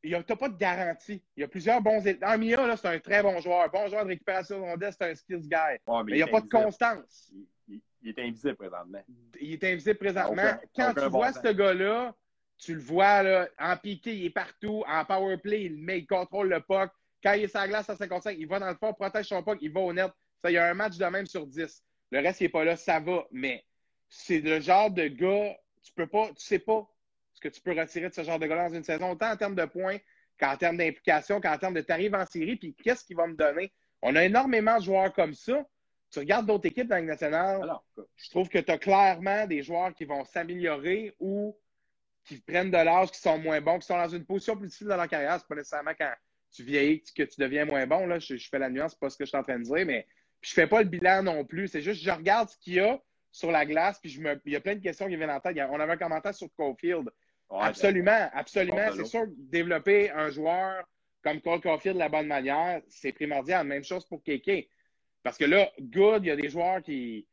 Tu 0.03 0.11
n'as 0.11 0.21
pas 0.23 0.49
de 0.49 0.57
garantie. 0.57 1.23
Il 1.35 1.41
y 1.41 1.43
a 1.43 1.47
plusieurs 1.47 1.81
bons. 1.81 2.03
Armia, 2.21 2.67
là, 2.67 2.77
c'est 2.77 2.87
un 2.87 2.99
très 2.99 3.23
bon 3.23 3.39
joueur. 3.39 3.71
Bon 3.71 3.87
joueur 3.87 4.03
de 4.03 4.09
récupération 4.09 4.57
de 4.59 4.61
rondelle, 4.63 4.93
c'est 4.93 5.09
un 5.09 5.15
skills 5.15 5.47
guy. 5.47 5.55
Ouais, 5.55 6.03
Mais 6.05 6.11
il 6.11 6.15
n'y 6.17 6.21
a 6.21 6.27
pas 6.27 6.41
de 6.41 6.47
constance. 6.49 7.31
Il, 7.33 7.47
il- 7.67 7.81
il 8.03 8.09
est 8.09 8.19
invisible 8.19 8.55
présentement. 8.55 9.01
Il 9.41 9.53
est 9.53 9.63
invisible 9.63 9.97
présentement. 9.97 10.31
Aucun- 10.33 10.59
Quand 10.75 10.91
aucun 10.91 10.93
tu 11.05 11.09
bon 11.09 11.17
vois 11.17 11.33
ce 11.33 11.51
gars-là, 11.53 12.15
tu 12.57 12.75
le 12.75 12.81
vois 12.81 13.23
là, 13.23 13.47
en 13.59 13.77
piqué, 13.77 14.15
il 14.15 14.25
est 14.25 14.29
partout. 14.31 14.83
En 14.87 15.05
power 15.05 15.37
play, 15.37 15.63
il 15.65 15.77
met, 15.77 15.99
il 15.99 16.05
contrôle 16.07 16.49
le 16.49 16.59
puck. 16.61 16.91
Quand 17.23 17.33
il 17.33 17.43
est 17.45 17.47
sur 17.47 17.59
la 17.59 17.67
glace 17.67 17.89
à 17.89 17.95
55, 17.95 18.35
il 18.37 18.47
va 18.47 18.59
dans 18.59 18.69
le 18.69 18.75
fond, 18.75 18.93
protège 18.93 19.25
son 19.25 19.41
puck, 19.41 19.57
il 19.61 19.71
va 19.71 19.79
au 19.79 19.91
net. 19.93 20.11
Ça, 20.41 20.51
il 20.51 20.53
y 20.53 20.57
a 20.57 20.65
un 20.69 20.73
match 20.75 20.97
de 20.97 21.05
même 21.05 21.25
sur 21.25 21.47
10. 21.47 21.83
Le 22.11 22.19
reste, 22.19 22.41
il 22.41 22.43
n'est 22.43 22.49
pas 22.49 22.63
là, 22.63 22.75
ça 22.75 22.99
va. 22.99 23.25
Mais 23.31 23.63
c'est 24.07 24.39
le 24.39 24.59
genre 24.59 24.91
de 24.91 25.07
gars, 25.07 25.57
tu 25.81 25.91
peux 25.93 26.05
pas, 26.07 26.27
tu 26.29 26.45
sais 26.45 26.59
pas 26.59 26.87
que 27.45 27.53
tu 27.53 27.61
peux 27.61 27.79
retirer 27.79 28.09
de 28.09 28.13
ce 28.13 28.23
genre 28.23 28.39
de 28.39 28.47
gars 28.47 28.67
dans 28.67 28.73
une 28.73 28.83
saison, 28.83 29.11
autant 29.11 29.31
en 29.31 29.37
termes 29.37 29.55
de 29.55 29.65
points 29.65 29.97
qu'en 30.39 30.57
termes 30.57 30.77
d'implication, 30.77 31.39
qu'en 31.39 31.57
termes 31.57 31.75
de 31.75 31.81
t'arrives 31.81 32.15
en 32.15 32.25
série, 32.25 32.55
puis 32.55 32.73
qu'est-ce 32.73 33.05
qu'il 33.05 33.15
va 33.15 33.27
me 33.27 33.35
donner? 33.35 33.71
On 34.01 34.15
a 34.15 34.25
énormément 34.25 34.77
de 34.79 34.83
joueurs 34.83 35.13
comme 35.13 35.33
ça. 35.33 35.63
Tu 36.11 36.19
regardes 36.19 36.47
d'autres 36.47 36.67
équipes 36.67 36.87
dans 36.87 36.95
la 36.95 37.01
Ligue 37.01 37.09
nationale, 37.09 37.61
Alors, 37.61 37.85
je 38.15 38.29
trouve 38.29 38.49
que 38.49 38.57
tu 38.57 38.71
as 38.71 38.77
clairement 38.77 39.45
des 39.47 39.61
joueurs 39.61 39.93
qui 39.93 40.05
vont 40.05 40.25
s'améliorer 40.25 41.13
ou 41.19 41.57
qui 42.23 42.39
prennent 42.39 42.71
de 42.71 42.77
l'âge, 42.77 43.11
qui 43.11 43.19
sont 43.19 43.37
moins 43.37 43.61
bons, 43.61 43.79
qui 43.79 43.85
sont 43.85 43.97
dans 43.97 44.09
une 44.09 44.25
position 44.25 44.57
plus 44.57 44.67
difficile 44.67 44.87
dans 44.87 44.97
leur 44.97 45.07
carrière. 45.07 45.37
C'est 45.39 45.47
pas 45.47 45.55
nécessairement 45.55 45.93
quand 45.97 46.13
tu 46.51 46.63
vieillis 46.63 47.03
que 47.03 47.23
tu 47.23 47.39
deviens 47.39 47.65
moins 47.65 47.85
bon. 47.85 48.07
Là. 48.07 48.17
Je, 48.17 48.37
je 48.37 48.49
fais 48.49 48.59
la 48.59 48.69
nuance, 48.69 48.93
c'est 48.93 48.99
pas 48.99 49.09
ce 49.09 49.17
que 49.17 49.25
je 49.25 49.29
suis 49.29 49.37
en 49.37 49.43
train 49.43 49.59
de 49.59 49.63
dire, 49.63 49.85
mais 49.85 50.07
je 50.41 50.53
fais 50.53 50.67
pas 50.67 50.81
le 50.81 50.89
bilan 50.89 51.23
non 51.23 51.45
plus. 51.45 51.67
C'est 51.67 51.81
juste 51.81 52.01
je 52.01 52.11
regarde 52.11 52.49
ce 52.49 52.57
qu'il 52.57 52.73
y 52.73 52.79
a 52.79 52.99
sur 53.31 53.51
la 53.51 53.65
glace, 53.65 53.99
puis 53.99 54.09
je 54.09 54.21
me... 54.21 54.39
il 54.45 54.53
y 54.53 54.55
a 54.55 54.61
plein 54.61 54.75
de 54.75 54.81
questions 54.81 55.07
qui 55.07 55.15
viennent 55.15 55.29
en 55.29 55.39
tête. 55.39 55.57
On 55.69 55.79
avait 55.79 55.93
un 55.93 55.97
commentaire 55.97 56.33
sur 56.33 56.47
Caulfield. 56.55 57.09
Ouais, 57.49 57.59
absolument, 57.61 58.29
absolument. 58.33 58.87
Bon, 58.87 58.91
C'est 58.91 58.97
ben, 58.97 59.05
sûr 59.05 59.21
que 59.25 59.33
développer 59.37 60.11
un 60.11 60.29
joueur 60.29 60.83
comme 61.23 61.41
Cole 61.41 61.61
Caulfield 61.61 61.95
de 61.95 61.99
la 61.99 62.09
bonne 62.09 62.27
manière, 62.27 62.81
c'est 62.87 63.11
primordial. 63.11 63.65
Même 63.65 63.83
chose 63.83 64.05
pour 64.05 64.23
Kéké. 64.23 64.69
Parce 65.23 65.37
que 65.37 65.45
là, 65.45 65.71
good, 65.79 66.23
il 66.23 66.27
y 66.27 66.31
a 66.31 66.35
des 66.35 66.49
joueurs 66.49 66.81
qui 66.83 67.27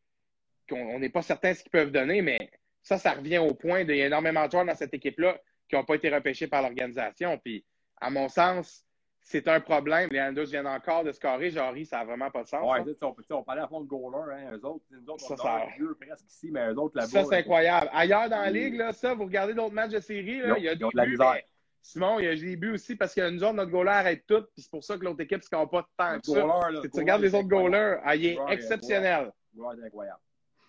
qu'on 0.68 0.80
on 0.94 0.98
n'est 0.98 1.10
pas 1.10 1.22
certain 1.22 1.52
ce 1.52 1.62
qu'ils 1.62 1.70
peuvent 1.70 1.90
donner, 1.90 2.22
mais 2.22 2.38
ça, 2.82 2.98
ça 2.98 3.12
revient 3.12 3.38
au 3.38 3.54
point 3.54 3.84
de 3.84 3.92
il 3.92 3.98
y 3.98 4.02
a 4.02 4.06
énormément 4.06 4.46
de 4.46 4.50
joueurs 4.50 4.64
dans 4.64 4.74
cette 4.74 4.94
équipe-là 4.94 5.38
qui 5.68 5.76
n'ont 5.76 5.84
pas 5.84 5.96
été 5.96 6.08
repêchés 6.08 6.46
par 6.46 6.62
l'organisation. 6.62 7.38
Puis, 7.38 7.64
à 8.00 8.10
mon 8.10 8.28
sens, 8.28 8.84
c'est 9.22 9.46
un 9.48 9.60
problème. 9.60 10.08
Les 10.10 10.20
Anders 10.20 10.46
viennent 10.46 10.66
encore 10.66 11.04
de 11.04 11.12
scorer. 11.12 11.50
Jarry, 11.50 11.86
ça 11.86 11.98
n'a 11.98 12.04
vraiment 12.04 12.30
pas 12.30 12.42
de 12.42 12.48
sens. 12.48 12.62
Ouais, 12.62 12.84
sais, 12.84 12.98
on, 13.02 13.14
on 13.38 13.42
parlait 13.44 13.62
à 13.62 13.68
fond 13.68 13.80
de 13.80 13.86
goaler, 13.86 14.32
hein, 14.34 14.50
eux 14.52 14.66
autres. 14.66 14.84
Nous 14.90 15.08
autres, 15.08 15.24
on 15.30 15.36
ça- 15.36 15.54
a 15.54 15.60
presque 16.00 16.26
ici, 16.28 16.50
mais 16.50 16.68
eux 16.68 16.78
autres 16.78 16.96
là-bas. 16.96 17.08
Ça, 17.08 17.24
c'est 17.24 17.30
là, 17.30 17.36
incroyable. 17.38 17.88
Ailleurs 17.92 18.28
dans 18.28 18.40
la 18.40 18.50
ligue, 18.50 18.76
là, 18.76 18.92
ça, 18.92 19.14
vous 19.14 19.24
regardez 19.24 19.54
d'autres 19.54 19.74
matchs 19.74 19.92
de 19.92 20.00
série, 20.00 20.40
là, 20.40 20.58
il 20.58 20.64
y 20.64 20.68
a 20.68 20.74
des 20.74 20.84
buts, 20.84 21.16
mais 21.18 21.44
Simon, 21.84 22.20
il 22.20 22.24
y 22.26 22.28
a 22.28 22.34
des 22.36 22.56
buts 22.56 22.72
aussi 22.74 22.94
parce 22.94 23.12
que 23.14 23.28
nous 23.30 23.42
autres, 23.42 23.54
notre 23.54 23.70
goaler 23.72 23.90
arrête 23.90 24.24
tout, 24.26 24.42
puis 24.54 24.62
c'est 24.62 24.70
pour 24.70 24.84
ça 24.84 24.96
que 24.96 25.04
l'autre 25.04 25.20
équipe 25.20 25.38
ne 25.38 25.42
score 25.42 25.68
pas 25.68 25.86
tant 25.96 26.20
que 26.20 26.26
ça. 26.26 26.38
là, 26.46 26.80
Si 26.82 26.90
tu 26.90 26.98
regardes 26.98 27.22
les 27.22 27.34
autres 27.34 27.48
goalers, 27.48 28.00
ah, 28.04 28.14
il 28.14 28.26
est 28.26 28.30
Le 28.34 28.36
goaler, 28.38 28.54
exceptionnel. 28.54 29.32
Le 29.54 29.62
goaler, 29.62 29.84
incroyable. 29.86 30.20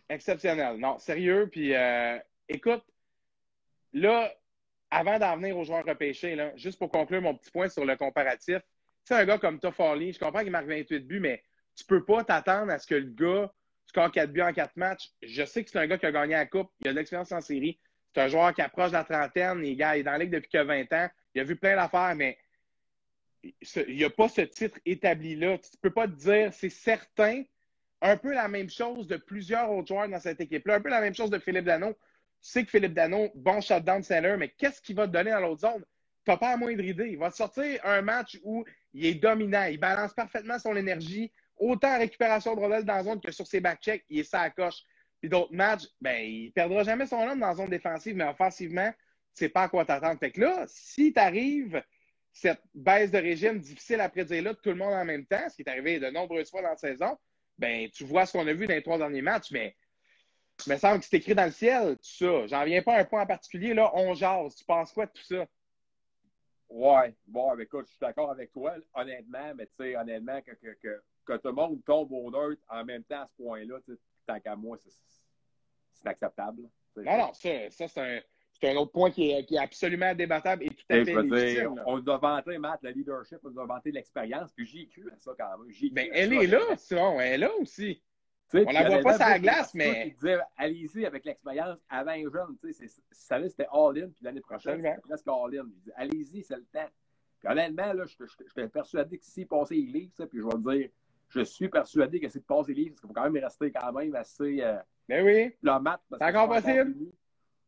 Exceptionnel. 0.09 0.77
Non, 0.77 0.97
sérieux. 0.99 1.47
Puis, 1.51 1.75
euh, 1.75 2.17
écoute, 2.49 2.83
là, 3.93 4.31
avant 4.93 5.17
d'en 5.17 5.35
venir 5.37 5.57
aux 5.57 5.63
joueurs 5.63 5.83
repêchés, 5.83 6.35
là, 6.35 6.51
juste 6.55 6.77
pour 6.77 6.91
conclure 6.91 7.21
mon 7.21 7.33
petit 7.33 7.49
point 7.49 7.67
sur 7.67 7.83
le 7.83 7.95
comparatif, 7.95 8.59
tu 8.59 8.63
sais, 9.05 9.15
un 9.15 9.25
gars 9.25 9.39
comme 9.39 9.59
Toffoli, 9.59 10.13
je 10.13 10.19
comprends 10.19 10.43
qu'il 10.43 10.51
marque 10.51 10.67
28 10.67 10.99
buts, 10.99 11.19
mais 11.19 11.43
tu 11.75 11.83
peux 11.83 12.05
pas 12.05 12.23
t'attendre 12.23 12.71
à 12.71 12.77
ce 12.77 12.85
que 12.85 12.95
le 12.95 13.09
gars 13.09 13.51
score 13.87 14.11
4 14.11 14.31
buts 14.31 14.41
en 14.41 14.53
4 14.53 14.77
matchs. 14.77 15.09
Je 15.23 15.43
sais 15.45 15.63
que 15.63 15.71
c'est 15.71 15.79
un 15.79 15.87
gars 15.87 15.97
qui 15.97 16.05
a 16.05 16.11
gagné 16.11 16.33
la 16.35 16.45
Coupe, 16.45 16.69
il 16.81 16.87
a 16.87 16.91
de 16.91 16.97
l'expérience 16.97 17.31
en 17.31 17.41
série. 17.41 17.79
C'est 18.13 18.21
un 18.21 18.27
joueur 18.27 18.53
qui 18.53 18.61
approche 18.61 18.89
de 18.89 18.93
la 18.93 19.03
trentaine, 19.03 19.65
il 19.65 19.81
est 19.81 20.03
dans 20.03 20.11
la 20.11 20.17
ligue 20.19 20.29
depuis 20.29 20.49
que 20.49 20.63
20 20.63 20.93
ans. 20.93 21.09
Il 21.33 21.41
a 21.41 21.43
vu 21.43 21.55
plein 21.55 21.75
d'affaires, 21.75 22.13
mais 22.15 22.37
il 23.41 23.95
n'y 23.95 24.03
a 24.03 24.11
pas 24.11 24.29
ce 24.29 24.41
titre 24.41 24.77
établi-là. 24.85 25.57
Tu 25.57 25.69
ne 25.73 25.79
peux 25.81 25.89
pas 25.89 26.07
te 26.07 26.13
dire, 26.13 26.53
c'est 26.53 26.69
certain, 26.69 27.43
un 28.01 28.15
peu 28.15 28.31
la 28.31 28.47
même 28.47 28.69
chose 28.69 29.07
de 29.07 29.17
plusieurs 29.17 29.71
autres 29.71 29.87
joueurs 29.87 30.07
dans 30.07 30.19
cette 30.19 30.39
équipe-là, 30.39 30.75
un 30.75 30.81
peu 30.81 30.89
la 30.89 31.01
même 31.01 31.15
chose 31.15 31.31
de 31.31 31.39
Philippe 31.39 31.65
Dano. 31.65 31.97
Sais 32.45 32.65
que 32.65 32.71
Philippe 32.71 32.93
Dano, 32.93 33.31
bon 33.35 33.61
shutdown 33.61 34.03
center, 34.03 34.35
mais 34.37 34.49
qu'est-ce 34.49 34.81
qu'il 34.81 34.97
va 34.97 35.07
te 35.07 35.13
donner 35.13 35.31
dans 35.31 35.39
l'autre 35.39 35.61
zone? 35.61 35.81
Tu 36.25 36.31
n'as 36.31 36.35
pas 36.35 36.51
la 36.51 36.57
moindre 36.57 36.83
idée. 36.83 37.07
Il 37.07 37.17
va 37.17 37.31
te 37.31 37.37
sortir 37.37 37.79
un 37.85 38.01
match 38.01 38.37
où 38.43 38.65
il 38.93 39.05
est 39.05 39.15
dominant, 39.15 39.63
il 39.63 39.79
balance 39.79 40.13
parfaitement 40.13 40.59
son 40.59 40.75
énergie, 40.75 41.31
autant 41.55 41.95
en 41.95 41.99
récupération 41.99 42.53
de 42.53 42.59
rondelles 42.59 42.83
dans 42.83 42.95
la 42.95 43.03
zone 43.03 43.21
que 43.21 43.31
sur 43.31 43.47
ses 43.47 43.61
back-checks, 43.61 44.03
il 44.09 44.19
est 44.19 44.23
ça 44.25 44.41
à 44.41 44.49
coche. 44.49 44.83
Puis 45.21 45.29
d'autres 45.29 45.53
matchs, 45.53 45.85
ben, 46.01 46.17
il 46.17 46.47
ne 46.47 46.51
perdra 46.51 46.83
jamais 46.83 47.05
son 47.05 47.21
homme 47.21 47.39
dans 47.39 47.47
la 47.47 47.55
zone 47.55 47.69
défensive, 47.69 48.13
mais 48.13 48.25
offensivement, 48.25 48.91
tu 48.91 48.97
sais 49.35 49.49
pas 49.49 49.63
à 49.63 49.69
quoi 49.69 49.85
t'attendre. 49.85 50.19
Fait 50.19 50.31
que 50.31 50.41
là, 50.41 50.65
si 50.67 51.13
tu 51.13 51.19
arrives 51.21 51.81
cette 52.33 52.61
baisse 52.73 53.11
de 53.11 53.19
régime 53.19 53.57
difficile 53.57 54.01
à 54.01 54.09
prédire 54.09 54.43
là, 54.43 54.51
de 54.51 54.59
tout 54.59 54.69
le 54.69 54.75
monde 54.75 54.93
en 54.93 55.05
même 55.05 55.25
temps, 55.25 55.47
ce 55.49 55.55
qui 55.55 55.61
est 55.61 55.69
arrivé 55.69 55.97
de 56.01 56.09
nombreuses 56.09 56.49
fois 56.49 56.61
dans 56.61 56.71
la 56.71 56.75
saison, 56.75 57.17
ben, 57.57 57.89
tu 57.89 58.03
vois 58.03 58.25
ce 58.25 58.33
qu'on 58.33 58.45
a 58.45 58.53
vu 58.53 58.67
dans 58.67 58.73
les 58.73 58.83
trois 58.83 58.97
derniers 58.97 59.21
matchs, 59.21 59.51
mais 59.51 59.77
me 60.67 60.77
semble 60.77 60.99
que 60.99 61.05
c'est 61.05 61.17
écrit 61.17 61.35
dans 61.35 61.45
le 61.45 61.51
ciel, 61.51 61.97
tout 61.97 62.03
ça. 62.03 62.47
J'en 62.47 62.63
viens 62.65 62.81
pas 62.81 62.95
à 62.95 62.99
un 63.01 63.05
point 63.05 63.23
en 63.23 63.25
particulier, 63.27 63.73
là, 63.73 63.91
on 63.95 64.13
jase. 64.13 64.55
Tu 64.55 64.65
penses 64.65 64.91
quoi 64.91 65.05
de 65.05 65.11
tout 65.11 65.23
ça? 65.23 65.45
Ouais, 66.69 67.13
bon, 67.27 67.55
ben, 67.55 67.61
écoute, 67.61 67.85
je 67.85 67.91
suis 67.91 67.99
d'accord 67.99 68.31
avec 68.31 68.51
toi, 68.51 68.73
honnêtement, 68.95 69.53
mais 69.55 69.67
tu 69.67 69.73
sais, 69.79 69.95
honnêtement, 69.95 70.41
que, 70.41 70.51
que, 70.51 70.75
que, 70.81 71.01
que 71.25 71.33
tout 71.33 71.47
le 71.49 71.53
monde 71.53 71.83
tombe 71.85 72.11
au 72.11 72.31
neutre 72.31 72.61
en 72.67 72.83
même 72.83 73.03
temps 73.03 73.21
à 73.21 73.27
ce 73.27 73.43
point-là, 73.43 73.79
tu 73.85 73.93
sais, 73.93 73.99
tant 74.25 74.39
qu'à 74.39 74.55
moi, 74.55 74.77
c'est 74.77 76.07
acceptable. 76.07 76.63
Non, 76.95 77.17
non, 77.17 77.33
ça, 77.33 77.69
ça 77.69 77.87
c'est 77.87 78.01
un, 78.01 78.19
c'est 78.59 78.69
un 78.71 78.75
autre 78.77 78.91
point 78.91 79.11
qui 79.11 79.31
est, 79.31 79.45
qui 79.45 79.55
est 79.55 79.59
absolument 79.59 80.15
débattable 80.15 80.63
et 80.63 80.69
tout 80.69 80.85
à 80.89 80.97
Et 80.97 81.05
fait 81.05 81.11
dire, 81.11 81.23
légitime. 81.23 81.83
on 81.85 82.07
a 82.07 82.17
vanté, 82.17 82.57
Matt, 82.57 82.79
le 82.81 82.91
leadership, 82.91 83.39
on 83.43 83.55
a 83.57 83.65
vanté 83.65 83.91
l'expérience, 83.91 84.51
puis 84.53 84.65
j'y 84.65 84.81
ai 84.83 84.87
cru 84.87 85.11
à 85.11 85.17
ça 85.19 85.31
quand 85.37 85.57
même. 85.57 85.67
Ben, 85.91 86.07
cru 86.07 86.15
à 86.15 86.17
elle 86.17 86.33
ça, 86.33 86.43
est 86.43 86.47
là. 86.47 86.77
Simon, 86.77 87.19
elle 87.21 87.33
est 87.33 87.37
là 87.45 87.53
aussi. 87.59 88.01
On 88.53 88.71
la 88.71 88.87
voit 88.87 88.99
pas 88.99 89.17
sur 89.17 89.25
la 89.25 89.39
glace, 89.39 89.73
mais- 89.73 90.03
qu'il 90.03 90.13
disait, 90.13 90.39
allez-y 90.57 91.05
avec 91.05 91.25
l'expérience 91.25 91.79
avant 91.89 92.13
les 92.13 92.23
jeunes. 92.23 92.57
Tu 92.61 92.73
savais, 93.11 93.49
c'était 93.49 93.67
all-in, 93.71 94.09
puis 94.09 94.23
l'année 94.23 94.41
prochaine, 94.41 94.77
c'était 94.77 95.01
presque 95.01 95.27
all-in. 95.27 95.65
Il 95.65 95.81
dit, 95.81 95.91
allez-y, 95.95 96.43
c'est 96.43 96.55
le 96.55 96.65
temps. 96.65 96.89
Puis 97.39 97.51
honnêtement, 97.51 97.93
là, 97.93 98.05
j'étais 98.05 98.67
persuadé 98.67 99.17
que 99.17 99.25
s'il 99.25 99.47
passait 99.47 99.75
les 99.75 99.81
livres, 99.81 100.13
ça, 100.15 100.27
puis 100.27 100.39
je 100.39 100.45
vais 100.45 100.51
te 100.51 100.71
dire, 100.71 100.89
je 101.29 101.41
suis 101.41 101.67
persuadé 101.67 102.19
que 102.19 102.29
c'est 102.29 102.39
de 102.39 102.45
passer 102.45 102.73
les 102.73 102.83
livres, 102.83 102.95
parce 102.95 103.01
qu'il 103.01 103.07
faut 103.07 103.13
quand 103.13 103.29
même 103.29 103.43
rester 103.43 103.71
quand 103.71 103.91
même 103.91 104.15
assez 104.15 104.61
euh, 104.61 104.77
Ben 105.09 105.25
oui. 105.25 105.53
parce 105.61 105.99
C'est 106.11 106.23
encore 106.23 106.47
possible. 106.47 106.95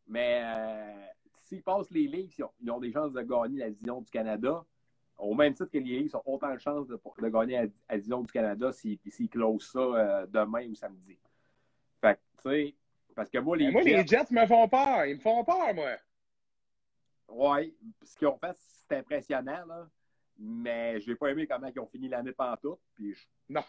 Mais 0.08 0.41
euh, 0.43 1.06
s'ils 1.41 1.63
passent 1.63 1.89
les 1.91 2.08
livres, 2.08 2.32
ils 2.38 2.43
ont, 2.43 2.52
ils 2.62 2.71
ont 2.71 2.80
des 2.80 2.91
chances 2.91 3.12
de 3.12 3.21
gagner 3.21 3.60
la 3.60 3.69
division 3.69 4.02
du 4.02 4.12
Canada. 4.12 4.63
Au 5.17 5.34
même 5.34 5.54
titre 5.54 5.69
que 5.71 5.78
les 5.78 5.99
ils 6.01 6.15
ont 6.15 6.21
autant 6.25 6.54
de 6.54 6.60
chances 6.60 6.88
de, 6.88 6.99
de 7.21 7.30
gagner 7.30 7.71
la 7.89 7.95
division 7.97 8.21
du 8.21 8.32
Canada 8.32 8.71
s'ils 8.71 8.99
s'ils 9.08 9.30
closent 9.30 9.71
ça 9.71 9.80
euh, 9.80 10.25
demain 10.28 10.67
ou 10.67 10.75
samedi. 10.75 11.17
Fait 12.01 12.15
que, 12.15 12.19
tu 12.41 12.49
sais, 12.49 12.75
parce 13.15 13.30
que 13.30 13.38
moi, 13.38 13.56
les 13.56 13.67
Ben, 13.67 13.71
moi, 13.71 13.82
les 13.84 14.06
Jets, 14.06 14.08
Jets 14.08 14.32
me 14.32 14.45
font 14.45 14.67
peur. 14.67 15.06
Ils 15.06 15.15
me 15.15 15.21
font 15.21 15.43
peur, 15.45 15.73
moi. 15.73 15.91
ouais, 17.30 17.73
ce 18.04 18.17
qu'ils 18.17 18.28
ont 18.28 18.38
fait, 18.38 18.56
c'est 18.58 18.97
impressionnant, 18.97 19.65
là. 19.65 19.88
Mais 20.38 20.99
je 20.99 21.10
n'ai 21.10 21.15
pas 21.15 21.30
aimé 21.30 21.47
comment 21.47 21.67
ils 21.73 21.80
ont 21.80 21.88
fini 21.88 22.10
l'année 22.10 22.34
pantoute. 22.34 22.80
Puis 22.93 23.13
je, 23.13 23.25
Non. 23.47 23.62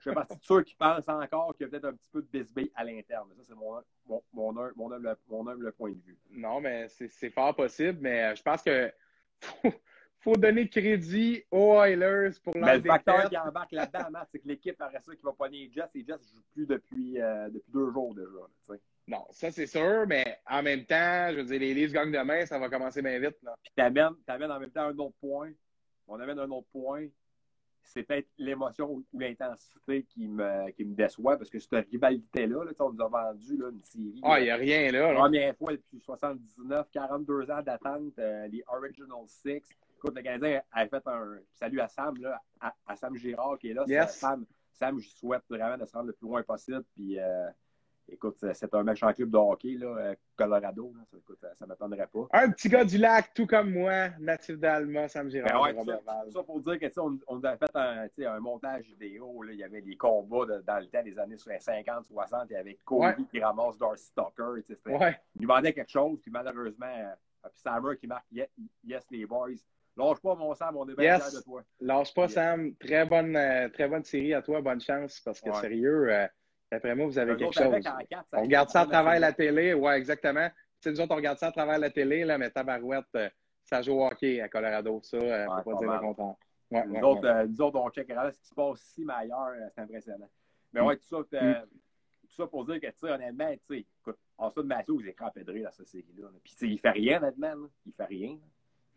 je 0.00 0.02
fais 0.10 0.12
partie 0.14 0.36
de 0.36 0.42
ceux 0.42 0.62
qui 0.64 0.74
pensent 0.74 1.08
encore 1.08 1.54
qu'il 1.54 1.64
y 1.64 1.68
a 1.68 1.70
peut-être 1.70 1.84
un 1.84 1.92
petit 1.94 2.10
peu 2.10 2.22
de 2.22 2.26
bisbee 2.26 2.72
à 2.74 2.82
l'interne. 2.82 3.28
Ça, 3.36 3.42
c'est 3.44 3.54
mon, 3.54 3.80
mon, 4.06 4.20
mon, 4.32 4.52
mon, 4.74 4.90
humble, 4.92 5.16
mon 5.28 5.46
humble 5.46 5.72
point 5.74 5.92
de 5.92 6.00
vue. 6.02 6.18
Non, 6.30 6.60
mais 6.60 6.88
c'est 6.88 7.06
c'est 7.06 7.30
fort 7.30 7.54
possible, 7.54 7.98
mais 8.00 8.24
euh, 8.24 8.34
je 8.34 8.42
pense 8.42 8.62
que 8.62 8.92
faut, 10.22 10.30
faut 10.30 10.36
donner 10.36 10.68
crédit 10.68 11.44
aux 11.50 11.74
Oilers 11.82 12.30
pour 12.42 12.54
leur 12.56 12.66
Mais 12.66 12.78
le 12.78 12.82
facteur 12.84 13.28
qui 13.28 13.36
embarque 13.38 13.72
là-dedans, 13.72 14.10
Matt, 14.10 14.28
c'est 14.32 14.38
que 14.38 14.48
l'équipe, 14.48 14.80
après 14.80 15.00
ça, 15.00 15.14
qui 15.14 15.22
va 15.22 15.32
pogner 15.32 15.66
les 15.66 15.72
Jets, 15.72 15.90
les 15.94 16.04
Jets 16.04 16.14
ne 16.14 16.36
jouent 16.36 16.44
plus 16.54 16.66
depuis, 16.66 17.20
euh, 17.20 17.48
depuis 17.48 17.72
deux 17.72 17.90
jours 17.90 18.14
déjà. 18.14 18.28
là. 18.68 18.76
Non, 19.08 19.24
ça 19.30 19.50
c'est 19.50 19.66
sûr, 19.66 20.06
mais 20.06 20.38
en 20.48 20.62
même 20.62 20.84
temps, 20.84 21.28
je 21.30 21.36
veux 21.36 21.44
dire, 21.44 21.58
les 21.60 21.74
Leafs 21.74 21.92
gagnent 21.92 22.12
demain, 22.12 22.46
ça 22.46 22.58
va 22.58 22.68
commencer 22.68 23.02
bien 23.02 23.18
vite. 23.18 23.36
Là. 23.42 23.56
Puis 23.62 23.72
t'amènes, 23.74 24.14
t'amènes 24.24 24.50
en 24.50 24.60
même 24.60 24.70
temps 24.70 24.82
un 24.84 24.96
autre 24.98 25.16
point. 25.20 25.50
On 26.06 26.20
amène 26.20 26.38
un 26.38 26.50
autre 26.50 26.68
point. 26.72 27.06
C'est 27.82 28.04
peut-être 28.04 28.28
l'émotion 28.38 28.92
ou 28.92 29.04
l'intensité 29.12 30.04
qui 30.04 30.28
me, 30.28 30.70
qui 30.70 30.84
me 30.84 30.94
déçoit 30.94 31.36
parce 31.36 31.50
que 31.50 31.58
cette 31.58 31.88
rivalité-là, 31.90 32.64
là, 32.64 32.70
on 32.78 32.92
nous 32.92 33.02
a 33.02 33.08
vendu 33.08 33.56
là, 33.56 33.70
une 33.70 33.82
série. 33.82 34.20
Ah, 34.22 34.38
il 34.38 34.44
n'y 34.44 34.50
a 34.50 34.56
rien 34.56 34.92
là. 34.92 35.12
là. 35.12 35.18
Première 35.18 35.56
fois 35.56 35.72
depuis 35.72 36.00
79, 36.00 36.86
42 36.92 37.50
ans 37.50 37.62
d'attente, 37.62 38.16
euh, 38.20 38.46
les 38.46 38.62
Original 38.68 39.24
Six. 39.26 39.62
Écoute, 40.02 40.16
le 40.16 40.22
Canadien 40.22 40.60
a 40.72 40.86
fait 40.88 41.06
un 41.06 41.38
salut 41.54 41.80
à 41.80 41.86
Sam, 41.86 42.16
là, 42.20 42.40
à, 42.60 42.74
à 42.88 42.96
Sam 42.96 43.14
Girard 43.14 43.56
qui 43.58 43.70
est 43.70 43.74
là. 43.74 43.84
Yes. 43.86 44.16
Sam, 44.18 44.44
Sam, 44.72 44.98
je 44.98 45.08
souhaite 45.08 45.42
vraiment 45.48 45.78
de 45.78 45.84
se 45.86 45.92
rendre 45.92 46.08
le 46.08 46.12
plus 46.12 46.26
loin 46.26 46.42
possible. 46.42 46.82
Puis, 46.96 47.20
euh, 47.20 47.48
écoute, 48.08 48.36
c'est 48.52 48.74
un 48.74 48.82
méchant 48.82 49.12
club 49.12 49.30
de 49.30 49.36
hockey, 49.36 49.74
là, 49.78 49.86
euh, 49.86 50.14
Colorado. 50.34 50.92
Là, 50.96 51.04
écoute, 51.16 51.38
ça 51.54 51.64
ne 51.64 51.68
m'attendrait 51.68 52.08
pas. 52.08 52.26
Un 52.32 52.50
petit 52.50 52.68
gars 52.68 52.84
du 52.84 52.98
lac, 52.98 53.32
tout 53.32 53.46
comme 53.46 53.70
moi, 53.72 54.08
natif 54.18 54.58
d'Alma, 54.58 55.06
Sam 55.06 55.30
Girard. 55.30 55.52
Ben 55.72 55.84
ouais, 55.84 55.84
ça, 56.04 56.24
ça, 56.32 56.42
pour 56.42 56.60
dire 56.60 56.80
que 56.80 57.00
on, 57.00 57.16
on 57.28 57.44
a 57.44 57.56
fait 57.56 57.70
un, 57.76 58.08
un 58.26 58.40
montage 58.40 58.86
vidéo. 58.86 59.40
Là, 59.44 59.52
il 59.52 59.58
y 59.60 59.64
avait 59.64 59.82
des 59.82 59.96
combats 59.96 60.46
de, 60.46 60.62
dans 60.62 60.80
le 60.80 60.88
temps 60.88 61.04
des 61.04 61.16
années 61.16 61.38
50, 61.38 62.06
60. 62.06 62.46
Il 62.50 62.54
y 62.54 62.56
avait 62.56 62.76
Kobe 62.84 63.02
Ouais. 63.02 63.14
qui 63.30 63.38
ramasse 63.38 63.78
Darcy 63.78 64.10
Tucker. 64.16 64.64
Ouais. 64.86 65.16
Il 65.36 65.42
demandait 65.42 65.72
quelque 65.72 65.92
chose, 65.92 66.18
puis 66.20 66.32
malheureusement, 66.32 66.86
euh, 66.86 67.14
puis 67.44 67.60
Sammer 67.60 67.96
qui 67.98 68.06
marque 68.08 68.26
Yes, 68.32 68.48
yes 68.84 69.04
les 69.12 69.26
boys. 69.26 69.50
Lâche 69.96 70.20
pas 70.20 70.34
mon 70.34 70.54
Sam, 70.54 70.76
on 70.76 70.88
est 70.88 70.94
bien 70.96 71.16
Yes. 71.16 71.34
de 71.34 71.42
toi. 71.42 71.62
Lâche 71.80 72.14
pas. 72.14 72.28
Sam. 72.28 72.74
Très 72.76 73.04
bonne, 73.04 73.36
euh, 73.36 73.68
très 73.68 73.88
bonne 73.88 74.04
série 74.04 74.32
à 74.34 74.40
toi. 74.42 74.60
Bonne 74.62 74.80
chance. 74.80 75.20
Parce 75.20 75.40
que 75.40 75.50
Ouais. 75.50 75.60
sérieux, 75.60 76.10
euh, 76.12 76.26
d'après 76.70 76.94
moi, 76.94 77.06
vous 77.06 77.18
avez 77.18 77.36
quelque 77.36 77.52
chose. 77.52 77.74
quatre, 78.08 78.26
On 78.32 78.42
regarde 78.42 78.70
ça 78.70 78.82
à 78.82 78.86
travers 78.86 79.20
la 79.20 79.32
télé. 79.32 79.74
Ouais, 79.74 79.96
exactement. 79.98 80.48
Tu 80.48 80.54
sais, 80.80 80.90
nous 80.92 81.00
autres, 81.00 81.12
on 81.12 81.16
regarde 81.16 81.38
ça 81.38 81.48
à 81.48 81.52
travers 81.52 81.78
la 81.78 81.90
télé, 81.90 82.24
là, 82.24 82.38
mais 82.38 82.50
Tabarouette, 82.50 83.04
euh, 83.16 83.28
ça 83.64 83.82
joue 83.82 83.92
au 84.00 84.06
hockey 84.06 84.40
à 84.40 84.48
Colorado. 84.48 85.00
Ça, 85.02 85.16
euh, 85.18 85.46
Ouais, 85.46 85.62
faut 85.62 85.70
pas 85.72 85.76
dire 85.78 85.92
le 85.92 85.98
contraire. 86.00 86.34
Ouais, 86.70 86.86
Nous, 86.86 86.94
ouais, 86.94 87.02
autres, 87.02 87.22
ouais. 87.22 87.28
euh, 87.28 87.46
nous 87.46 87.60
autres, 87.60 87.78
on 87.78 87.90
checkera 87.90 88.32
ce 88.32 88.38
qui 88.40 88.46
se 88.46 88.54
passe 88.54 88.82
ici, 88.82 89.04
mais 89.04 89.12
ailleurs, 89.12 89.52
c'est 89.74 89.82
impressionnant. 89.82 90.28
Mais 90.72 90.80
ouais, 90.80 90.96
tout 90.96 91.04
ça, 91.04 91.16
euh, 91.34 91.54
tout 92.22 92.34
ça 92.34 92.46
pour 92.46 92.64
dire 92.64 92.80
que, 92.80 92.86
tu 92.86 92.92
sais, 92.98 93.10
honnêtement, 93.10 93.54
tu 93.68 93.80
sais, 93.80 93.86
en 94.38 94.50
ça 94.50 94.62
de 94.62 94.66
Matthews, 94.66 95.00
il 95.02 95.08
est 95.08 95.12
crampédré 95.12 95.60
dans 95.60 95.70
cette 95.70 95.86
série-là. 95.88 96.24
là. 96.32 96.38
Puis, 96.42 96.54
tu 96.54 96.58
sais, 96.60 96.68
il 96.72 96.78
fait 96.78 96.90
rien, 96.90 97.18
honnêtement. 97.22 97.54
là. 97.54 97.66
Il 97.84 97.92
fait 97.92 98.04
rien. 98.06 98.30
là. 98.30 98.38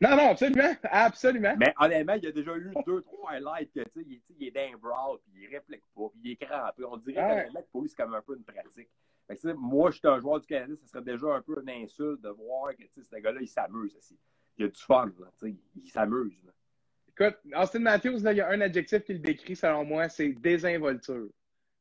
Non, 0.02 0.16
non, 0.18 0.32
absolument. 0.32 0.76
Absolument. 0.84 1.56
Mais 1.58 1.74
honnêtement, 1.80 2.14
il 2.16 2.24
y 2.26 2.28
a 2.28 2.32
déjà 2.32 2.56
eu 2.58 2.72
deux, 2.86 3.02
trois 3.02 3.32
highlights 3.32 3.72
que, 3.74 3.80
tu 3.80 4.04
sais, 4.04 4.22
il, 4.40 4.48
est 4.48 4.52
d'un 4.52 4.78
brawl, 4.78 5.20
puis 5.24 5.44
il 5.44 5.56
réplique 5.56 5.84
pas, 5.96 6.10
puis 6.12 6.22
il 6.24 6.32
est 6.32 6.36
crampé. 6.46 6.84
On 6.84 6.98
dirait 6.98 7.24
Ouais. 7.54 7.62
que 7.62 7.72
pour 7.72 7.82
lui, 7.82 7.90
c'est 7.90 7.96
comme 7.96 8.14
un 8.14 8.22
peu 8.22 8.36
une 8.36 8.44
pratique. 8.44 8.90
Fait 9.28 9.36
que, 9.36 9.42
tu 9.42 9.48
sais, 9.48 9.54
moi, 9.54 9.92
je 9.92 9.98
suis 10.00 10.08
un 10.08 10.20
joueur 10.20 10.40
du 10.42 10.48
Canada, 10.48 10.74
ce 10.82 10.88
serait 10.88 11.02
déjà 11.02 11.28
un 11.28 11.42
peu 11.42 11.62
une 11.62 11.70
insulte 11.84 12.22
de 12.22 12.30
voir 12.30 12.76
que, 12.76 12.84
ce 13.02 13.16
gars-là, 13.16 13.40
il 13.42 13.48
s'amuse 13.48 13.96
aussi. 13.96 14.20
Il 14.58 14.66
a 14.66 14.68
du 14.68 14.82
fun, 14.82 15.12
là, 15.20 15.28
il 15.44 15.90
s'amuse. 15.90 16.34
Écoute, 17.18 17.38
Austin 17.56 17.80
Matthews, 17.80 18.20
là, 18.22 18.34
il 18.34 18.38
y 18.38 18.42
a 18.42 18.50
un 18.50 18.60
adjectif 18.62 19.04
qui 19.04 19.14
le 19.14 19.20
décrit, 19.20 19.56
selon 19.56 19.86
moi, 19.86 20.10
c'est 20.10 20.30
désinvolture. 20.34 21.30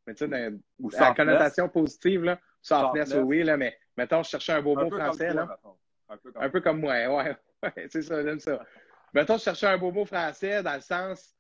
Mais 0.07 0.15
tu 0.15 0.29
sais, 0.29 0.53
la 0.99 1.15
connotation 1.15 1.69
positive, 1.69 2.23
là, 2.23 2.39
softness, 2.63 3.09
Softness. 3.09 3.27
oui, 3.27 3.43
là, 3.43 3.57
mais 3.57 3.77
mettons, 3.97 4.23
je 4.23 4.31
cherchais 4.31 4.53
un 4.53 4.63
beau 4.63 4.79
Un 4.79 4.85
mot 4.85 4.91
français, 4.91 5.33
toi, 5.33 5.47
là. 5.47 5.59
Un 6.09 6.17
peu 6.17 6.31
comme 6.33 6.43
Un 6.43 6.51
peu 6.51 6.61
comme 6.61 6.81
moi, 6.81 6.93
ouais. 7.17 7.37
Ouais 7.65 7.89
c'est 7.89 8.03
ça, 8.03 8.23
j'aime 8.23 8.41
ça. 8.41 8.65
Mettons, 9.13 9.39
je 9.39 9.43
cherchais 9.43 9.67
un 9.67 9.79
beau 9.79 9.93
mot 9.93 10.05
français 10.05 10.63
dans 10.63 10.75
le 10.75 10.81
sens, 10.81 11.35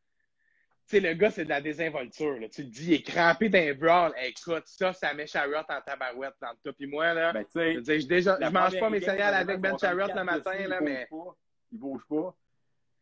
tu 0.86 0.96
sais, 0.96 1.00
le 1.00 1.14
gars, 1.14 1.30
c'est 1.30 1.44
de 1.44 1.48
la 1.48 1.62
désinvolture. 1.62 2.38
Là. 2.38 2.48
Tu 2.48 2.62
te 2.62 2.70
dis, 2.70 2.86
il 2.88 2.92
est 2.94 3.02
crampé 3.02 3.48
d'un 3.48 3.72
brawl. 3.72 4.12
Écoute, 4.22 4.64
ça, 4.66 4.92
ça 4.92 5.14
met 5.14 5.26
Charrot 5.26 5.64
en 5.68 5.80
tabarouette 5.80 6.34
entre 6.42 6.60
toi 6.62 6.72
et 6.78 6.86
moi. 6.86 7.14
Là. 7.14 7.32
Ben, 7.32 7.46
je 7.54 8.06
déjà, 8.06 8.38
mange 8.50 8.78
pas 8.78 8.90
mes 8.90 9.00
céréales 9.00 9.34
avec 9.34 9.60
Ben 9.60 9.76
quatre 9.76 10.14
le 10.14 10.24
matin, 10.24 10.52
dessus, 10.52 10.68
là, 10.68 10.78
ils 10.80 10.84
mais 10.84 11.08
bougent 11.10 11.24
pas. 11.24 11.36
Ils 11.72 11.78
bougent 11.78 12.06
pas. 12.06 12.36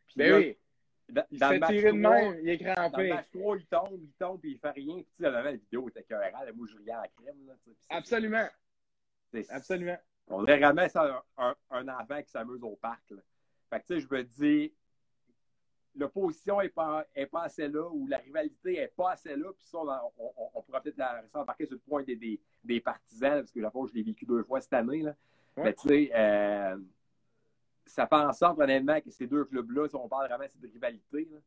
Puis 0.06 0.14
ben 0.16 0.30
là, 0.30 0.38
oui, 0.38 0.58
dans, 1.08 1.24
il 1.30 1.38
dans 1.40 1.48
se 1.48 1.52
le 1.52 1.54
fait 1.54 1.60
match 1.60 1.70
tirer 1.70 1.92
de 1.92 2.02
3, 2.02 2.10
main, 2.10 2.36
il 2.40 2.48
est 2.48 2.56
dans 2.56 2.70
le 2.70 2.74
crampé. 2.74 3.08
match 3.08 3.26
3, 3.32 3.56
il 3.56 3.66
tombe, 3.66 4.00
il 4.00 4.12
tombe, 4.12 4.40
puis 4.40 4.50
il 4.52 4.58
fait 4.58 4.70
rien. 4.70 4.94
Puis, 4.94 5.06
tu 5.16 5.24
sais, 5.24 5.30
la 5.30 5.52
vidéo 5.52 5.88
était 5.88 6.00
écœurante. 6.00 6.32
Moi, 6.54 6.66
je 6.70 6.92
à 6.92 7.00
la 7.02 7.08
crème. 7.08 7.46
Là, 7.48 7.54
puis 7.64 7.76
Absolument, 7.90 8.48
absolument. 9.48 9.98
On 10.28 10.42
dirait 10.44 10.58
vraiment 10.58 10.88
ça 10.88 11.24
un, 11.36 11.48
un, 11.48 11.56
un 11.70 11.88
enfant 11.88 12.22
qui 12.22 12.30
s'amuse 12.30 12.62
au 12.62 12.76
parc. 12.76 13.10
Là. 13.10 13.22
Fait 13.70 13.80
que, 13.80 13.86
tu 13.86 13.94
sais, 13.94 14.00
je 14.00 14.14
me 14.14 14.22
dis, 14.22 14.72
l'opposition 15.94 16.60
n'est 16.60 16.68
pas, 16.68 17.04
est 17.14 17.26
pas 17.26 17.42
assez 17.42 17.68
là, 17.68 17.88
ou 17.90 18.06
la 18.06 18.18
rivalité 18.18 18.74
n'est 18.74 18.88
pas 18.88 19.12
assez 19.12 19.36
là, 19.36 19.52
puis 19.52 19.64
ça, 19.64 19.78
on, 19.78 20.32
on, 20.54 20.62
pourra 20.62 20.80
peut-être 20.80 20.96
la- 20.96 21.26
s'embarquer 21.28 21.66
sur 21.66 21.74
le 21.74 21.80
point 21.80 22.02
des, 22.02 22.16
des, 22.16 22.40
des 22.64 22.80
partisans, 22.80 23.30
là, 23.30 23.38
parce 23.40 23.52
que 23.52 23.60
la 23.60 23.70
fois, 23.70 23.86
je 23.88 23.94
l'ai 23.94 24.02
vécu 24.02 24.24
deux 24.24 24.42
fois 24.42 24.60
cette 24.60 24.72
année. 24.72 25.02
Là. 25.02 25.14
Ouais. 25.56 25.64
Mais 25.64 25.74
tu 25.74 25.88
sais, 25.88 26.10
euh, 26.14 26.78
ça 27.86 28.06
fait 28.06 28.14
en 28.14 28.32
sorte, 28.32 28.58
honnêtement, 28.58 29.00
que 29.00 29.10
ces 29.10 29.26
deux 29.26 29.44
clubs-là, 29.44 29.88
si 29.88 29.96
on 29.96 30.08
parle 30.08 30.28
vraiment 30.28 30.44
de 30.44 30.68
rivalité, 30.68 31.28
là, 31.30 31.38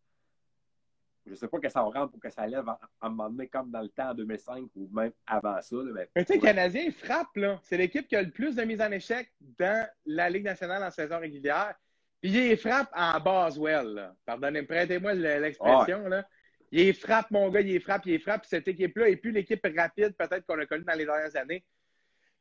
je 1.26 1.32
ne 1.32 1.36
sais 1.36 1.48
pas 1.48 1.60
que 1.60 1.70
ça 1.70 1.82
rend 1.82 2.08
pour 2.08 2.20
que 2.20 2.30
ça 2.30 2.46
lève 2.46 2.68
à 2.70 2.80
un 3.02 3.10
moment 3.10 3.30
donné, 3.30 3.48
comme 3.48 3.72
dans 3.72 3.82
le 3.82 3.90
temps 3.90 4.10
en 4.10 4.14
2005 4.14 4.70
ou 4.76 4.90
même 4.94 5.12
avant 5.26 5.60
ça. 5.62 5.76
Là, 5.76 5.92
mais 6.16 6.24
tu 6.24 6.34
sais, 6.34 6.36
le 6.40 6.42
Canadien, 6.46 6.92
frappe, 6.92 7.36
là. 7.36 7.60
C'est 7.64 7.78
l'équipe 7.78 8.08
qui 8.08 8.16
a 8.16 8.22
le 8.22 8.30
plus 8.32 8.56
de 8.56 8.64
mises 8.64 8.82
en 8.82 8.92
échec 8.92 9.32
dans 9.58 9.88
la 10.06 10.30
Ligue 10.30 10.44
nationale 10.46 10.84
en 10.84 10.92
saison 10.92 11.20
régulière. 11.20 11.74
Puis 12.22 12.32
il 12.32 12.58
frappe 12.58 12.90
en 12.96 13.20
Boswell, 13.20 13.88
là. 13.94 14.16
Pardonnez, 14.26 14.64
prêtez-moi 14.64 15.14
le- 15.14 15.40
l'expression, 15.42 16.08
là. 16.08 16.28
Il 16.72 16.94
frappe, 16.94 17.32
mon 17.32 17.50
gars, 17.50 17.62
il 17.62 17.80
frappe, 17.82 18.06
il 18.06 18.20
frappe. 18.20 18.42
Puis 18.42 18.50
cette 18.50 18.68
équipe-là 18.68 19.10
est 19.10 19.16
plus 19.16 19.32
l'équipe 19.32 19.66
rapide, 19.78 20.16
peut-être 20.18 20.46
qu'on 20.46 20.60
a 20.60 20.66
connue 20.66 20.84
dans 20.84 20.94
les 20.98 21.06
dernières 21.06 21.36
années. 21.38 21.64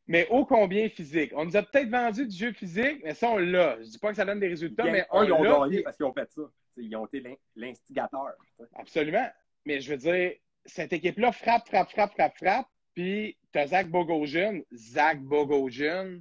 Mais 0.06 0.26
ô 0.30 0.44
combien 0.44 0.88
physique. 0.90 1.32
On 1.34 1.46
nous 1.46 1.56
a 1.56 1.62
peut-être 1.62 1.88
vendu 1.88 2.26
du 2.26 2.36
jeu 2.36 2.52
physique, 2.52 3.00
mais 3.02 3.14
ça, 3.14 3.28
on 3.30 3.38
l'a. 3.38 3.78
Je 3.80 3.88
dis 3.88 3.98
pas 3.98 4.10
que 4.10 4.16
ça 4.16 4.24
donne 4.26 4.40
des 4.40 4.48
résultats, 4.48 4.84
mais 4.92 5.06
on 5.10 5.22
ils 5.22 5.32
ont 5.32 5.42
gagné 5.62 5.82
parce 5.82 5.96
qu'ils 5.96 6.04
ont 6.06 6.12
fait 6.12 6.30
ça. 6.30 6.42
Ils 6.76 6.94
ont 6.96 7.06
été 7.06 7.20
l'in- 7.20 7.36
l'instigateur. 7.56 8.34
Absolument. 8.76 9.28
Mais 9.64 9.80
je 9.80 9.90
veux 9.90 9.96
dire, 9.96 10.32
cette 10.66 10.92
équipe-là 10.92 11.32
frappe, 11.32 11.66
frappe, 11.66 11.90
frappe, 11.90 12.12
frappe, 12.12 12.36
frappe. 12.36 12.66
Puis, 12.94 13.36
tu 13.52 13.58
as 13.58 13.68
Zach 13.68 13.88
Bogosian, 13.88 14.60
Zach 14.72 15.20
Bogosian, 15.20 16.18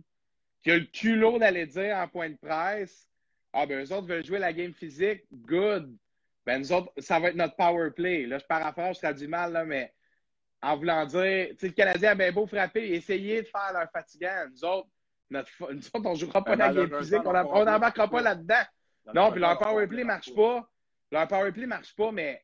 qui 0.63 0.71
a 0.71 0.77
le 0.77 0.85
culot 0.85 1.37
d'aller 1.39 1.65
dire 1.67 1.95
en 1.97 2.07
point 2.07 2.29
de 2.29 2.37
presse 2.37 3.07
Ah, 3.53 3.65
ben, 3.65 3.83
eux 3.85 3.93
autres 3.93 4.07
veulent 4.07 4.25
jouer 4.25 4.39
la 4.39 4.51
game 4.53 4.73
physique, 4.73 5.23
good. 5.31 5.95
Ben, 6.45 6.59
nous 6.59 6.71
autres, 6.73 6.91
ça 6.97 7.19
va 7.19 7.29
être 7.29 7.35
notre 7.35 7.55
power 7.55 7.91
play. 7.91 8.25
Là, 8.25 8.39
je 8.39 8.45
paraphrase, 8.45 8.95
je 8.95 9.01
traduis 9.01 9.27
mal, 9.27 9.53
là, 9.53 9.63
mais 9.65 9.93
en 10.61 10.75
voulant 10.77 11.05
dire, 11.05 11.49
tu 11.51 11.57
sais, 11.57 11.67
le 11.67 11.73
Canadien 11.73 12.11
a 12.11 12.15
bien 12.15 12.31
beau 12.31 12.47
frapper, 12.47 12.93
essayer 12.93 13.41
de 13.43 13.47
faire 13.47 13.71
leur 13.73 13.89
fatigant. 13.91 14.47
Nous 14.51 14.63
autres, 14.65 14.89
notre, 15.29 15.49
nous 15.73 15.85
autres 15.93 16.01
on 16.05 16.13
ne 16.13 16.17
jouera 16.17 16.43
pas 16.43 16.55
Ben, 16.55 16.67
la 16.67 16.73
game 16.73 16.99
physique, 16.99 17.19
on 17.25 17.65
n'embarquera 17.65 18.07
pas 18.07 18.21
là-dedans. 18.21 18.63
Non, 19.13 19.31
puis 19.31 19.41
leur 19.41 19.57
premier, 19.57 19.71
power 19.71 19.85
on 19.85 19.87
play 19.87 19.99
ne 19.99 20.07
marche 20.07 20.33
pas. 20.33 20.69
Leur 21.11 21.27
power 21.27 21.51
play 21.51 21.65
marche 21.65 21.95
pas, 21.95 22.11
mais 22.11 22.43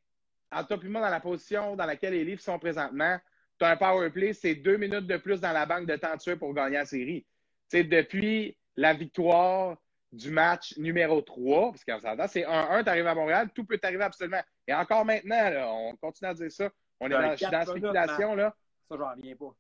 en 0.52 0.64
top 0.64 0.84
dans 0.84 1.00
la 1.00 1.20
position 1.20 1.76
dans 1.76 1.86
laquelle 1.86 2.14
les 2.14 2.26
livres 2.26 2.42
sont 2.42 2.60
présentement, 2.60 3.18
tu 3.60 3.66
as 3.66 3.70
un 3.70 3.78
power 3.78 4.10
play, 4.10 4.34
c'est 4.34 4.56
deux 4.56 4.78
minutes 4.78 5.08
de 5.08 5.18
plus 5.18 5.40
dans 5.42 5.52
la 5.52 5.66
banque 5.66 5.86
de 5.86 5.96
temps 5.96 6.18
tué 6.18 6.36
pour 6.36 6.54
gagner 6.54 6.78
la 6.78 6.86
série. 6.86 7.26
Tu 7.70 7.78
sais, 7.78 7.84
depuis 7.84 8.58
la 8.76 8.94
victoire 8.94 9.78
du 10.12 10.32
match 10.32 10.76
numéro 10.78 11.22
3, 11.22 11.72
parce 11.72 11.84
qu'en 11.84 12.00
s'entend, 12.00 12.28
c'est 12.28 12.44
1-1, 12.44 12.84
tu 12.84 12.90
arrives 12.90 13.08
à 13.08 13.16
Montréal, 13.16 13.50
tout 13.54 13.64
peut 13.64 13.78
t'arriver 13.78 14.04
absolument. 14.04 14.42
Et 14.68 14.74
encore 14.74 15.06
maintenant, 15.06 15.50
là, 15.50 15.68
on 15.72 15.96
continue 15.98 16.30
à 16.30 16.34
dire 16.34 16.52
ça. 16.52 16.70
On 17.00 17.08
est 17.08 17.10
Dans 17.10 17.20
la 17.20 17.66
spéculation, 17.66 18.36
là. 18.36 18.56
Ça, 18.90 18.96
j'en 18.98 19.12
reviens 19.12 19.36
pas. 19.36 19.54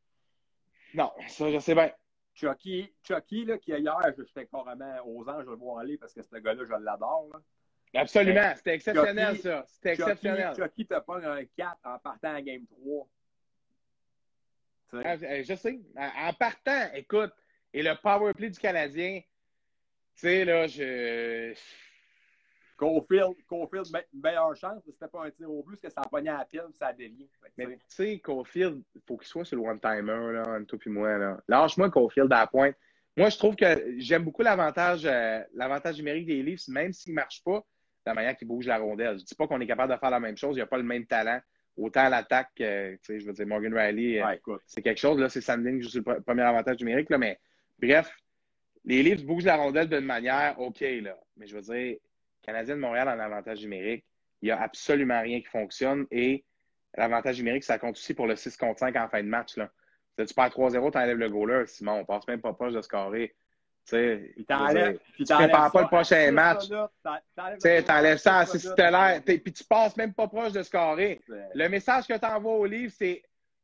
Non, 0.93 1.11
ça, 1.27 1.51
je 1.51 1.59
sais 1.59 1.75
bien. 1.75 1.91
Chucky, 2.39 2.93
Chucky 3.03 3.45
là, 3.45 3.57
qui 3.57 3.71
hier, 3.71 3.99
j'étais 4.17 4.45
carrément 4.45 4.95
aux 5.05 5.27
anges 5.27 5.45
de 5.45 5.51
le 5.51 5.57
voir 5.57 5.79
aller 5.79 5.97
parce 5.97 6.13
que 6.13 6.21
ce 6.21 6.35
gars-là, 6.37 6.63
je 6.65 6.83
l'adore. 6.83 7.29
Absolument. 7.93 8.53
C'était 8.55 8.75
exceptionnel, 8.75 9.35
Chucky- 9.35 9.41
ça. 9.41 9.65
C'était 9.67 9.95
Chucky, 9.95 10.01
exceptionnel. 10.03 10.55
Chucky 10.55 10.85
te 10.85 10.99
pogne 10.99 11.25
un 11.25 11.43
4 11.57 11.77
en 11.85 11.99
partant 11.99 12.35
en 12.35 12.41
game 12.41 12.65
3. 12.67 13.07
Tu 14.91 14.97
sais, 14.97 15.03
Ah, 15.05 15.13
euh, 15.23 15.43
Je 15.43 15.53
sais. 15.55 15.79
En 15.97 16.27
en 16.29 16.33
partant, 16.33 16.93
écoute, 16.93 17.33
et 17.73 17.83
le 17.83 17.95
power 18.01 18.33
play 18.33 18.49
du 18.49 18.59
Canadien, 18.59 19.19
tu 19.21 20.21
sais, 20.21 20.45
là, 20.45 20.67
je. 20.67 21.53
Caulfield, 22.79 23.87
me- 23.93 24.21
meilleure 24.21 24.55
chance, 24.55 24.81
c'était 24.85 25.07
pas 25.07 25.25
un 25.25 25.31
tir 25.31 25.51
au 25.51 25.61
but, 25.63 25.71
parce 25.71 25.81
que 25.81 25.89
ça 25.89 26.01
a 26.01 26.07
pogné 26.09 26.29
à 26.29 26.37
la 26.39 26.45
pile, 26.45 26.63
ça 26.73 26.87
a 26.87 26.93
dévié. 26.93 27.29
Mais 27.57 27.65
tu 27.67 27.79
sais, 27.89 28.19
Caulfield, 28.19 28.81
il 28.95 29.01
faut 29.07 29.17
qu'il 29.17 29.27
soit 29.27 29.43
sur 29.45 29.57
le 29.57 29.63
one-timer, 29.63 30.31
là, 30.33 30.43
entre 30.57 30.65
toi 30.77 30.79
et 30.85 30.89
moi. 30.89 31.17
Là. 31.17 31.37
Lâche-moi 31.47 31.89
Caulfield 31.89 32.31
à 32.31 32.39
la 32.39 32.47
pointe. 32.47 32.75
Moi, 33.17 33.29
je 33.29 33.37
trouve 33.37 33.55
que 33.55 33.65
j'aime 33.97 34.23
beaucoup 34.23 34.41
l'avantage 34.43 35.05
euh, 35.05 35.41
l'avantage 35.53 35.97
numérique 35.97 36.27
des 36.27 36.41
Leafs, 36.41 36.67
même 36.69 36.93
s'il 36.93 37.11
ne 37.11 37.15
marche 37.15 37.43
pas, 37.43 37.61
la 38.05 38.13
manière 38.13 38.37
qu'il 38.37 38.47
bouge 38.47 38.65
la 38.65 38.77
rondelle. 38.77 39.17
Je 39.17 39.21
ne 39.23 39.25
dis 39.27 39.35
pas 39.35 39.45
qu'on 39.45 39.59
est 39.59 39.67
capable 39.67 39.93
de 39.93 39.97
faire 39.99 40.09
la 40.09 40.19
même 40.21 40.37
chose. 40.37 40.51
Il 40.55 40.59
n'y 40.59 40.63
a 40.63 40.67
pas 40.67 40.77
le 40.77 40.83
même 40.83 41.05
talent. 41.05 41.39
Autant 41.75 42.01
à 42.05 42.09
l'attaque, 42.09 42.49
que, 42.55 42.93
tu 42.95 42.99
sais, 43.03 43.19
je 43.19 43.25
veux 43.25 43.33
dire, 43.33 43.45
Morgan 43.47 43.73
Riley, 43.73 44.21
euh, 44.21 44.25
ouais, 44.25 44.41
c'est 44.65 44.81
quelque 44.81 44.99
chose. 44.99 45.19
Là, 45.19 45.29
c'est 45.29 45.41
Sandin 45.41 45.77
qui 45.77 45.83
joue 45.83 45.89
sur 45.89 45.99
le 46.05 46.13
pre- 46.13 46.21
premier 46.21 46.41
avantage 46.43 46.77
numérique. 46.79 47.09
Là, 47.09 47.17
mais 47.17 47.39
bref, 47.81 48.09
les 48.85 49.03
Leafs 49.03 49.25
bougent 49.25 49.45
la 49.45 49.57
rondelle 49.57 49.87
d'une 49.89 50.05
manière 50.05 50.59
OK. 50.59 50.79
Là. 50.79 51.17
Mais 51.37 51.45
je 51.47 51.55
veux 51.55 51.61
dire, 51.61 51.97
Canadien 52.49 52.75
de 52.75 52.81
Montréal 52.81 53.07
en 53.09 53.19
avantage 53.19 53.61
numérique, 53.61 54.03
il 54.41 54.45
n'y 54.47 54.51
a 54.51 54.59
absolument 54.61 55.21
rien 55.21 55.39
qui 55.41 55.47
fonctionne. 55.47 56.05
Et 56.11 56.43
l'avantage 56.97 57.37
numérique, 57.37 57.63
ça 57.63 57.77
compte 57.77 57.95
aussi 57.95 58.13
pour 58.13 58.25
le 58.27 58.35
6 58.35 58.57
contre 58.57 58.79
5 58.79 58.95
en 58.95 59.07
fin 59.07 59.21
de 59.21 59.27
match. 59.27 59.55
Là. 59.57 59.69
Si 60.17 60.25
tu 60.25 60.33
perds 60.33 60.49
3-0, 60.49 60.91
tu 60.91 60.97
enlèves 60.97 61.17
le 61.17 61.29
goaler. 61.29 61.67
Simon, 61.67 61.99
on 61.99 62.05
passe 62.05 62.27
même 62.27 62.41
pas 62.41 62.53
proche 62.53 62.73
de 62.73 62.81
scorer. 62.81 63.35
Tu 63.87 64.33
Puis 64.35 64.45
t'enlèves. 64.45 64.99
tu 65.15 65.23
prépares 65.23 65.71
pas 65.71 65.79
ça 65.79 65.81
le 65.81 65.87
prochain 65.87 66.31
match. 66.31 66.67
tu 67.61 67.83
t'enlèves 67.85 68.17
ça 68.17 68.37
à 68.39 68.45
six 68.45 68.59
6 68.59 68.65
minutes, 68.65 68.75
titulaires, 68.77 69.23
t'es- 69.23 69.37
puis 69.39 69.53
tu 69.53 69.63
passes 69.63 69.97
même 69.97 70.13
pas 70.13 70.27
proche 70.27 70.51
de 70.51 70.63
scorer. 70.63 71.19
Le 71.55 71.67
message 71.69 72.05
que 72.07 72.17
tu 72.17 72.25
envoies 72.25 72.53
au 72.55 72.65
livre, 72.65 72.93
c'est 72.95 73.23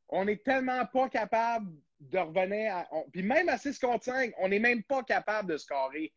on 0.09 0.25
n'est 0.25 0.37
tellement 0.37 0.85
pas 0.85 1.09
capable 1.09 1.67
de 1.99 2.17
revenir 2.19 2.75
à. 2.75 2.87
on- 2.91 3.09
puis 3.11 3.23
même 3.23 3.49
à 3.49 3.57
6 3.57 3.77
contre 3.79 4.05
5, 4.05 4.33
on 4.39 4.47
n'est 4.49 4.59
même 4.59 4.83
pas 4.83 5.03
capable 5.03 5.49
de 5.51 5.57
scorer. 5.57 6.11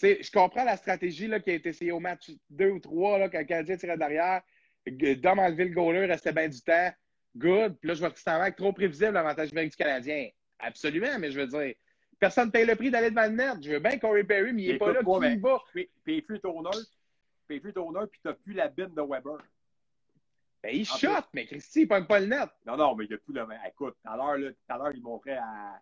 Sais, 0.00 0.22
je 0.22 0.30
comprends 0.30 0.64
la 0.64 0.78
stratégie 0.78 1.26
là, 1.26 1.40
qui 1.40 1.50
a 1.50 1.52
été 1.52 1.68
essayée 1.68 1.92
au 1.92 2.00
match 2.00 2.30
2 2.48 2.70
ou 2.70 2.78
3, 2.78 3.18
là, 3.18 3.28
quand 3.28 3.38
le 3.38 3.44
Canadien 3.44 3.76
tirait 3.76 3.98
derrière. 3.98 4.40
Dom 4.86 5.38
enlevé 5.38 5.66
le 5.66 5.74
goaler, 5.74 6.06
restait 6.06 6.32
bien 6.32 6.48
du 6.48 6.58
temps. 6.62 6.90
Good. 7.36 7.76
Puis 7.78 7.88
là, 7.88 7.92
je 7.92 8.00
vois 8.00 8.08
Tristan 8.08 8.38
Mac 8.38 8.56
trop 8.56 8.72
prévisible, 8.72 9.12
l'avantage 9.12 9.50
numérique 9.50 9.72
du 9.72 9.76
Canadien. 9.76 10.30
Absolument, 10.58 11.18
mais 11.18 11.30
je 11.30 11.38
veux 11.38 11.46
dire, 11.46 11.74
personne 12.18 12.46
ne 12.46 12.50
paye 12.50 12.64
le 12.64 12.76
prix 12.76 12.90
d'aller 12.90 13.10
devant 13.10 13.24
le 13.24 13.36
net. 13.36 13.62
Je 13.62 13.72
veux 13.72 13.78
bien 13.78 13.98
Corey 13.98 14.24
Perry, 14.24 14.54
mais 14.54 14.62
il 14.62 14.72
n'est 14.72 14.78
pas 14.78 14.90
là. 14.90 15.00
Qui 15.02 15.36
va? 15.36 15.58
Paye 16.02 16.22
plus 16.22 16.40
ton 16.40 16.64
heure, 16.64 16.82
paye 17.46 17.60
plus 17.60 17.74
ton 17.74 17.94
heure, 17.94 18.08
puis 18.08 18.20
tu 18.22 18.28
n'as 18.28 18.34
plus 18.34 18.54
la 18.54 18.68
bine 18.68 18.94
de 18.94 19.02
Weber. 19.02 19.36
Ben, 20.62 20.74
il 20.74 20.86
shot, 20.86 21.08
mais 21.34 21.44
Christy, 21.44 21.82
il 21.82 21.92
ne 21.92 22.00
pas 22.04 22.20
le 22.20 22.26
net. 22.26 22.48
Non, 22.64 22.78
non, 22.78 22.94
mais 22.94 23.04
il 23.04 23.08
n'y 23.08 23.14
a 23.16 23.18
plus 23.18 23.34
le. 23.34 23.46
Écoute, 23.68 23.96
tout 24.02 24.10
à 24.10 24.16
l'heure, 24.16 24.92
il 24.94 25.02
montrait 25.02 25.36
à, 25.36 25.78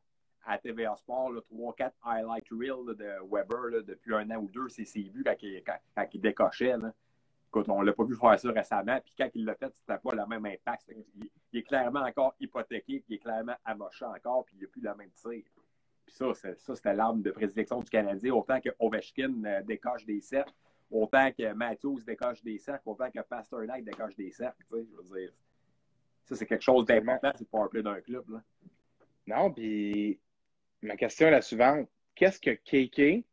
à 0.49 0.57
TVA 0.57 0.97
Sport 0.97 1.33
3-4 1.53 1.93
highlight 2.03 2.47
reels 2.51 2.97
de 2.97 3.11
Weber 3.31 3.85
depuis 3.85 4.15
un 4.15 4.31
an 4.31 4.37
ou 4.37 4.49
deux, 4.49 4.69
c'est 4.71 4.87
ses 4.87 5.03
buts 5.11 5.23
quand 5.25 5.37
il, 5.43 5.63
quand, 5.63 6.09
décochait. 6.15 6.79
Là. 6.79 6.93
Écoute, 7.49 7.69
on 7.69 7.81
ne 7.83 7.87
l'a 7.87 7.93
pas 7.93 8.05
vu 8.05 8.17
faire 8.17 8.41
ça 8.41 8.51
récemment, 8.51 8.99
puis 9.01 9.13
quand 9.17 9.29
il 9.35 9.45
l'a 9.45 9.55
fait, 9.55 9.73
c'était 9.75 9.99
pas 9.99 10.15
le 10.15 10.27
même 10.27 10.47
impact. 10.47 10.91
Il, 11.53 11.59
est 11.59 11.63
clairement 11.63 12.01
encore 12.01 12.35
hypothéqué, 12.41 13.01
puis 13.01 13.05
il 13.11 13.15
est 13.17 13.19
clairement 13.19 13.57
amoché 13.65 14.07
encore, 14.07 14.45
puis 14.47 14.57
il 14.59 14.63
n'a 14.63 14.69
plus 14.69 14.81
le 14.81 14.95
même 14.95 15.11
tir. 15.11 15.45
Puis 16.07 16.15
ça, 16.15 16.33
ça 16.33 16.75
c'était 16.75 16.95
l'arme 16.95 17.21
de 17.21 17.31
prédilection 17.31 17.81
du 17.81 17.91
Canadien, 17.91 18.33
autant 18.33 18.61
que 18.61 18.71
Ovechkin 18.79 19.45
euh, 19.45 19.63
décoche 19.63 20.07
des 20.07 20.23
cercles, 20.23 20.55
autant 20.91 21.31
que 21.31 21.53
Matthews 21.53 22.01
décoche 22.07 22.43
des 22.43 22.59
cercles, 22.59 22.89
autant 22.89 23.11
que 23.11 23.21
Pasternak 23.21 23.85
décoche 23.85 24.17
des 24.17 24.31
cercles. 24.31 24.65
Je 24.71 24.77
veux 24.77 25.19
dire, 25.19 25.31
ça, 26.25 26.37
c'est 26.37 26.47
quelque 26.47 26.65
chose 26.65 26.87
d'important, 26.87 27.33
c'est 27.35 27.45
le 27.45 27.47
powerplay 27.51 27.83
d'un 27.83 28.01
club. 28.01 28.31
Là. 28.31 28.43
Non, 29.27 29.53
puis 29.53 30.19
ma 30.83 30.97
question 30.97 31.29
est 31.29 31.33
la 31.33 31.43
suivante. 31.43 31.89
Qu'est-ce 32.15 32.41
que 32.41 32.51
KK, 32.51 32.91
qui 32.91 33.27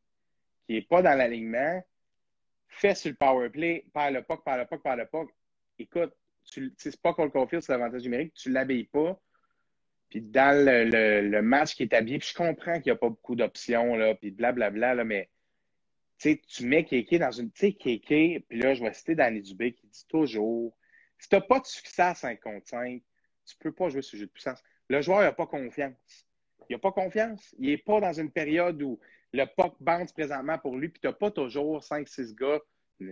n'est 0.69 0.81
pas 0.81 1.01
dans 1.01 1.15
l'alignement, 1.17 1.83
fait 2.67 2.95
sur 2.95 3.09
le 3.09 3.15
power 3.15 3.49
play, 3.49 3.85
par 3.93 4.11
le 4.11 4.21
puck, 4.21 4.43
par 4.43 4.57
le 4.57 4.65
puck, 4.65 4.83
par 4.83 4.95
le 4.95 5.05
puck? 5.05 5.29
Écoute, 5.79 6.13
c'est 6.43 7.01
pas 7.01 7.13
qu'on 7.13 7.25
le 7.25 7.31
confie 7.31 7.61
sur 7.61 7.73
l'avantage 7.73 8.03
numérique, 8.03 8.33
tu 8.33 8.49
ne 8.49 8.53
l'habilles 8.53 8.85
pas. 8.85 9.19
Puis 10.09 10.21
dans 10.21 10.55
le, 10.65 11.41
match 11.41 11.75
qui 11.75 11.83
est 11.83 11.93
habillé, 11.93 12.19
puis 12.19 12.29
je 12.29 12.35
comprends 12.35 12.75
qu'il 12.75 12.91
n'y 12.91 12.91
a 12.91 12.95
pas 12.95 13.09
beaucoup 13.09 13.35
d'options, 13.35 14.15
puis 14.21 14.31
blablabla, 14.31 15.03
mais 15.03 15.29
tu 16.19 16.39
mets 16.61 16.85
KK 16.85 17.15
dans 17.15 17.31
une. 17.31 17.51
Tu 17.51 17.71
sais, 17.71 17.73
KK, 17.73 18.45
puis 18.47 18.59
là, 18.59 18.73
je 18.73 18.83
vais 18.83 18.93
citer 18.93 19.15
Danny 19.15 19.41
Dubé 19.41 19.73
qui 19.73 19.87
dit 19.87 20.05
toujours 20.07 20.75
si 21.19 21.29
tu 21.29 21.35
n'as 21.35 21.41
pas 21.41 21.59
de 21.59 21.65
succès 21.65 22.01
à 22.01 22.15
5 22.15 22.39
contre 22.39 22.67
5, 22.67 23.01
tu 23.45 23.55
ne 23.55 23.63
peux 23.63 23.71
pas 23.71 23.89
jouer 23.89 24.01
ce 24.01 24.17
jeu 24.17 24.25
de 24.25 24.31
puissance. 24.31 24.61
Le 24.89 25.01
joueur 25.01 25.21
n'a 25.21 25.31
pas 25.31 25.47
confiance. 25.47 26.27
Il 26.69 26.73
n'a 26.73 26.79
pas 26.79 26.91
confiance. 26.91 27.55
Il 27.59 27.69
n'est 27.69 27.77
pas 27.77 27.99
dans 27.99 28.13
une 28.13 28.31
période 28.31 28.81
où 28.81 28.99
le 29.33 29.45
puck 29.45 29.75
bounce 29.79 30.11
présentement 30.11 30.57
pour 30.57 30.77
lui, 30.77 30.89
puis 30.89 30.99
tu 31.01 31.07
n'as 31.07 31.13
pas 31.13 31.31
toujours 31.31 31.79
5-6 31.79 32.35
gars 32.35 32.59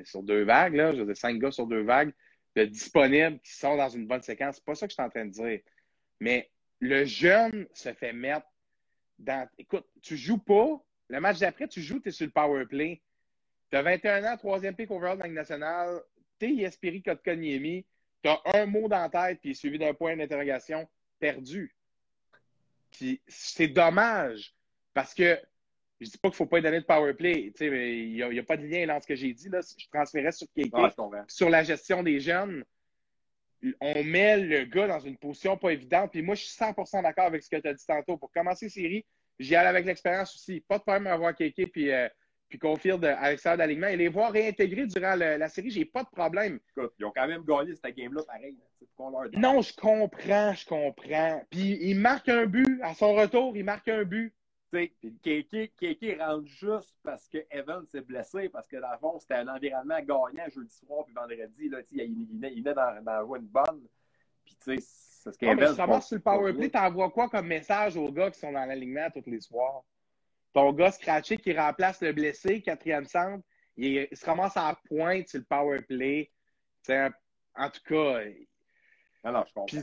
sur 0.05 0.23
deux 0.23 0.43
vagues, 0.43 0.75
là, 0.75 0.93
je 0.93 0.99
veux 0.99 1.05
dire 1.05 1.17
5 1.17 1.37
gars 1.39 1.51
sur 1.51 1.67
deux 1.67 1.81
vagues, 1.81 2.13
de 2.55 2.65
disponibles 2.65 3.39
qui 3.39 3.53
sont 3.53 3.75
dans 3.75 3.89
une 3.89 4.07
bonne 4.07 4.21
séquence. 4.21 4.55
C'est 4.55 4.65
pas 4.65 4.75
ça 4.75 4.87
que 4.87 4.91
je 4.91 4.95
suis 4.95 5.03
en 5.03 5.09
train 5.09 5.25
de 5.25 5.31
dire. 5.31 5.59
Mais 6.19 6.49
le 6.79 7.05
jeune 7.05 7.67
se 7.73 7.93
fait 7.93 8.13
mettre 8.13 8.47
dans. 9.19 9.47
Écoute, 9.57 9.85
tu 10.01 10.15
joues 10.15 10.37
pas. 10.37 10.81
Le 11.09 11.19
match 11.19 11.39
d'après, 11.39 11.67
tu 11.67 11.81
joues, 11.81 11.99
tu 11.99 12.09
es 12.09 12.11
sur 12.11 12.25
le 12.25 12.31
power 12.31 12.65
play. 12.65 13.01
Tu 13.71 13.77
as 13.77 13.81
21 13.81 14.23
ans, 14.23 14.37
troisième 14.37 14.75
pick 14.75 14.91
overall 14.91 15.17
dans 15.17 15.25
la 15.25 15.31
nationale. 15.31 16.01
Tu 16.39 16.45
es 16.45 16.53
Yespiri 16.53 17.01
Kotkaniemi. 17.01 17.85
Tu 18.23 18.29
as 18.29 18.39
un 18.53 18.65
mot 18.65 18.87
dans 18.87 19.01
la 19.01 19.09
tête, 19.09 19.39
puis 19.41 19.55
suivi 19.55 19.77
d'un 19.77 19.93
point 19.93 20.15
d'interrogation 20.15 20.87
perdu 21.19 21.75
c'est 23.27 23.67
dommage 23.67 24.53
parce 24.93 25.13
que 25.13 25.39
je 25.99 26.09
dis 26.09 26.17
pas 26.17 26.29
qu'il 26.29 26.35
faut 26.35 26.45
pas 26.45 26.61
donner 26.61 26.81
de 26.81 26.85
power 26.85 27.13
play. 27.13 27.53
Il 27.59 28.13
n'y 28.13 28.39
a, 28.39 28.43
pas 28.43 28.57
de 28.57 28.65
lien 28.65 28.87
dans 28.87 28.99
ce 28.99 29.07
que 29.07 29.15
j'ai 29.15 29.33
dit. 29.33 29.49
Là. 29.49 29.61
Je 29.61 29.85
transférais 29.91 30.31
sur 30.31 30.47
quelqu'un. 30.55 30.91
sur 31.27 31.49
la 31.49 31.63
gestion 31.63 32.03
des 32.03 32.19
jeunes. 32.19 32.63
On 33.79 34.03
met 34.03 34.37
le 34.37 34.65
gars 34.65 34.87
dans 34.87 34.99
une 34.99 35.17
position 35.17 35.57
pas 35.57 35.71
évidente. 35.71 36.11
Puis 36.11 36.21
moi, 36.21 36.35
je 36.35 36.43
suis 36.43 36.57
100% 36.57 37.01
d'accord 37.01 37.25
avec 37.25 37.43
ce 37.43 37.49
que 37.49 37.55
tu 37.55 37.67
as 37.67 37.73
dit 37.73 37.85
tantôt. 37.85 38.17
Pour 38.17 38.31
commencer 38.31 38.67
série, 38.67 39.05
j'y 39.39 39.55
allais 39.55 39.69
avec 39.69 39.85
l'expérience 39.85 40.35
aussi. 40.35 40.59
Pas 40.67 40.77
de 40.77 40.83
problème 40.83 41.07
à 41.07 41.13
avoir 41.13 41.33
quelqu'un 41.33 41.65
puis 41.71 41.89
euh, 41.89 42.09
puis 42.53 42.59
confirme 42.59 43.03
à 43.03 43.31
l'extérieur 43.31 43.57
d'alignement. 43.57 43.87
Et 43.87 43.97
les 43.97 44.09
voir 44.09 44.31
réintégrer 44.31 44.85
durant 44.85 45.15
la 45.15 45.49
série, 45.49 45.71
j'ai 45.71 45.85
pas 45.85 46.03
de 46.03 46.09
problème. 46.09 46.59
ils 46.99 47.05
ont 47.05 47.11
quand 47.15 47.27
même 47.27 47.43
gagné 47.43 47.73
cette 47.75 47.95
game-là 47.95 48.21
pareil. 48.27 48.55
non, 49.35 49.63
je 49.63 49.75
comprends, 49.75 50.53
je 50.53 50.63
comprends. 50.67 51.43
Puis 51.49 51.79
il 51.81 51.95
marque 51.95 52.29
un 52.29 52.45
but. 52.45 52.79
À 52.83 52.93
son 52.93 53.15
retour, 53.15 53.57
il 53.57 53.65
marque 53.65 53.87
un 53.87 54.03
but. 54.03 54.35
Kéké 55.23 56.17
rentre 56.19 56.45
juste 56.45 56.95
parce 57.01 57.27
que 57.27 57.39
Evan 57.49 57.87
s'est 57.87 58.01
blessé, 58.01 58.49
parce 58.49 58.67
que 58.67 58.77
dans 58.77 58.91
le 58.91 58.97
fond, 58.99 59.17
c'était 59.17 59.35
un 59.35 59.47
environnement 59.47 59.99
gagnant 60.01 60.47
jeudi 60.53 60.75
soir 60.75 61.05
puis 61.05 61.15
vendredi. 61.15 61.69
Là, 61.69 61.79
il, 61.91 62.01
il, 62.01 62.51
il, 62.55 62.67
est 62.67 62.73
dans, 62.75 63.03
dans 63.03 63.33
une 63.33 63.47
bonne. 63.47 63.81
Puis 64.45 64.55
tu 64.63 64.75
sais, 64.75 64.77
c'est 64.79 65.31
ce 65.31 65.37
qu'Evan. 65.39 65.75
Ah, 65.75 65.87
mais 65.87 66.01
sur 66.01 66.17
le 66.17 66.21
powerplay, 66.21 66.69
t'envoies 66.69 67.09
quoi 67.09 67.29
comme 67.29 67.47
message 67.47 67.97
aux 67.97 68.11
gars 68.11 68.29
qui 68.29 68.39
sont 68.39 68.51
dans 68.51 68.65
l'alignement 68.65 69.09
tous 69.11 69.27
les 69.27 69.41
soirs? 69.41 69.83
Ton 70.53 70.71
gars 70.71 70.91
scratché 70.91 71.37
qui 71.37 71.57
remplace 71.57 72.01
le 72.01 72.13
blessé, 72.13 72.61
quatrième 72.61 73.05
centre, 73.05 73.43
il, 73.75 74.07
se 74.11 74.25
ramasse 74.25 74.55
à 74.55 74.79
pointe 74.87 75.27
sur 75.27 75.39
le 75.39 75.45
power 75.45 75.81
play. 75.81 76.31
en 76.89 77.69
tout 77.69 77.81
cas. 77.87 78.21
Alors, 79.23 79.47
je 79.47 79.53
comprends. 79.53 79.77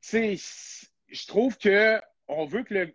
je 0.00 1.26
trouve 1.26 1.58
que 1.58 2.00
on 2.28 2.44
veut 2.46 2.62
que 2.62 2.74
le. 2.74 2.92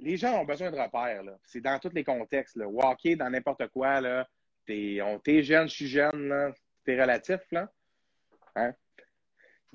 Les 0.00 0.16
gens 0.18 0.40
ont 0.40 0.44
besoin 0.44 0.70
de 0.70 0.78
repères. 0.78 1.22
C'est 1.44 1.60
dans 1.60 1.78
tous 1.78 1.92
les 1.94 2.04
contextes. 2.04 2.56
Là. 2.56 2.68
Walker 2.68 3.16
dans 3.16 3.30
n'importe 3.30 3.66
quoi. 3.68 4.00
Là. 4.00 4.28
T'es, 4.66 5.00
on, 5.00 5.18
t'es 5.18 5.42
jeune, 5.42 5.68
je 5.68 5.74
suis 5.74 5.88
jeune. 5.88 6.28
Là. 6.28 6.52
T'es 6.84 7.00
relatif, 7.00 7.40
là. 7.50 7.70
Hein? 8.54 8.74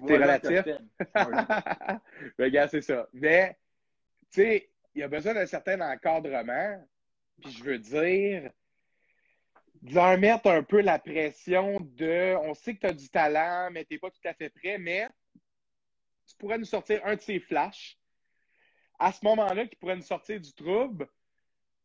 T'es 0.06 0.18
relatif. 0.18 0.64
Regarde, 2.38 2.70
c'est 2.72 2.82
ça. 2.82 3.08
Mais, 3.14 3.58
tu 4.32 4.42
sais, 4.42 4.71
il 4.94 5.02
y 5.02 5.04
a 5.04 5.08
besoin 5.08 5.34
d'un 5.34 5.46
certain 5.46 5.80
encadrement. 5.82 6.86
Puis 7.42 7.52
je 7.52 7.64
veux 7.64 7.80
dire, 7.80 8.52
de 9.82 9.96
leur 9.96 10.18
mettre 10.18 10.48
un 10.48 10.64
peu 10.64 10.82
la 10.82 11.00
pression 11.00 11.80
de 11.82 12.36
on 12.42 12.54
sait 12.54 12.76
que 12.76 12.82
tu 12.82 12.88
as 12.88 12.94
du 12.94 13.10
talent, 13.10 13.70
mais 13.72 13.86
tu 13.86 13.94
n'es 13.94 14.00
pas 14.00 14.12
tout 14.12 14.28
à 14.28 14.34
fait 14.34 14.50
prêt, 14.50 14.78
mais 14.78 15.08
tu 16.28 16.36
pourrais 16.38 16.58
nous 16.58 16.66
sortir 16.66 17.02
un 17.06 17.16
de 17.16 17.22
ces 17.22 17.40
flashs. 17.40 17.98
À 19.00 19.12
ce 19.12 19.26
moment-là, 19.26 19.66
qui 19.66 19.76
pourrait 19.78 19.96
nous 19.96 20.04
sortir 20.04 20.40
du 20.40 20.54
trouble. 20.54 21.08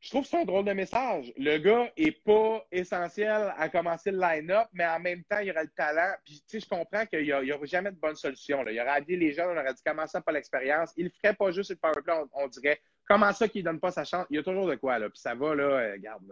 Je 0.00 0.10
trouve 0.10 0.26
c'est 0.26 0.36
un 0.36 0.44
drôle 0.44 0.66
de 0.66 0.72
message. 0.72 1.32
Le 1.38 1.56
gars 1.56 1.90
n'est 1.96 2.12
pas 2.12 2.66
essentiel 2.70 3.54
à 3.56 3.70
commencer 3.70 4.10
le 4.10 4.20
line-up, 4.20 4.68
mais 4.74 4.86
en 4.86 5.00
même 5.00 5.24
temps, 5.24 5.38
il 5.38 5.50
aura 5.50 5.62
le 5.62 5.70
talent. 5.70 6.14
Puis, 6.22 6.42
tu 6.46 6.60
sais, 6.60 6.60
je 6.60 6.68
comprends 6.68 7.06
qu'il 7.06 7.22
n'y 7.22 7.32
aura 7.32 7.64
jamais 7.64 7.90
de 7.90 7.96
bonne 7.96 8.14
solution. 8.14 8.62
Là. 8.62 8.72
Il 8.72 8.80
aurait 8.80 9.00
dit 9.00 9.16
les 9.16 9.32
jeunes, 9.32 9.48
on 9.48 9.58
aurait 9.58 9.72
dit 9.72 9.82
commencer 9.82 10.20
par 10.20 10.34
l'expérience. 10.34 10.92
Il 10.98 11.06
ne 11.06 11.10
ferait 11.10 11.34
pas 11.34 11.50
juste 11.50 11.70
le 11.70 11.76
powerplay, 11.76 12.12
on, 12.12 12.44
on 12.44 12.48
dirait 12.48 12.78
Comment 13.06 13.32
ça 13.32 13.48
qu'il 13.48 13.62
ne 13.62 13.70
donne 13.70 13.80
pas 13.80 13.92
sa 13.92 14.04
chance? 14.04 14.26
Il 14.30 14.36
y 14.36 14.38
a 14.38 14.42
toujours 14.42 14.66
de 14.66 14.74
quoi, 14.74 14.98
là. 14.98 15.08
Puis 15.08 15.20
ça 15.20 15.34
va, 15.34 15.54
là, 15.54 15.64
euh, 15.64 15.92
regarde, 15.92 16.24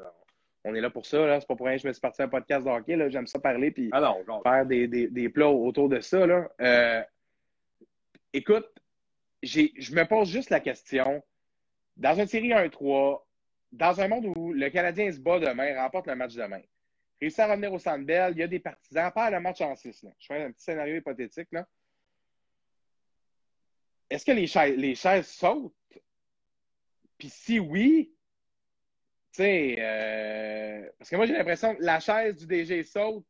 on 0.65 0.75
est 0.75 0.81
là 0.81 0.91
pour 0.91 1.07
ça, 1.07 1.25
là. 1.25 1.41
C'est 1.41 1.47
pas 1.47 1.55
pour 1.55 1.67
rien 1.67 1.77
que 1.77 1.83
je 1.83 1.89
me 1.89 1.93
suis 1.93 2.01
parti 2.01 2.23
à 2.23 2.25
un 2.25 2.29
podcast 2.29 2.65
de 2.65 2.71
hockey, 2.71 2.97
là. 2.97 3.09
J'aime 3.09 3.27
ça 3.27 3.39
parler, 3.39 3.71
puis 3.71 3.91
ah 3.93 4.15
faire 4.43 4.67
des, 4.67 4.89
des, 4.89 5.29
plats 5.29 5.49
autour 5.49 5.89
de 5.89 6.01
ça, 6.01 6.27
là. 6.27 6.51
Euh, 6.61 7.03
écoute, 8.33 8.69
je 9.43 9.95
me 9.95 10.05
pose 10.05 10.29
juste 10.29 10.51
la 10.51 10.61
question. 10.61 11.23
Dans 11.97 12.19
une 12.19 12.27
série 12.27 12.49
1-3, 12.49 13.23
dans 13.71 14.01
un 14.01 14.09
monde 14.09 14.27
où 14.37 14.53
le 14.53 14.69
Canadien 14.71 15.13
se 15.13 15.21
bat 15.21 15.39
demain, 15.39 15.81
remporte 15.81 16.09
le 16.09 16.17
match 16.17 16.35
demain, 16.35 16.63
réussit 17.21 17.39
à 17.39 17.47
revenir 17.47 17.73
au 17.73 17.79
Centre 17.79 18.05
Bell, 18.05 18.33
il 18.35 18.41
y 18.41 18.43
a 18.43 18.49
des 18.49 18.59
partisans, 18.59 19.13
pas 19.13 19.31
le 19.31 19.39
match 19.39 19.61
en 19.61 19.77
6, 19.77 20.03
là. 20.03 20.11
Je 20.19 20.27
fais 20.27 20.43
un 20.43 20.51
petit 20.51 20.65
scénario 20.65 20.97
hypothétique, 20.97 21.49
là. 21.53 21.67
Est-ce 24.11 24.25
que 24.25 24.33
les 24.33 24.77
les 24.77 24.95
chaises 24.97 25.29
sautent? 25.29 25.73
Puis 27.19 27.29
si 27.29 27.59
oui, 27.59 28.15
tu 29.33 29.43
sais, 29.43 29.77
euh, 29.79 30.89
parce 30.99 31.11
que 31.11 31.17
moi, 31.17 31.27
j'ai 31.27 31.33
l'impression 31.33 31.75
que 31.75 31.83
la 31.83 32.01
chaise 32.01 32.37
du 32.37 32.47
DG 32.47 32.83
saute. 32.85 33.25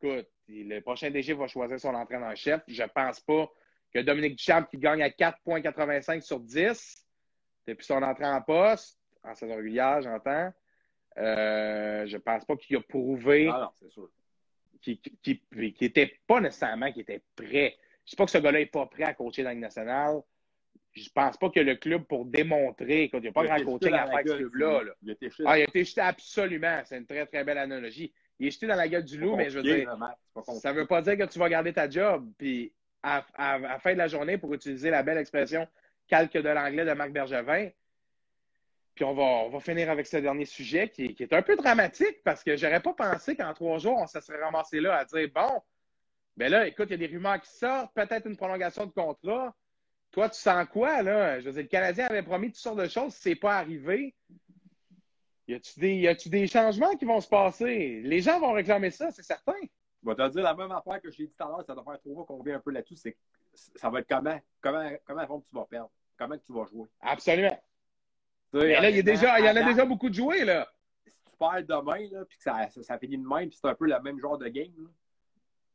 Écoute, 0.00 0.28
le 0.48 0.80
prochain 0.80 1.10
DG 1.10 1.34
va 1.34 1.46
choisir 1.46 1.78
son 1.78 1.94
entraîneur-chef. 1.94 2.62
Je 2.66 2.82
pense 2.84 3.20
pas 3.20 3.50
que 3.92 4.00
Dominique 4.00 4.36
Duchamp, 4.36 4.64
qui 4.64 4.78
gagne 4.78 5.02
à 5.02 5.10
4,85 5.10 6.22
sur 6.22 6.40
10 6.40 7.06
depuis 7.66 7.84
son 7.84 8.02
entrée 8.02 8.26
en 8.26 8.40
poste, 8.42 8.98
en 9.22 9.34
saison 9.34 9.56
régulière, 9.56 10.00
j'entends, 10.02 10.52
euh, 11.18 12.06
je 12.06 12.16
pense 12.16 12.44
pas 12.44 12.56
qu'il 12.56 12.76
a 12.76 12.80
prouvé 12.80 13.48
ah 13.52 13.72
qu'il 14.80 14.98
n'était 15.80 16.18
pas 16.26 16.40
nécessairement 16.40 16.90
qu'il 16.90 17.02
était 17.02 17.22
prêt. 17.36 17.76
Je 18.04 18.08
ne 18.08 18.10
sais 18.10 18.16
pas 18.16 18.24
que 18.24 18.30
ce 18.30 18.38
gars-là 18.38 18.58
n'est 18.60 18.66
pas 18.66 18.86
prêt 18.86 19.04
à 19.04 19.14
coacher 19.14 19.44
dans 19.44 19.50
le 19.50 19.56
national 19.56 20.22
je 20.94 21.08
pense 21.10 21.36
pas 21.36 21.50
que 21.50 21.60
le 21.60 21.76
club, 21.76 22.04
pour 22.04 22.24
démontrer, 22.24 23.08
qu'il 23.08 23.20
n'y 23.20 23.28
a 23.28 23.32
pas 23.32 23.44
grand 23.44 23.64
coaching 23.64 23.94
à 23.94 24.06
faire 24.06 24.22
ce 24.26 24.32
club-là. 24.34 24.82
Il, 25.02 25.10
a 25.10 25.12
été 25.12 25.30
jeté. 25.30 25.44
Ah, 25.46 25.58
il 25.58 25.62
a 25.62 25.64
été 25.64 25.84
jeté 25.84 26.00
absolument. 26.00 26.80
C'est 26.84 26.98
une 26.98 27.06
très, 27.06 27.26
très 27.26 27.44
belle 27.44 27.58
analogie. 27.58 28.12
Il 28.38 28.48
est 28.48 28.50
jeté 28.50 28.66
dans 28.66 28.76
la 28.76 28.88
gueule 28.88 29.04
du 29.04 29.18
loup, 29.18 29.36
mais 29.36 29.50
je 29.50 29.58
veux 29.58 29.62
dire, 29.62 29.96
ça 30.60 30.72
ne 30.72 30.78
veut 30.78 30.86
pas 30.86 31.00
dire 31.02 31.16
que 31.16 31.24
tu 31.24 31.38
vas 31.38 31.48
garder 31.48 31.72
ta 31.72 31.88
job. 31.88 32.30
Puis, 32.36 32.72
à, 33.02 33.24
la 33.58 33.78
fin 33.78 33.92
de 33.92 33.98
la 33.98 34.08
journée, 34.08 34.38
pour 34.38 34.52
utiliser 34.54 34.90
la 34.90 35.02
belle 35.02 35.18
expression 35.18 35.66
calque 36.08 36.36
de 36.36 36.48
l'anglais 36.48 36.84
de 36.84 36.92
Marc 36.92 37.10
Bergevin, 37.10 37.70
puis 38.94 39.04
on 39.04 39.14
va, 39.14 39.22
on 39.22 39.48
va 39.48 39.60
finir 39.60 39.90
avec 39.90 40.06
ce 40.06 40.18
dernier 40.18 40.44
sujet 40.44 40.88
qui, 40.88 41.16
est 41.18 41.32
un 41.32 41.42
peu 41.42 41.56
dramatique 41.56 42.22
parce 42.24 42.44
que 42.44 42.56
j'aurais 42.56 42.80
pas 42.80 42.92
pensé 42.92 43.34
qu'en 43.34 43.54
trois 43.54 43.78
jours, 43.78 43.96
on 43.98 44.06
se 44.06 44.20
serait 44.20 44.42
ramassé 44.42 44.80
là 44.80 44.98
à 44.98 45.04
dire 45.06 45.28
bon, 45.34 45.62
Ben 46.36 46.50
là, 46.50 46.66
écoute, 46.66 46.88
il 46.90 47.00
y 47.00 47.04
a 47.04 47.08
des 47.08 47.14
rumeurs 47.14 47.40
qui 47.40 47.50
sortent, 47.50 47.94
peut-être 47.94 48.26
une 48.26 48.36
prolongation 48.36 48.84
de 48.84 48.92
contrat. 48.92 49.54
Toi, 50.12 50.28
tu 50.28 50.38
sens 50.38 50.66
quoi, 50.70 51.02
là? 51.02 51.40
Je 51.40 51.46
veux 51.46 51.52
dire, 51.52 51.62
le 51.62 51.68
Canadien 51.68 52.06
avait 52.06 52.22
promis 52.22 52.48
toutes 52.48 52.56
sortes 52.56 52.78
de 52.78 52.88
choses, 52.88 53.14
c'est 53.14 53.34
pas 53.34 53.56
arrivé. 53.56 54.14
Y 55.48 55.54
a-tu 55.54 55.80
des, 55.80 56.16
des 56.26 56.46
changements 56.46 56.94
qui 56.96 57.04
vont 57.04 57.20
se 57.20 57.28
passer? 57.28 58.00
Les 58.04 58.20
gens 58.20 58.38
vont 58.38 58.52
réclamer 58.52 58.90
ça, 58.90 59.10
c'est 59.10 59.22
certain. 59.22 59.56
Je 60.02 60.08
vais 60.08 60.14
te 60.14 60.28
dire 60.28 60.42
la 60.42 60.54
même 60.54 60.70
affaire 60.70 61.00
que 61.00 61.10
j'ai 61.10 61.26
dit 61.26 61.32
tout 61.36 61.44
à 61.44 61.48
l'heure, 61.48 61.64
ça 61.66 61.74
doit 61.74 61.84
faire 61.84 61.98
trois 62.00 62.14
fois 62.14 62.24
qu'on 62.26 62.38
revient 62.38 62.52
un 62.52 62.60
peu 62.60 62.70
là-dessus, 62.70 62.96
c'est 62.96 63.16
ça 63.54 63.90
va 63.90 64.00
être 64.00 64.08
comment? 64.08 64.40
Comment, 64.60 64.90
comment 65.04 65.40
que 65.40 65.48
tu 65.48 65.54
vas 65.54 65.64
perdre? 65.64 65.90
Comment 66.18 66.38
tu 66.38 66.52
vas 66.52 66.66
jouer? 66.66 66.88
Absolument. 67.00 67.58
Mais 68.52 68.80
là, 68.80 68.90
il 68.90 68.96
y, 68.96 69.00
a 69.00 69.02
déjà, 69.02 69.40
il 69.40 69.46
y 69.46 69.48
en 69.48 69.56
a 69.56 69.62
déjà 69.62 69.84
beaucoup 69.84 70.10
de 70.10 70.14
joués, 70.14 70.44
là. 70.44 70.68
Si 71.04 71.10
tu 71.10 71.36
perds 71.38 71.64
demain, 71.64 72.06
là, 72.10 72.24
puis 72.26 72.36
que 72.36 72.42
ça, 72.42 72.68
ça, 72.70 72.82
ça, 72.82 72.98
finit 72.98 73.16
de 73.16 73.26
même, 73.26 73.48
puis 73.48 73.58
c'est 73.60 73.68
un 73.68 73.74
peu 73.74 73.86
le 73.86 73.98
même 74.00 74.20
genre 74.20 74.36
de 74.36 74.48
game, 74.48 74.72
là. 74.76 74.88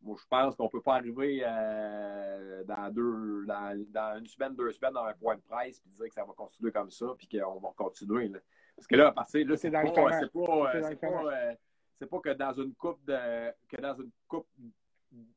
Moi, 0.01 0.15
je 0.19 0.27
pense 0.29 0.55
qu'on 0.55 0.65
ne 0.65 0.69
peut 0.69 0.81
pas 0.81 0.95
arriver 0.95 1.43
euh, 1.45 2.63
dans, 2.63 2.93
deux, 2.93 3.45
dans, 3.45 3.85
dans, 3.89 4.19
une 4.19 4.27
semaine, 4.27 4.55
deux 4.55 4.71
semaines, 4.71 4.93
dans 4.93 5.05
un 5.05 5.13
point 5.13 5.35
de 5.35 5.41
presse, 5.41 5.79
puis 5.79 5.91
dire 5.91 6.07
que 6.07 6.13
ça 6.13 6.23
va 6.23 6.33
continuer 6.33 6.71
comme 6.71 6.89
ça, 6.89 7.07
puis 7.17 7.27
qu'on 7.27 7.59
va 7.59 7.69
continuer. 7.75 8.27
Là. 8.27 8.39
Parce 8.75 8.87
que 8.87 8.95
là, 8.95 9.07
à 9.07 9.11
partir 9.11 9.47
là, 9.47 9.57
c'est 9.57 9.71
pas, 9.71 9.83
c'est 9.85 10.31
pas, 10.31 10.71
c'est 10.83 10.99
pas, 10.99 11.23
euh, 11.23 11.53
c'est 11.95 12.05
pas 12.05 12.19
que 12.19 12.33
dans 12.33 12.53
une 12.53 12.73
coupe 12.75 13.03
de 13.05 13.51
que 13.67 13.81
dans 13.81 13.95
une 13.95 14.11
coupe 14.27 14.47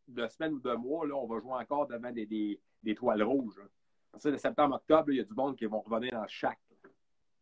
de 0.09 0.29
semaines 0.29 0.55
ou 0.55 0.61
de 0.61 0.75
mois, 0.75 1.07
là, 1.07 1.15
on 1.15 1.27
va 1.27 1.41
jouer 1.41 1.55
encore 1.55 1.87
devant 1.87 2.13
des, 2.13 2.27
des, 2.27 2.61
des 2.83 2.95
toiles 2.95 3.23
rouges. 3.23 3.57
Là. 3.57 3.65
À 3.65 4.13
partir 4.13 4.33
de 4.33 4.37
septembre-octobre, 4.37 5.11
il 5.13 5.17
y 5.17 5.21
a 5.21 5.25
du 5.25 5.35
monde 5.35 5.57
qui 5.57 5.65
vont 5.67 5.81
revenir 5.81 6.13
dans 6.13 6.27
chaque. 6.27 6.59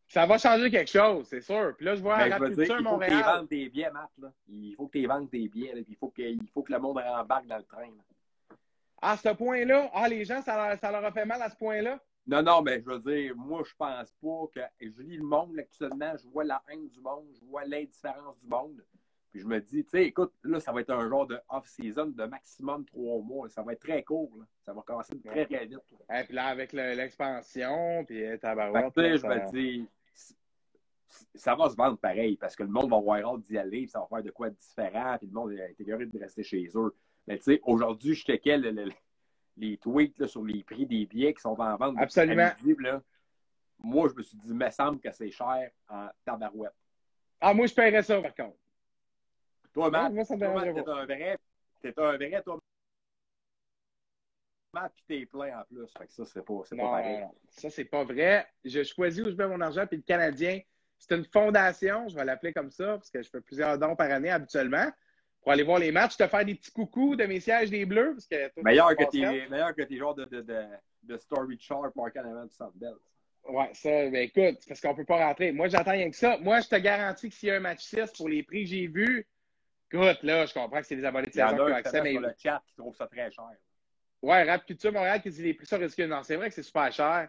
Ça 0.09 0.25
va 0.25 0.39
changer 0.39 0.71
quelque 0.71 0.91
chose, 0.91 1.27
c'est 1.29 1.43
sûr. 1.43 1.75
Puis 1.77 1.85
là, 1.85 1.95
je 1.95 2.01
vois 2.01 2.17
ben, 2.17 2.33
à 2.33 2.39
Rapture 2.39 2.83
Montréal. 2.83 3.13
Il 3.13 3.19
faut 3.19 3.21
que 3.21 3.23
tu 3.23 3.23
vendes 3.23 3.49
tes 3.49 3.69
billets, 3.69 3.91
Matt. 3.91 4.11
Là. 4.19 4.33
Il 4.49 4.75
faut 4.75 4.87
que 4.87 4.99
tu 4.99 5.07
vendes 5.07 5.31
tes 5.31 5.49
billets. 5.49 5.75
Là. 5.75 5.81
Il, 5.87 5.97
faut 5.97 6.09
que, 6.09 6.23
il 6.23 6.49
faut 6.55 6.63
que 6.63 6.73
le 6.73 6.79
monde 6.79 6.99
rembarque 6.99 7.47
dans 7.47 7.59
le 7.59 7.65
train. 7.65 7.83
Là. 7.83 8.57
À 9.03 9.17
ce 9.17 9.29
point-là, 9.29 9.91
ah, 9.93 10.09
les 10.09 10.25
gens, 10.25 10.41
ça 10.41 10.57
leur, 10.57 10.79
ça 10.79 10.91
leur 10.91 11.05
a 11.05 11.13
fait 11.13 11.27
mal 11.27 11.43
à 11.43 11.51
ce 11.51 11.57
point-là? 11.57 12.01
Non, 12.27 12.43
non, 12.43 12.63
mais 12.63 12.81
je 12.81 12.91
veux 12.91 12.99
dire, 12.99 13.37
moi, 13.37 13.63
je 13.67 13.75
pense 13.77 14.13
pas 14.23 14.47
que. 14.55 14.61
Je 14.81 15.03
lis 15.03 15.19
le 15.19 15.25
monde 15.25 15.59
actuellement, 15.59 16.15
je 16.17 16.27
vois 16.29 16.45
la 16.45 16.63
haine 16.69 16.89
du 16.89 17.01
monde, 17.01 17.27
je 17.39 17.45
vois 17.45 17.65
l'indifférence 17.67 18.39
du 18.39 18.49
monde. 18.49 18.83
Puis 19.31 19.41
je 19.41 19.47
me 19.47 19.61
dis, 19.61 19.85
tu 19.85 19.91
sais, 19.91 20.05
écoute, 20.05 20.33
là, 20.43 20.59
ça 20.59 20.73
va 20.73 20.81
être 20.81 20.91
un 20.91 21.07
genre 21.07 21.27
de 21.27 21.39
off-season 21.51 22.07
de 22.07 22.25
maximum 22.25 22.87
trois 22.87 23.21
mois. 23.21 23.49
Ça 23.51 23.63
va 23.63 23.75
être 23.75 23.81
très 23.81 24.03
court. 24.03 24.33
Là. 24.39 24.47
Ça 24.65 24.73
va 24.73 24.81
commencer 24.81 25.21
très, 25.21 25.45
très 25.45 25.67
vite. 25.67 25.81
Et 26.11 26.25
puis 26.25 26.35
là, 26.35 26.47
avec 26.47 26.73
l'expansion, 26.73 28.05
puis 28.07 28.25
tabarouette. 28.41 28.95
Tu 28.95 29.03
sais, 29.03 29.19
je 29.19 29.27
me 29.27 29.51
dis, 29.53 29.89
ça 31.35 31.55
va 31.55 31.71
se 31.71 31.77
vendre 31.77 31.99
pareil 31.99 32.37
parce 32.37 32.55
que 32.57 32.63
le 32.63 32.69
monde 32.69 32.91
va 32.91 32.97
avoir 32.97 33.19
hâte 33.19 33.43
d'y 33.43 33.59
aller, 33.59 33.83
puis 33.83 33.89
ça 33.89 34.01
va 34.01 34.07
faire 34.07 34.23
de 34.23 34.31
quoi 34.31 34.51
de 34.51 34.57
différent, 34.57 35.17
puis 35.19 35.27
le 35.27 35.33
monde 35.33 35.53
est 35.53 35.77
écœuré 35.79 36.07
de 36.07 36.19
rester 36.19 36.43
chez 36.43 36.69
eux. 36.75 36.95
Mais 37.27 37.37
tu 37.39 37.45
sais, 37.45 37.61
aujourd'hui, 37.65 38.15
je 38.15 38.25
checkais 38.25 38.59
les 39.57 39.77
tweets 39.79 40.19
là, 40.19 40.27
sur 40.27 40.45
les 40.45 40.63
prix 40.63 40.87
des 40.87 41.07
billets 41.07 41.35
qui 41.35 41.41
sont 41.41 41.59
en 41.59 41.77
vente. 41.77 41.97
Absolument. 41.99 42.51
là. 42.79 43.03
Moi, 43.81 44.09
je 44.09 44.15
me 44.15 44.23
suis 44.23 44.37
dit, 44.37 44.49
il 44.49 44.55
me 44.55 44.71
semble 44.71 45.01
que 45.01 45.11
c'est 45.13 45.31
cher 45.31 45.71
en 45.89 46.09
tabarouette. 46.25 46.75
Ah, 47.41 47.55
moi, 47.55 47.67
je 47.67 47.75
paierais 47.75 48.03
ça, 48.03 48.21
par 48.21 48.35
contre. 48.35 48.57
Toi, 49.73 49.91
Matt, 49.91 50.13
moi, 50.13 50.25
ça 50.25 50.37
t'es 50.37 50.45
un 50.45 50.55
vrai, 50.55 51.39
t'es 51.81 51.95
un 51.97 52.17
vrai, 52.17 52.43
toi, 52.43 52.59
Matt, 54.73 54.93
puis 54.95 55.05
t'es 55.07 55.27
plein 55.27 55.61
en 55.61 55.65
plus. 55.65 55.87
Fait 55.97 56.07
que 56.07 56.13
ça, 56.13 56.25
c'est 56.25 56.43
pas, 56.43 56.61
c'est 56.65 56.77
pas 56.77 56.83
pareil. 56.83 57.25
Ça, 57.51 57.71
c'est 57.71 57.85
pas 57.85 58.05
vrai. 58.05 58.47
Je 58.65 58.83
choisis 58.83 59.25
où 59.25 59.31
je 59.31 59.37
mets 59.37 59.47
mon 59.47 59.61
argent, 59.61 59.87
puis 59.87 59.99
le 59.99 60.03
Canadien, 60.03 60.61
c'est 60.99 61.15
une 61.15 61.25
fondation, 61.25 62.09
je 62.09 62.17
vais 62.17 62.25
l'appeler 62.25 62.53
comme 62.53 62.71
ça, 62.71 62.95
parce 62.97 63.11
que 63.11 63.23
je 63.23 63.29
fais 63.31 63.41
plusieurs 63.41 63.79
dons 63.79 63.97
par 63.97 64.11
année 64.11 64.31
habituellement, 64.31 64.91
pour 65.41 65.53
aller 65.53 65.63
voir 65.63 65.79
les 65.79 65.93
matchs, 65.93 66.17
te 66.17 66.27
faire 66.27 66.45
des 66.45 66.55
petits 66.55 66.73
coucous 66.73 67.17
de 67.17 67.25
mes 67.25 67.41
sièges 67.41 67.71
des 67.71 67.87
Bleus. 67.87 68.15
Parce 68.15 68.27
que 68.27 68.63
meilleur, 68.63 68.95
que 68.97 69.05
tes, 69.05 69.49
meilleur 69.49 69.75
que 69.75 69.83
tes 69.83 69.97
genres 69.97 70.15
de, 70.15 70.25
de, 70.25 70.43
de, 70.43 70.65
de 71.05 71.17
Story 71.17 71.59
pour 71.95 72.05
en 72.05 72.09
avant 72.17 72.45
du. 72.45 72.87
Ouais, 73.49 73.71
ça, 73.73 73.89
ben 73.89 74.17
écoute, 74.17 74.59
parce 74.69 74.81
qu'on 74.81 74.95
peut 74.95 75.07
pas 75.07 75.25
rentrer. 75.27 75.53
Moi, 75.53 75.69
j'attends 75.69 75.93
rien 75.93 76.11
que 76.11 76.17
ça. 76.17 76.37
Moi, 76.39 76.61
je 76.61 76.69
te 76.69 76.77
garantis 76.77 77.31
que 77.31 77.35
s'il 77.35 77.49
y 77.49 77.53
a 77.53 77.57
un 77.57 77.61
match 77.61 77.83
6 77.83 78.13
pour 78.17 78.29
les 78.29 78.43
prix 78.43 78.65
que 78.65 78.71
j'ai 78.71 78.87
vus, 78.89 79.27
écoute, 79.91 80.23
là, 80.23 80.45
je 80.45 80.53
comprends 80.53 80.81
que 80.81 80.87
c'est 80.87 80.97
des 80.97 81.05
abonnés 81.05 81.29
de 81.29 81.33
saison 81.33 81.55
qui 81.55 81.61
ont 81.61 81.75
accès, 81.75 82.03
mais. 82.03 82.13
sur 82.13 82.21
le 82.21 82.35
chat 82.37 82.63
qui 82.67 82.75
trouvent 82.75 82.97
ça 82.97 83.07
très 83.07 83.31
cher. 83.31 83.49
Ouais, 84.21 84.43
Rap 84.43 84.67
Culture 84.67 84.93
Montréal 84.93 85.23
qui 85.23 85.31
dit 85.31 85.43
les 85.43 85.55
prix 85.55 85.67
sont 85.67 85.79
risqués. 85.79 86.07
Non, 86.07 86.23
c'est 86.25 86.37
vrai 86.37 86.49
que 86.49 86.55
c'est 86.55 86.63
super 86.63 86.93
cher. 86.93 87.29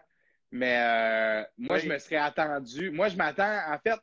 Mais 0.52 0.76
euh, 0.78 1.44
moi, 1.58 1.76
oui. 1.76 1.82
je 1.84 1.88
me 1.88 1.98
serais 1.98 2.16
attendu. 2.16 2.90
Moi, 2.90 3.08
je 3.08 3.16
m'attends, 3.16 3.60
en 3.68 3.78
fait, 3.78 3.98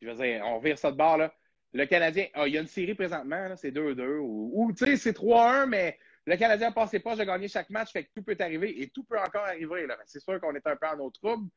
je 0.00 0.08
veux 0.08 0.14
dire, 0.14 0.42
on 0.44 0.58
vire 0.58 0.78
ça 0.78 0.90
de 0.90 0.96
bord, 0.96 1.16
là. 1.16 1.32
Le 1.72 1.84
Canadien, 1.84 2.26
oh, 2.36 2.44
il 2.46 2.54
y 2.54 2.58
a 2.58 2.60
une 2.60 2.66
série 2.66 2.94
présentement, 2.94 3.54
c'est 3.56 3.70
2-2, 3.70 4.18
ou, 4.18 4.50
ou 4.54 4.72
tu 4.72 4.84
sais, 4.84 4.96
c'est 4.96 5.16
3-1, 5.16 5.66
mais 5.66 5.98
le 6.26 6.36
Canadien 6.36 6.72
passé 6.72 7.00
pas, 7.00 7.14
j'ai 7.14 7.26
gagné 7.26 7.48
chaque 7.48 7.70
match, 7.70 7.92
fait 7.92 8.04
que 8.04 8.10
tout 8.14 8.22
peut 8.22 8.36
arriver, 8.40 8.82
et 8.82 8.88
tout 8.88 9.04
peut 9.04 9.18
encore 9.18 9.44
arriver. 9.44 9.86
Là. 9.86 9.96
C'est 10.06 10.20
sûr 10.20 10.40
qu'on 10.40 10.54
est 10.54 10.66
un 10.66 10.76
peu 10.76 10.86
en 10.86 10.98
eau 10.98 11.10
trouble. 11.10 11.48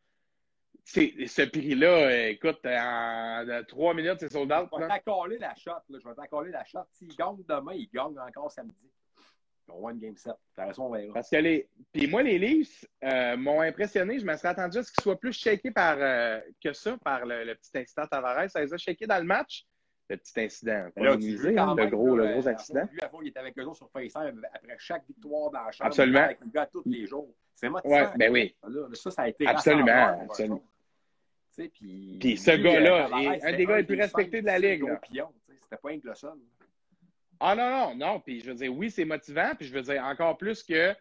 Ce 0.86 1.46
prix-là, 1.46 2.30
écoute, 2.30 2.66
en 2.66 3.64
trois 3.68 3.94
minutes, 3.94 4.18
c'est 4.20 4.32
sold 4.32 4.52
out. 4.52 4.70
Je 4.74 4.80
vais 4.80 4.88
t'accoler 4.88 5.38
la 5.38 5.56
shot. 5.56 5.72
Là. 5.90 6.00
Je 6.02 6.08
vais 6.08 6.16
t'accoler 6.16 6.52
la 6.52 6.64
shot. 6.66 6.86
S'il 6.92 7.16
gagne 7.16 7.44
demain, 7.48 7.74
il 7.74 7.90
gagne 7.90 8.18
encore 8.20 8.52
samedi. 8.52 8.92
On 9.74 9.86
va 9.86 9.92
une 9.92 10.00
game 10.00 10.18
set. 10.18 10.34
raison, 10.58 10.86
on 10.86 10.92
verra. 10.92 11.14
Parce 11.14 11.30
que 11.30 11.38
les. 11.38 11.68
Puis 11.92 12.08
moi, 12.08 12.24
les 12.24 12.38
Leafs 12.38 12.86
euh, 13.04 13.38
m'ont 13.38 13.62
impressionné. 13.62 14.20
Je 14.20 14.26
me 14.26 14.36
serais 14.36 14.50
attendu 14.50 14.78
à 14.78 14.84
ce 14.84 14.92
qu'ils 14.92 15.04
soient 15.04 15.20
plus 15.20 15.34
shakés 15.34 15.72
par, 15.72 15.98
euh, 16.00 16.40
que 16.64 16.74
ça 16.74 16.98
par 17.04 17.26
le, 17.26 17.44
le, 17.44 17.56
petit 17.56 17.72
incident 17.76 18.08
Tavares. 18.08 18.50
Ça 18.50 18.62
les 18.62 18.74
a 18.74 18.78
shakés 18.78 19.08
dans 19.08 19.20
le 19.20 19.26
match. 19.26 19.66
Le 20.10 20.18
petit 20.18 20.40
incident. 20.42 20.90
Là, 20.96 21.12
hein, 21.14 21.76
le, 21.76 21.86
gros, 21.88 22.18
là, 22.18 22.26
le 22.26 22.34
gros 22.34 22.48
accident. 22.48 22.88
Lui, 22.92 23.00
avant, 23.02 23.22
il 23.22 23.28
était 23.28 23.40
avec 23.40 23.58
eux 23.60 23.64
autres 23.64 23.78
sur 23.78 23.92
FaceTime 23.92 24.44
après 24.52 24.76
chaque 24.80 25.06
victoire 25.08 25.52
dans 25.52 25.64
la 25.64 25.72
chambre. 25.72 25.88
Absolument. 25.88 26.20
Avec 26.20 26.40
le 26.42 26.50
gars 26.50 26.66
tous 26.66 26.84
les 26.86 27.06
jours. 27.06 27.32
C'est 27.54 27.70
motivant. 27.70 27.94
Ouais, 27.94 28.08
ben 28.18 28.32
oui. 28.32 28.56
Là, 28.68 28.88
ça, 28.94 29.12
ça 29.12 29.22
a 29.24 29.28
été. 29.28 29.46
Absolument. 29.46 30.20
absolument. 30.24 30.64
Puis, 31.68 32.18
puis 32.20 32.38
ce 32.38 32.52
gars-là 32.52 33.10
un 33.44 33.58
des 33.58 33.66
gars 33.66 33.78
les 33.78 33.84
plus 33.84 34.00
respectés 34.00 34.42
de 34.42 34.46
la 34.46 34.60
Ligue. 34.60 34.86
C'était 35.12 35.78
pas 35.82 35.90
un 35.92 36.16
seul. 36.16 36.40
Ah 37.40 37.56
non, 37.56 37.70
non, 37.70 37.96
non. 37.96 38.20
Puis 38.20 38.42
je 38.42 38.48
veux 38.48 38.56
dire, 38.56 38.74
oui, 38.76 38.92
c'est 38.92 39.06
motivant. 39.06 39.54
Puis 39.58 39.68
je 39.68 39.74
veux 39.74 39.82
dire, 39.82 40.04
encore 40.04 40.38
plus 40.38 40.64
que. 40.64 40.96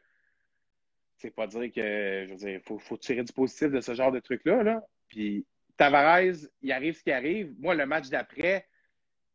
C'est 1.16 1.30
pas 1.30 1.46
dire 1.46 1.72
que. 1.72 2.24
Je 2.26 2.30
veux 2.30 2.36
dire, 2.36 2.60
faut, 2.64 2.78
faut, 2.78 2.96
tirer 2.96 3.22
du 3.22 3.32
positif 3.32 3.70
de 3.70 3.80
ce 3.80 3.94
genre 3.94 4.12
de 4.12 4.20
truc-là. 4.20 4.62
Là. 4.62 4.82
Puis 5.08 5.46
Tavares, 5.76 6.48
il 6.62 6.72
arrive 6.72 6.96
ce 6.96 7.02
qui 7.02 7.12
arrive. 7.12 7.54
Moi, 7.58 7.74
le 7.74 7.86
match 7.86 8.08
d'après, 8.08 8.66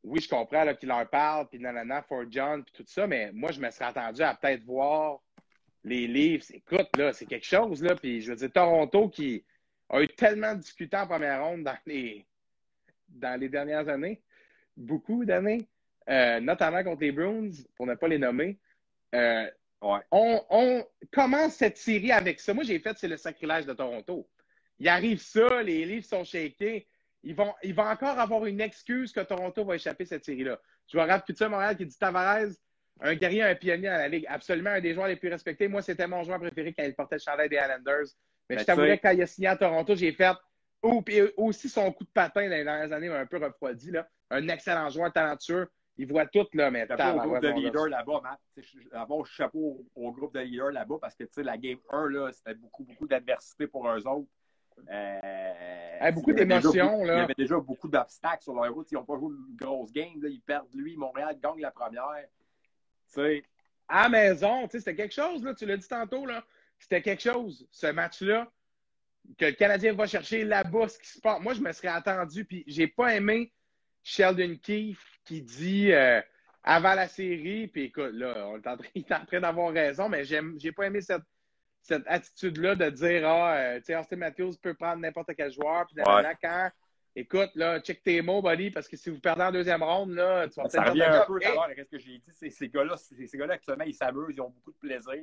oui, 0.03 0.19
je 0.19 0.29
comprends 0.29 0.73
qu'il 0.75 0.89
leur 0.89 1.09
parle, 1.09 1.47
puis 1.49 1.59
nanana, 1.59 2.01
for 2.01 2.25
John, 2.29 2.63
puis 2.63 2.73
tout 2.73 2.83
ça, 2.85 3.07
mais 3.07 3.31
moi, 3.31 3.51
je 3.51 3.59
me 3.61 3.69
serais 3.71 3.85
attendu 3.85 4.21
à 4.21 4.35
peut-être 4.35 4.63
voir 4.63 5.21
les 5.83 6.07
livres. 6.07 6.43
Écoute, 6.53 6.89
là, 6.97 7.13
c'est 7.13 7.25
quelque 7.25 7.45
chose, 7.45 7.81
là. 7.81 7.95
Puis 7.95 8.21
je 8.21 8.31
veux 8.31 8.35
dire, 8.35 8.51
Toronto 8.51 9.09
qui 9.09 9.45
a 9.89 10.01
eu 10.01 10.07
tellement 10.07 10.53
discuté 10.55 10.97
en 10.97 11.07
première 11.07 11.43
ronde 11.43 11.63
dans 11.63 11.77
les, 11.85 12.25
dans 13.07 13.39
les 13.39 13.49
dernières 13.49 13.87
années, 13.87 14.21
beaucoup 14.75 15.23
d'années. 15.23 15.67
Euh, 16.09 16.39
notamment 16.39 16.83
contre 16.83 17.01
les 17.01 17.11
Bruins, 17.11 17.51
pour 17.75 17.87
ne 17.87 17.95
pas 17.95 18.07
les 18.07 18.17
nommer. 18.17 18.59
Euh, 19.15 19.45
ouais. 19.81 19.99
on, 20.11 20.41
on, 20.49 20.85
commence 21.11 21.55
cette 21.55 21.77
série 21.77 22.11
avec 22.11 22.39
ça. 22.39 22.53
Moi, 22.53 22.63
j'ai 22.63 22.79
fait, 22.79 22.97
c'est 22.97 23.07
le 23.07 23.17
sacrilège 23.17 23.65
de 23.65 23.73
Toronto. 23.73 24.27
Il 24.79 24.87
arrive 24.87 25.21
ça, 25.21 25.61
les 25.61 25.85
livres 25.85 26.05
sont 26.05 26.23
shakés. 26.23 26.87
Ils 27.23 27.35
vont, 27.35 27.53
ils 27.63 27.73
vont 27.73 27.83
encore 27.83 28.19
avoir 28.19 28.45
une 28.45 28.59
excuse 28.59 29.13
que 29.13 29.21
Toronto 29.21 29.63
va 29.63 29.75
échapper 29.75 30.05
cette 30.05 30.25
série-là. 30.25 30.59
Je 30.87 30.97
vois 30.97 31.05
Raph 31.05 31.25
Putin 31.25 31.47
Montréal 31.47 31.77
qui 31.77 31.85
dit 31.85 31.97
Tavares, 31.97 32.49
un 32.99 33.15
guerrier, 33.15 33.43
un 33.43 33.55
pionnier 33.55 33.87
dans 33.87 33.97
la 33.97 34.09
Ligue. 34.09 34.25
Absolument 34.27 34.71
un 34.71 34.81
des 34.81 34.93
joueurs 34.93 35.07
les 35.07 35.15
plus 35.15 35.29
respectés. 35.29 35.67
Moi, 35.67 35.81
c'était 35.81 36.07
mon 36.07 36.23
joueur 36.23 36.39
préféré 36.39 36.73
quand 36.73 36.83
il 36.83 36.93
portait 36.93 37.15
le 37.15 37.21
chandail 37.21 37.47
des 37.47 37.55
Islanders. 37.55 38.07
Mais 38.49 38.55
ben, 38.55 38.59
je 38.59 38.65
t'avouerais 38.65 38.97
que 38.97 39.03
quand 39.03 39.11
il 39.11 39.21
a 39.21 39.27
signé 39.27 39.47
à 39.47 39.55
Toronto, 39.55 39.95
j'ai 39.95 40.11
fait 40.11 40.31
oh, 40.81 41.01
aussi 41.37 41.69
son 41.69 41.91
coup 41.93 42.03
de 42.03 42.09
patin 42.09 42.43
dans 42.43 42.55
les 42.55 42.65
dernières 42.65 42.91
années 42.91 43.09
m'a 43.09 43.19
un 43.19 43.25
peu 43.25 43.37
refroidi. 43.37 43.91
Là. 43.91 44.07
Un 44.29 44.47
excellent 44.49 44.89
joueur 44.89 45.13
talentueux. 45.13 45.69
Il 45.97 46.07
voit 46.07 46.25
tout, 46.25 46.47
là, 46.53 46.71
mais 46.71 46.87
Chapeau 46.87 47.19
au 47.19 47.27
groupe 47.27 47.41
de 47.41 47.49
leaders 47.49 47.87
là-bas, 47.87 48.21
Matt. 48.21 48.39
D'abord, 48.91 49.27
chapeau 49.27 49.85
au 49.95 50.11
groupe 50.11 50.33
de 50.33 50.39
leaders 50.39 50.71
là-bas 50.71 50.97
parce 50.99 51.15
que, 51.15 51.23
tu 51.23 51.33
sais, 51.33 51.43
la 51.43 51.57
game 51.57 51.77
1, 51.91 52.09
là, 52.09 52.31
c'était 52.31 52.55
beaucoup, 52.55 52.83
beaucoup 52.83 53.07
d'adversité 53.07 53.67
pour 53.67 53.87
eux 53.87 54.07
autres. 54.07 54.29
Euh, 54.89 55.97
hey, 56.01 56.11
beaucoup 56.11 56.33
d'émotions, 56.33 57.03
là. 57.03 57.13
Il 57.13 57.17
y 57.17 57.21
avait 57.21 57.35
déjà 57.37 57.59
beaucoup 57.59 57.87
d'obstacles 57.87 58.41
sur 58.41 58.55
leur 58.55 58.73
route. 58.73 58.91
Ils 58.91 58.95
n'ont 58.95 59.05
pas 59.05 59.17
joué 59.17 59.35
une 59.35 59.55
grosse 59.55 59.91
game, 59.91 60.21
là. 60.21 60.29
Ils 60.29 60.41
perdent 60.41 60.73
lui. 60.73 60.97
Montréal 60.97 61.37
gagne 61.41 61.61
la 61.61 61.69
première. 61.69 62.25
Tu 63.07 63.13
sais. 63.13 63.43
À 63.87 64.09
maison, 64.09 64.63
tu 64.63 64.71
sais, 64.71 64.79
c'était 64.79 64.95
quelque 64.95 65.13
chose, 65.13 65.43
là. 65.43 65.53
Tu 65.53 65.67
l'as 65.67 65.77
dit 65.77 65.87
tantôt, 65.87 66.25
là. 66.25 66.43
C'était 66.79 67.03
quelque 67.03 67.21
chose, 67.21 67.67
ce 67.71 67.87
match-là, 67.87 68.51
que 69.37 69.45
le 69.45 69.51
Canadien 69.51 69.93
va 69.93 70.07
chercher 70.07 70.43
là-bas, 70.43 70.87
ce 70.87 70.97
qui 70.97 71.07
se 71.07 71.19
passe. 71.19 71.39
Moi, 71.39 71.53
je 71.53 71.61
me 71.61 71.71
serais 71.71 71.89
attendu, 71.89 72.45
puis 72.45 72.63
j'ai 72.65 72.87
pas 72.87 73.15
aimé 73.15 73.53
Sheldon 74.03 74.57
Keefe 74.61 75.19
qui 75.25 75.41
dit 75.41 75.91
euh, 75.91 76.21
avant 76.63 76.93
la 76.93 77.07
série, 77.07 77.67
puis 77.67 77.83
écoute, 77.85 78.13
là, 78.13 78.47
on 78.47 78.57
est 78.57 78.67
en 78.67 78.77
train, 78.77 78.87
il 78.95 79.01
est 79.03 79.13
en 79.13 79.25
train 79.25 79.39
d'avoir 79.39 79.71
raison, 79.73 80.09
mais 80.09 80.23
j'aime, 80.23 80.55
j'ai 80.59 80.71
pas 80.71 80.85
aimé 80.85 81.01
cette, 81.01 81.23
cette 81.81 82.03
attitude-là 82.07 82.75
de 82.75 82.89
dire 82.89 83.27
Ah, 83.27 83.55
euh, 83.55 83.77
tu 83.79 83.85
sais, 83.85 83.95
Austin 83.95 84.17
Matthews 84.17 84.53
peut 84.61 84.73
prendre 84.73 85.01
n'importe 85.01 85.31
quel 85.35 85.51
joueur, 85.51 85.85
puis 85.87 85.97
ouais. 85.97 86.37
quand 86.41 86.69
Écoute, 87.15 87.51
là, 87.53 87.79
check 87.79 88.01
tes 88.01 88.23
mots, 88.23 88.41
buddy, 88.41 88.71
parce 88.71 88.87
que 88.87 88.97
si 88.97 89.11
vous 89.11 89.19
perdez 89.19 89.43
en 89.43 89.51
deuxième 89.51 89.83
ronde, 89.83 90.13
là, 90.13 90.47
tu 90.47 90.59
vas 90.59 90.67
Ça 90.67 90.83
revient 90.83 91.03
un 91.03 91.25
peu 91.25 91.39
job. 91.39 91.41
tout 91.43 91.47
à 91.47 91.67
l'heure 91.67 91.79
à 91.79 91.83
ce 91.83 91.89
que 91.89 91.99
j'ai 91.99 92.17
dit. 92.17 92.31
Ces, 92.31 92.49
ces 92.49 92.69
gars-là, 92.69 92.97
ces, 92.97 93.27
ces 93.27 93.37
gars-là, 93.37 93.53
actuellement, 93.53 93.83
ils 93.85 93.93
s'amusent, 93.93 94.33
ils 94.35 94.41
ont 94.41 94.49
beaucoup 94.49 94.71
de 94.71 94.77
plaisir. 94.77 95.21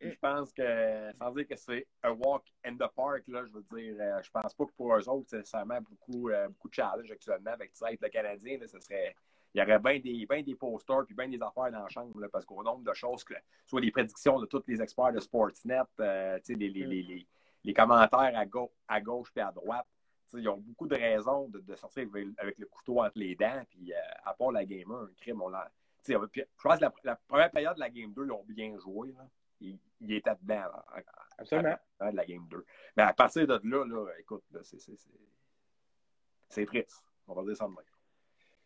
Je 0.00 0.18
pense 0.18 0.52
que, 0.52 1.12
sans 1.18 1.30
dire 1.32 1.46
que 1.46 1.56
c'est 1.56 1.86
un 2.02 2.12
walk 2.12 2.44
in 2.64 2.74
the 2.74 2.88
park, 2.96 3.22
là, 3.28 3.44
je 3.44 3.52
veux 3.52 3.64
dire, 3.78 3.96
euh, 4.00 4.22
je 4.22 4.30
pense 4.30 4.54
pas 4.54 4.64
que 4.64 4.72
pour 4.72 4.94
eux 4.94 5.08
autres, 5.08 5.26
c'est 5.28 5.38
nécessairement 5.38 5.80
beaucoup, 5.82 6.30
euh, 6.30 6.48
beaucoup 6.48 6.68
de 6.70 6.74
challenge 6.74 7.10
actuellement 7.10 7.50
avec 7.50 7.70
ça, 7.74 7.92
être 7.92 8.00
le 8.00 8.08
Canadien. 8.08 8.58
Là, 8.58 8.66
ce 8.66 8.80
serait, 8.80 9.14
il 9.52 9.60
y 9.60 9.62
aurait 9.62 9.78
bien 9.78 9.98
des, 9.98 10.42
des 10.42 10.54
posters 10.54 11.04
puis 11.04 11.14
bien 11.14 11.28
des 11.28 11.42
affaires 11.42 11.70
dans 11.70 11.82
la 11.82 11.88
chambre, 11.88 12.18
là, 12.18 12.28
parce 12.30 12.46
qu'au 12.46 12.62
nombre 12.62 12.82
de 12.82 12.94
choses, 12.94 13.24
que, 13.24 13.34
soit 13.66 13.82
des 13.82 13.90
prédictions 13.90 14.40
de 14.40 14.46
tous 14.46 14.62
les 14.68 14.80
experts 14.80 15.12
de 15.12 15.20
Sportsnet, 15.20 15.80
euh, 16.00 16.38
tu 16.38 16.44
sais, 16.44 16.54
les, 16.54 16.70
les, 16.70 16.86
les, 16.86 17.02
les, 17.02 17.26
les 17.64 17.74
commentaires 17.74 18.32
à, 18.34 18.46
gauche, 18.46 18.70
à 18.88 19.02
gauche 19.02 19.30
puis 19.30 19.42
à 19.42 19.52
droite, 19.52 19.86
tu 20.30 20.36
sais, 20.36 20.42
ils 20.42 20.48
ont 20.48 20.56
beaucoup 20.56 20.86
de 20.86 20.96
raisons 20.96 21.48
de, 21.48 21.74
sortir 21.76 22.08
avec, 22.38 22.58
le 22.58 22.66
couteau 22.66 23.02
entre 23.02 23.18
les 23.18 23.34
dents, 23.34 23.62
puis 23.68 23.92
à 24.24 24.32
part 24.32 24.52
la 24.52 24.64
Game 24.64 24.90
1, 24.90 24.94
un 24.94 25.10
crime, 25.20 25.42
on 25.42 25.50
l'a. 25.50 25.70
tu 26.02 26.14
sais, 26.14 26.18
Je 26.34 26.62
pense 26.62 26.78
que 26.78 26.84
la, 26.84 26.94
la 27.04 27.16
première 27.16 27.50
période 27.50 27.74
de 27.74 27.80
la 27.80 27.90
Game 27.90 28.14
2, 28.14 28.24
ils 28.24 28.32
ont 28.32 28.44
bien 28.48 28.78
joué. 28.78 29.12
Là. 29.12 29.26
Ils, 29.60 29.78
ils 30.00 30.14
étaient 30.14 30.30
dedans 30.42 30.54
là, 30.54 30.84
à- 30.88 30.98
à- 30.98 31.02
Absolument. 31.38 31.76
à- 31.98 32.10
de 32.10 32.16
la 32.16 32.26
Game 32.26 32.46
2. 32.48 32.64
Mais 32.96 33.02
à 33.02 33.12
partir 33.12 33.46
de 33.46 33.60
là, 33.62 33.84
là 33.84 34.06
écoute, 34.18 34.44
là, 34.52 34.60
c'est- 34.62 36.66
triste. 36.66 37.04
On 37.26 37.34
va 37.34 37.44
dire 37.44 37.56
ça 37.56 37.64
de 37.66 37.70
même. 37.70 37.84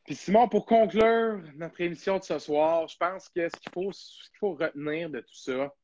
Puis 0.04 0.14
Simon, 0.14 0.48
pour 0.48 0.66
conclure 0.66 1.42
notre 1.54 1.80
émission 1.80 2.18
de 2.18 2.24
ce 2.24 2.38
soir, 2.38 2.86
je 2.88 2.96
pense 2.96 3.28
que 3.28 3.48
ce 3.48 3.56
qu'il 3.60 3.72
faut, 3.72 3.90
faut 4.38 4.54
retenir 4.54 5.10
de 5.10 5.20
tout 5.20 5.34
ça, 5.34 5.74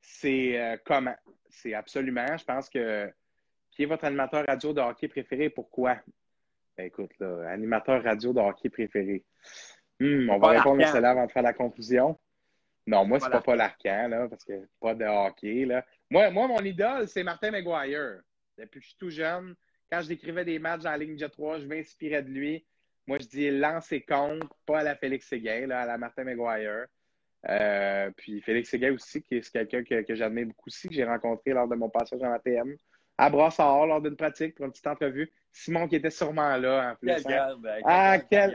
c'est 0.00 0.58
euh, 0.58 0.76
comment? 0.84 1.14
C'est 1.48 1.74
absolument, 1.74 2.36
je 2.36 2.44
pense 2.44 2.68
que 2.70 3.12
qui 3.70 3.84
est 3.84 3.86
votre 3.86 4.04
animateur 4.04 4.44
radio 4.46 4.72
de 4.72 4.80
hockey 4.80 5.08
préféré 5.08 5.44
et 5.44 5.50
pourquoi? 5.50 5.98
Ben, 6.76 6.86
écoute, 6.86 7.12
là, 7.18 7.48
animateur 7.50 8.02
radio 8.02 8.32
de 8.32 8.40
hockey 8.40 8.68
préféré. 8.68 9.24
Hmm, 9.98 10.30
on 10.30 10.38
va 10.38 10.48
répondre 10.48 10.82
à 10.82 10.86
cela 10.92 11.10
avant 11.10 11.26
de 11.26 11.32
faire 11.32 11.42
la 11.42 11.52
conclusion. 11.52 12.18
Non, 12.86 13.04
moi, 13.04 13.20
c'est 13.20 13.30
pas 13.30 13.40
Paul 13.40 13.60
Arcan, 13.60 14.08
là, 14.08 14.28
parce 14.28 14.44
que 14.44 14.66
pas 14.80 14.94
de 14.94 15.04
hockey, 15.04 15.64
là. 15.64 15.84
Moi, 16.10 16.30
moi 16.30 16.48
mon 16.48 16.60
idole, 16.60 17.06
c'est 17.08 17.22
Martin 17.22 17.50
McGuire. 17.50 18.20
Depuis 18.58 18.80
que 18.80 18.84
je 18.84 18.88
suis 18.90 18.98
tout 18.98 19.10
jeune, 19.10 19.54
quand 19.90 20.00
je 20.02 20.08
décrivais 20.08 20.44
des 20.44 20.58
matchs 20.58 20.82
dans 20.82 20.90
la 20.90 20.98
Ligue 20.98 21.18
Jet 21.18 21.28
3, 21.28 21.60
je 21.60 21.66
m'inspirais 21.66 22.22
de 22.22 22.30
lui. 22.30 22.64
Moi, 23.06 23.18
je 23.20 23.26
dis 23.26 23.50
lance 23.50 23.90
et 23.92 24.02
compte, 24.02 24.42
pas 24.66 24.80
à 24.80 24.82
la 24.82 24.96
Félix 24.96 25.28
Séguin, 25.28 25.66
là, 25.66 25.82
à 25.82 25.86
la 25.86 25.98
Martin 25.98 26.24
McGuire. 26.24 26.86
Euh, 27.48 28.10
puis 28.16 28.40
Félix 28.42 28.70
Séguin 28.70 28.92
aussi, 28.92 29.22
qui 29.22 29.36
est 29.36 29.50
quelqu'un 29.50 29.82
que, 29.82 30.02
que 30.02 30.14
j'admire 30.14 30.46
beaucoup 30.46 30.68
aussi, 30.68 30.88
que 30.88 30.94
j'ai 30.94 31.04
rencontré 31.04 31.52
lors 31.52 31.68
de 31.68 31.74
mon 31.74 31.88
passage 31.88 32.22
en 32.22 32.32
ATM. 32.32 32.76
À 33.18 33.30
Brassard, 33.30 33.86
lors 33.86 34.00
d'une 34.00 34.16
pratique, 34.16 34.54
pour 34.54 34.66
une 34.66 34.72
petite 34.72 34.86
entrevue. 34.86 35.30
Simon 35.52 35.88
qui 35.88 35.96
était 35.96 36.10
sûrement 36.10 36.56
là, 36.56 36.92
en 36.92 36.96
plus. 36.96 37.08
Quelle 37.08 37.32
hein. 37.32 37.56
euh, 37.64 37.80
Ah, 37.84 38.18
quel- 38.18 38.52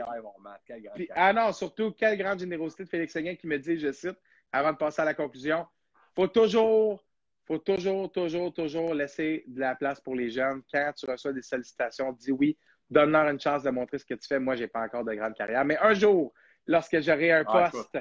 carrière, 0.66 0.92
Puis- 0.94 1.08
ah 1.14 1.32
non, 1.32 1.52
surtout, 1.52 1.92
quelle 1.92 2.16
grande 2.18 2.38
générosité 2.40 2.84
de 2.84 2.88
Félix 2.88 3.12
Seguin 3.12 3.34
qui 3.34 3.46
me 3.46 3.58
dit, 3.58 3.78
je 3.78 3.92
cite, 3.92 4.16
avant 4.52 4.72
de 4.72 4.76
passer 4.78 5.02
à 5.02 5.04
la 5.04 5.14
conclusion, 5.14 5.66
faut 6.14 6.26
toujours, 6.28 7.04
faut 7.44 7.58
toujours, 7.58 8.10
toujours, 8.10 8.52
toujours 8.52 8.94
laisser 8.94 9.44
de 9.46 9.60
la 9.60 9.74
place 9.74 10.00
pour 10.00 10.14
les 10.14 10.30
jeunes. 10.30 10.62
Quand 10.72 10.92
tu 10.96 11.06
reçois 11.06 11.32
des 11.32 11.42
sollicitations, 11.42 12.12
dis 12.12 12.32
oui, 12.32 12.56
donne-leur 12.88 13.28
une 13.28 13.40
chance 13.40 13.62
de 13.62 13.70
montrer 13.70 13.98
ce 13.98 14.04
que 14.06 14.14
tu 14.14 14.26
fais. 14.26 14.38
Moi, 14.38 14.56
j'ai 14.56 14.68
pas 14.68 14.80
encore 14.80 15.04
de 15.04 15.12
grande 15.14 15.34
carrière, 15.34 15.64
mais 15.64 15.76
un 15.78 15.92
jour, 15.92 16.32
lorsque 16.66 17.00
j'aurai 17.00 17.32
un 17.32 17.44
Ah, 17.46 17.68
poste, 17.70 17.98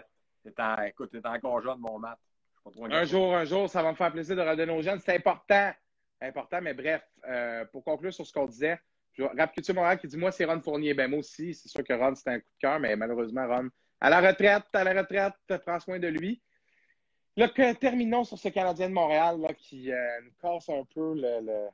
écoute, 0.88 1.12
t'es 1.12 1.28
encore 1.28 1.62
jeune, 1.62 1.80
mon 1.80 2.00
Matt. 2.00 2.18
Un 2.90 3.04
jour, 3.06 3.36
un 3.36 3.46
jour, 3.46 3.70
ça 3.70 3.84
va 3.84 3.92
me 3.92 3.96
faire 3.96 4.12
plaisir 4.12 4.36
de 4.36 4.42
redonner 4.42 4.72
aux 4.72 4.82
jeunes. 4.82 5.00
C'est 5.00 5.16
important. 5.16 5.72
Important, 6.22 6.62
mais 6.62 6.74
bref, 6.74 7.04
euh, 7.28 7.66
pour 7.66 7.84
conclure 7.84 8.14
sur 8.14 8.26
ce 8.26 8.32
qu'on 8.34 8.48
disait, 8.48 8.80
Rap 9.18 9.54
Culture 9.54 9.76
Montréal 9.76 9.98
qui 10.00 10.08
dit 10.08 10.18
Moi, 10.18 10.32
c'est 10.32 10.46
Ron 10.46 10.62
Fournier. 10.62 10.94
Ben, 10.94 11.10
moi 11.10 11.20
aussi, 11.20 11.54
c'est 11.54 11.70
sûr 11.70 11.84
que 11.84 11.94
Ron, 11.94 12.16
c'était 12.16 12.32
un 12.32 12.40
coup 12.40 12.50
de 12.56 12.60
cœur, 12.60 12.80
mais 12.80 12.96
malheureusement, 12.96 13.48
Ron, 13.48 13.70
à 14.02 14.10
la 14.10 14.20
retraite, 14.22 14.64
à 14.74 14.84
la 14.84 14.94
retraite, 15.02 15.34
prends 15.66 15.80
soin 15.80 16.00
de 16.00 16.08
lui. 16.08 16.42
Là, 17.38 17.50
que- 17.50 17.74
terminons 17.74 18.24
sur 18.24 18.38
ce 18.38 18.48
Canadien 18.50 18.90
de 18.90 18.94
Montréal 18.94 19.40
là, 19.42 19.54
qui 19.54 19.92
euh, 19.92 20.22
nous 20.24 20.32
casse 20.42 20.70
un 20.70 20.84
peu 20.94 21.14
le, 21.16 21.68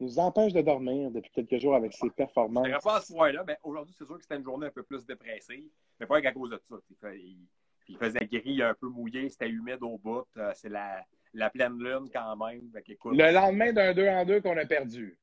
nous 0.00 0.18
empêche 0.18 0.52
de 0.52 0.62
dormir 0.62 1.10
depuis 1.10 1.30
quelques 1.30 1.58
jours 1.60 1.74
avec 1.76 1.92
ses 1.92 2.10
performances. 2.10 2.66
Pas 2.82 2.96
à 2.98 3.44
mais 3.44 3.56
aujourd'hui, 3.62 3.94
c'est 3.96 4.04
sûr 4.04 4.16
que 4.16 4.22
c'était 4.22 4.36
une 4.36 4.44
journée 4.44 4.66
un 4.66 4.70
peu 4.70 4.82
plus 4.82 5.06
dépressive. 5.06 5.68
Mais 6.00 6.06
pas 6.06 6.20
qu'à 6.20 6.32
cause 6.32 6.50
de 6.50 6.60
ça. 7.00 7.14
Il- 7.14 7.46
il 7.88 7.96
faisait 7.98 8.26
gris, 8.26 8.62
un 8.62 8.74
peu 8.74 8.88
mouillé, 8.88 9.28
c'était 9.28 9.48
humide 9.48 9.78
au 9.80 9.96
bout. 9.96 10.24
Euh, 10.36 10.52
c'est 10.54 10.68
la, 10.68 11.04
la 11.36 11.50
pleine 11.50 11.78
lune 11.78 12.08
quand 12.12 12.36
même. 12.36 12.70
Fait 12.72 12.84
Le 13.04 13.32
lendemain 13.32 13.72
d'un 13.72 13.92
2 13.92 14.08
en 14.08 14.24
2 14.24 14.40
qu'on 14.40 14.56
a 14.56 14.64
perdu. 14.66 15.18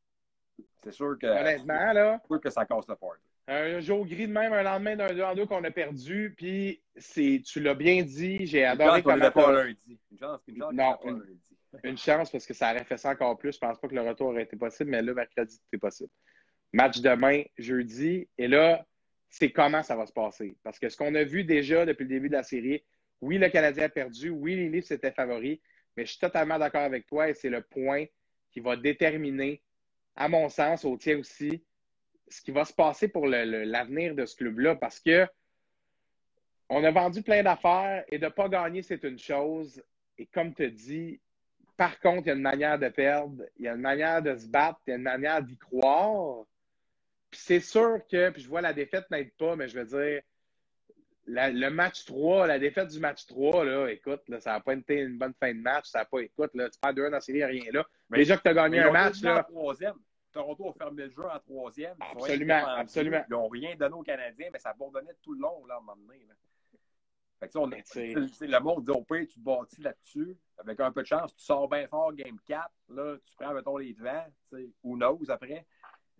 C'est 0.83 0.91
sûr 0.91 1.17
que, 1.19 1.27
Honnêtement, 1.27 1.93
là. 1.93 2.19
c'est 2.21 2.27
sûr 2.27 2.41
que 2.41 2.49
ça 2.49 2.65
casse 2.65 2.87
le 2.87 2.95
party. 2.95 3.21
Un 3.47 3.79
jour 3.81 4.05
gris 4.05 4.27
de 4.27 4.31
même, 4.31 4.53
un 4.53 4.63
lendemain 4.63 4.95
d'un 4.95 5.13
2 5.13 5.21
en 5.21 5.35
2 5.35 5.45
qu'on 5.45 5.63
a 5.63 5.71
perdu, 5.71 6.33
puis 6.37 6.81
c'est, 6.95 7.41
tu 7.45 7.59
l'as 7.59 7.73
bien 7.73 8.01
dit, 8.03 8.45
j'ai 8.45 8.63
adoré 8.63 9.01
qu'on 9.01 9.11
comment 9.11 9.31
pas 9.31 9.51
lundi. 9.63 9.99
Une 10.11 10.17
chance, 10.17 10.41
une 10.47 10.57
chance 10.57 10.73
Non, 10.73 10.97
une- 11.03 11.19
lundi. 11.19 11.57
une 11.83 11.97
chance 11.97 12.31
parce 12.31 12.45
que 12.45 12.53
ça 12.53 12.71
aurait 12.71 12.83
fait 12.85 12.97
ça 12.97 13.09
encore 13.09 13.37
plus. 13.37 13.53
Je 13.53 13.59
pense 13.59 13.79
pas 13.79 13.87
que 13.87 13.95
le 13.95 14.01
retour 14.01 14.27
aurait 14.27 14.43
été 14.43 14.55
possible, 14.55 14.91
mais 14.91 15.01
là, 15.01 15.13
mercredi, 15.13 15.55
c'était 15.55 15.79
possible. 15.79 16.09
Match 16.71 17.01
demain, 17.01 17.43
jeudi, 17.57 18.27
et 18.37 18.47
là, 18.47 18.85
c'est 19.29 19.51
comment 19.51 19.83
ça 19.83 19.95
va 19.95 20.05
se 20.05 20.13
passer. 20.13 20.55
Parce 20.63 20.79
que 20.79 20.87
ce 20.89 20.95
qu'on 20.95 21.13
a 21.15 21.23
vu 21.23 21.43
déjà 21.43 21.85
depuis 21.85 22.03
le 22.03 22.09
début 22.09 22.27
de 22.29 22.33
la 22.33 22.43
série, 22.43 22.83
oui, 23.21 23.37
le 23.37 23.49
Canadien 23.49 23.85
a 23.85 23.89
perdu, 23.89 24.29
oui, 24.29 24.55
les 24.55 24.69
Leafs 24.69 24.91
étaient 24.91 25.11
favoris, 25.11 25.59
mais 25.95 26.05
je 26.05 26.11
suis 26.11 26.19
totalement 26.19 26.57
d'accord 26.57 26.81
avec 26.81 27.05
toi 27.05 27.29
et 27.29 27.33
c'est 27.33 27.49
le 27.49 27.61
point 27.61 28.05
qui 28.51 28.59
va 28.59 28.75
déterminer, 28.75 29.61
à 30.15 30.27
mon 30.27 30.49
sens, 30.49 30.85
au 30.85 30.97
tien 30.97 31.17
aussi, 31.17 31.63
ce 32.27 32.41
qui 32.41 32.51
va 32.51 32.65
se 32.65 32.73
passer 32.73 33.07
pour 33.07 33.27
l'avenir 33.27 34.15
de 34.15 34.25
ce 34.25 34.35
club-là. 34.35 34.75
Parce 34.75 34.99
que 34.99 35.27
on 36.69 36.83
a 36.83 36.91
vendu 36.91 37.21
plein 37.21 37.43
d'affaires 37.43 38.03
et 38.09 38.17
de 38.17 38.25
ne 38.25 38.29
pas 38.29 38.49
gagner, 38.49 38.81
c'est 38.81 39.03
une 39.03 39.19
chose. 39.19 39.83
Et 40.17 40.25
comme 40.27 40.53
tu 40.53 40.71
dis, 40.71 41.19
par 41.77 41.99
contre, 41.99 42.23
il 42.23 42.27
y 42.27 42.31
a 42.31 42.35
une 42.35 42.41
manière 42.41 42.79
de 42.79 42.89
perdre, 42.89 43.43
il 43.57 43.65
y 43.65 43.67
a 43.67 43.73
une 43.73 43.81
manière 43.81 44.21
de 44.21 44.35
se 44.35 44.47
battre, 44.47 44.79
il 44.87 44.91
y 44.91 44.93
a 44.93 44.97
une 44.97 45.03
manière 45.03 45.41
d'y 45.41 45.57
croire. 45.57 46.45
Puis 47.29 47.41
c'est 47.43 47.59
sûr 47.59 47.99
que, 48.09 48.29
puis 48.29 48.41
je 48.41 48.47
vois 48.47 48.61
la 48.61 48.73
défaite 48.73 49.09
n'aide 49.09 49.33
pas, 49.33 49.55
mais 49.55 49.67
je 49.67 49.79
veux 49.79 49.85
dire, 49.85 50.21
la- 51.25 51.49
le 51.49 51.69
match 51.69 52.05
3, 52.05 52.47
la 52.47 52.59
défaite 52.59 52.89
du 52.89 52.99
match 52.99 53.25
3, 53.25 53.63
là, 53.65 53.87
écoute, 53.89 54.21
là, 54.27 54.39
ça 54.39 54.51
n'a 54.53 54.59
pas 54.59 54.73
été 54.73 55.01
une 55.01 55.17
bonne 55.17 55.33
fin 55.39 55.53
de 55.53 55.59
match, 55.59 55.85
ça 55.87 55.99
n'a 55.99 56.05
pas, 56.05 56.19
écoute, 56.19 56.51
là, 56.53 56.69
tu 56.69 56.79
perds 56.79 56.93
2 56.93 57.03
dans 57.05 57.09
la 57.11 57.21
série, 57.21 57.43
rien 57.43 57.71
là. 57.71 57.85
Mais- 58.09 58.17
Déjà 58.19 58.37
que 58.37 58.41
tu 58.43 58.49
as 58.49 58.53
gagné 58.53 58.79
un 58.79 58.91
match, 58.91 59.21
là, 59.35 59.43
troisième. 59.43 59.95
Toronto 60.31 60.69
a 60.69 60.73
fermé 60.73 61.03
le 61.03 61.09
jeu 61.09 61.23
en 61.23 61.39
troisième. 61.39 61.95
Absolument, 61.99 62.53
absolument. 62.81 63.23
Ils 63.29 63.31
n'ont 63.31 63.47
rien 63.47 63.75
donné 63.75 63.93
aux 63.95 64.01
Canadiens, 64.03 64.49
mais 64.51 64.59
ça 64.59 64.73
bourdonnait 64.73 65.13
tout 65.21 65.33
le 65.33 65.39
long, 65.41 65.65
là, 65.67 65.75
à 65.75 65.77
un 65.77 65.81
moment 65.81 65.95
donné. 65.95 66.25
là. 66.27 66.33
Fait 67.39 67.49
que, 67.49 67.57
on 67.57 67.71
a, 67.71 67.75
sais, 67.83 68.13
le 68.47 68.59
monde 68.59 68.83
dit 68.85 68.91
au 68.91 69.03
pire, 69.03 69.27
tu 69.27 69.35
te 69.35 69.39
bâtis 69.39 69.81
là-dessus. 69.81 70.35
Avec 70.57 70.79
un 70.79 70.91
peu 70.91 71.01
de 71.01 71.07
chance, 71.07 71.35
tu 71.35 71.43
sors 71.43 71.67
bien 71.67 71.87
fort 71.87 72.13
game 72.13 72.37
4. 72.47 72.71
Là, 72.89 73.17
tu 73.25 73.35
prends, 73.35 73.53
mettons, 73.53 73.77
les 73.77 73.93
devants. 73.93 74.25
Who 74.83 74.95
knows 74.95 75.29
après. 75.29 75.65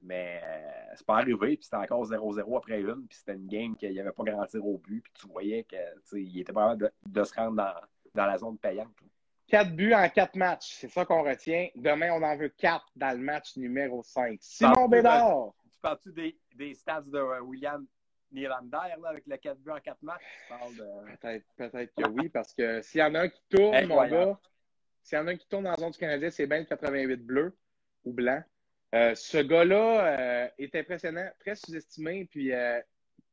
Mais 0.04 0.41
euh, 0.43 0.93
c'est 0.95 1.06
pas 1.06 1.18
arrivé. 1.18 1.56
Puis 1.56 1.64
c'était 1.64 1.78
encore 1.78 2.06
0-0 2.06 2.58
après 2.58 2.82
une. 2.82 3.08
Puis 3.08 3.18
c'était 3.18 3.34
une 3.34 3.47
game 3.47 3.76
qu'il 3.76 3.91
n'y 3.91 3.99
avait 3.99 4.12
pas 4.12 4.24
grand 4.24 4.45
tir 4.45 4.66
au 4.66 4.78
but. 4.78 5.01
Puis 5.01 5.14
tu 5.14 5.28
voyais 5.28 5.66
qu'il 5.66 6.39
était 6.39 6.54
pas 6.54 6.76
de, 6.76 6.91
de 7.06 7.24
se 7.24 7.34
rendre 7.34 7.56
dans, 7.56 7.74
dans 8.14 8.26
la 8.26 8.38
zone 8.38 8.58
payante. 8.58 8.93
là. 9.01 9.08
4 9.47 9.76
buts 9.76 9.93
en 9.93 10.10
4 10.10 10.36
matchs, 10.36 10.74
c'est 10.80 10.89
ça 10.89 11.06
qu'on 11.06 11.22
retient. 11.22 11.68
Demain, 11.76 12.12
on 12.14 12.24
en 12.24 12.36
veut 12.36 12.49
4 12.49 12.86
dans 12.95 13.12
le 13.12 13.24
match 13.24 13.56
numéro 13.58 14.01
5. 14.01 14.38
Simon 14.41 14.88
Bédard, 14.88 15.54
Tu 15.72 15.80
parles-tu 15.82 16.12
des, 16.14 16.38
des 16.56 16.74
stats 16.74 17.01
de 17.01 17.41
William 17.41 17.86
Nylander 18.32 18.95
là, 18.99 19.10
avec 19.10 19.28
le 19.28 19.38
4 19.38 19.58
buts 19.60 19.72
en 19.72 19.80
4 19.80 20.01
matchs? 20.01 20.22
De. 20.78 21.18
peut-être 21.18 21.45
peut-être 21.56 21.93
que 21.95 22.10
oui, 22.10 22.30
parce 22.30 22.54
que 22.54 22.82
s'il 22.82 23.01
y 23.01 23.04
en 23.04 23.14
a 23.16 23.20
un 23.22 23.30
qui 23.30 23.43
tourne, 23.49 23.86
mon 23.86 24.08
gars, 24.08 24.39
s'il 25.04 25.18
y 25.18 25.22
en 25.22 25.28
a 25.28 25.32
un 25.32 25.36
qui 25.36 25.47
tourne 25.47 25.66
dans 25.66 25.72
la 25.72 25.78
zone 25.78 25.91
du 25.91 25.99
Canadien, 25.99 26.30
c'est 26.30 26.47
bien 26.47 26.60
le 26.60 26.66
88 26.66 27.18
bleu 27.18 27.56
ou 28.06 28.14
blanc. 28.14 28.41
Euh, 28.94 29.16
ce 29.16 29.39
gars-là 29.39 30.20
euh, 30.20 30.48
est 30.60 30.76
impressionnant, 30.76 31.28
très 31.39 31.56
sous-estimé. 31.56 32.26
Puis 32.30 32.54
euh, 32.54 32.80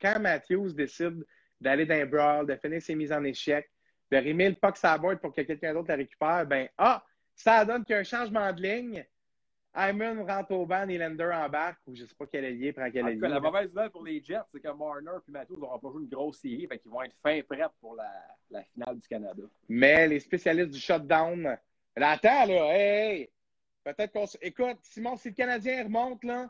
quand 0.01 0.19
Matthews 0.19 0.73
décide 0.73 1.25
d'aller 1.61 1.85
dans 1.85 1.95
un 1.95 2.07
brawl, 2.07 2.47
de 2.47 2.57
finir 2.57 2.81
ses 2.81 2.95
mises 2.95 3.13
en 3.13 3.23
échec, 3.25 3.71
de 4.11 4.17
remettre 4.17 4.59
le 4.63 4.69
puck 4.69 4.83
la 4.83 4.99
board 4.99 5.21
pour 5.21 5.35
que 5.35 5.43
quelqu'un 5.43 5.75
d'autre 5.75 5.89
la 5.89 5.97
récupère, 5.97 6.47
ben 6.47 6.69
ah, 6.79 7.05
ça 7.35 7.65
donne 7.65 7.85
qu'il 7.85 7.95
y 7.95 7.97
a 7.97 8.01
un 8.01 8.05
changement 8.05 8.53
de 8.53 8.63
ligne. 8.63 9.07
Hyman 9.77 10.29
rentre 10.29 10.51
au 10.53 10.67
banc, 10.67 10.85
Nylander 10.85 11.31
embarque, 11.33 11.79
ou 11.87 11.95
je 11.95 12.03
ne 12.03 12.07
sais 12.09 12.15
pas 12.19 12.27
quel 12.27 12.45
allié 12.45 12.73
prend 12.73 12.91
quel 12.91 13.07
allié. 13.07 13.21
la 13.21 13.39
mauvaise 13.39 13.69
nouvelle 13.69 13.91
pour 13.91 14.03
les 14.03 14.21
Jets, 14.21 14.41
c'est 14.53 14.61
que 14.61 14.69
Marner 14.69 15.13
et 15.29 15.31
Matthews 15.31 15.59
n'auront 15.59 15.79
pas 15.79 15.91
joué 15.93 16.03
une 16.03 16.09
grosse 16.09 16.39
série, 16.39 16.67
fait 16.67 16.79
qu'ils 16.81 16.91
vont 16.91 17.03
être 17.03 17.15
fin 17.23 17.41
prêts 17.49 17.63
pour 17.81 17.95
la, 17.95 18.11
la 18.51 18.65
finale 18.65 18.99
du 18.99 19.07
Canada. 19.07 19.43
Mais 19.69 20.09
les 20.09 20.19
spécialistes 20.19 20.71
du 20.71 20.81
shutdown. 20.81 21.57
Là, 21.97 22.11
attends, 22.11 22.47
là, 22.47 22.75
hey, 22.75 23.21
hey, 23.21 23.31
peut-être 23.85 24.13
qu'on. 24.13 24.25
s- 24.25 24.39
Écoute, 24.41 24.79
Simon, 24.83 25.17
si 25.17 25.29
le 25.31 25.35
Canadien 25.35 25.85
remonte, 25.85 26.23
là, 26.25 26.49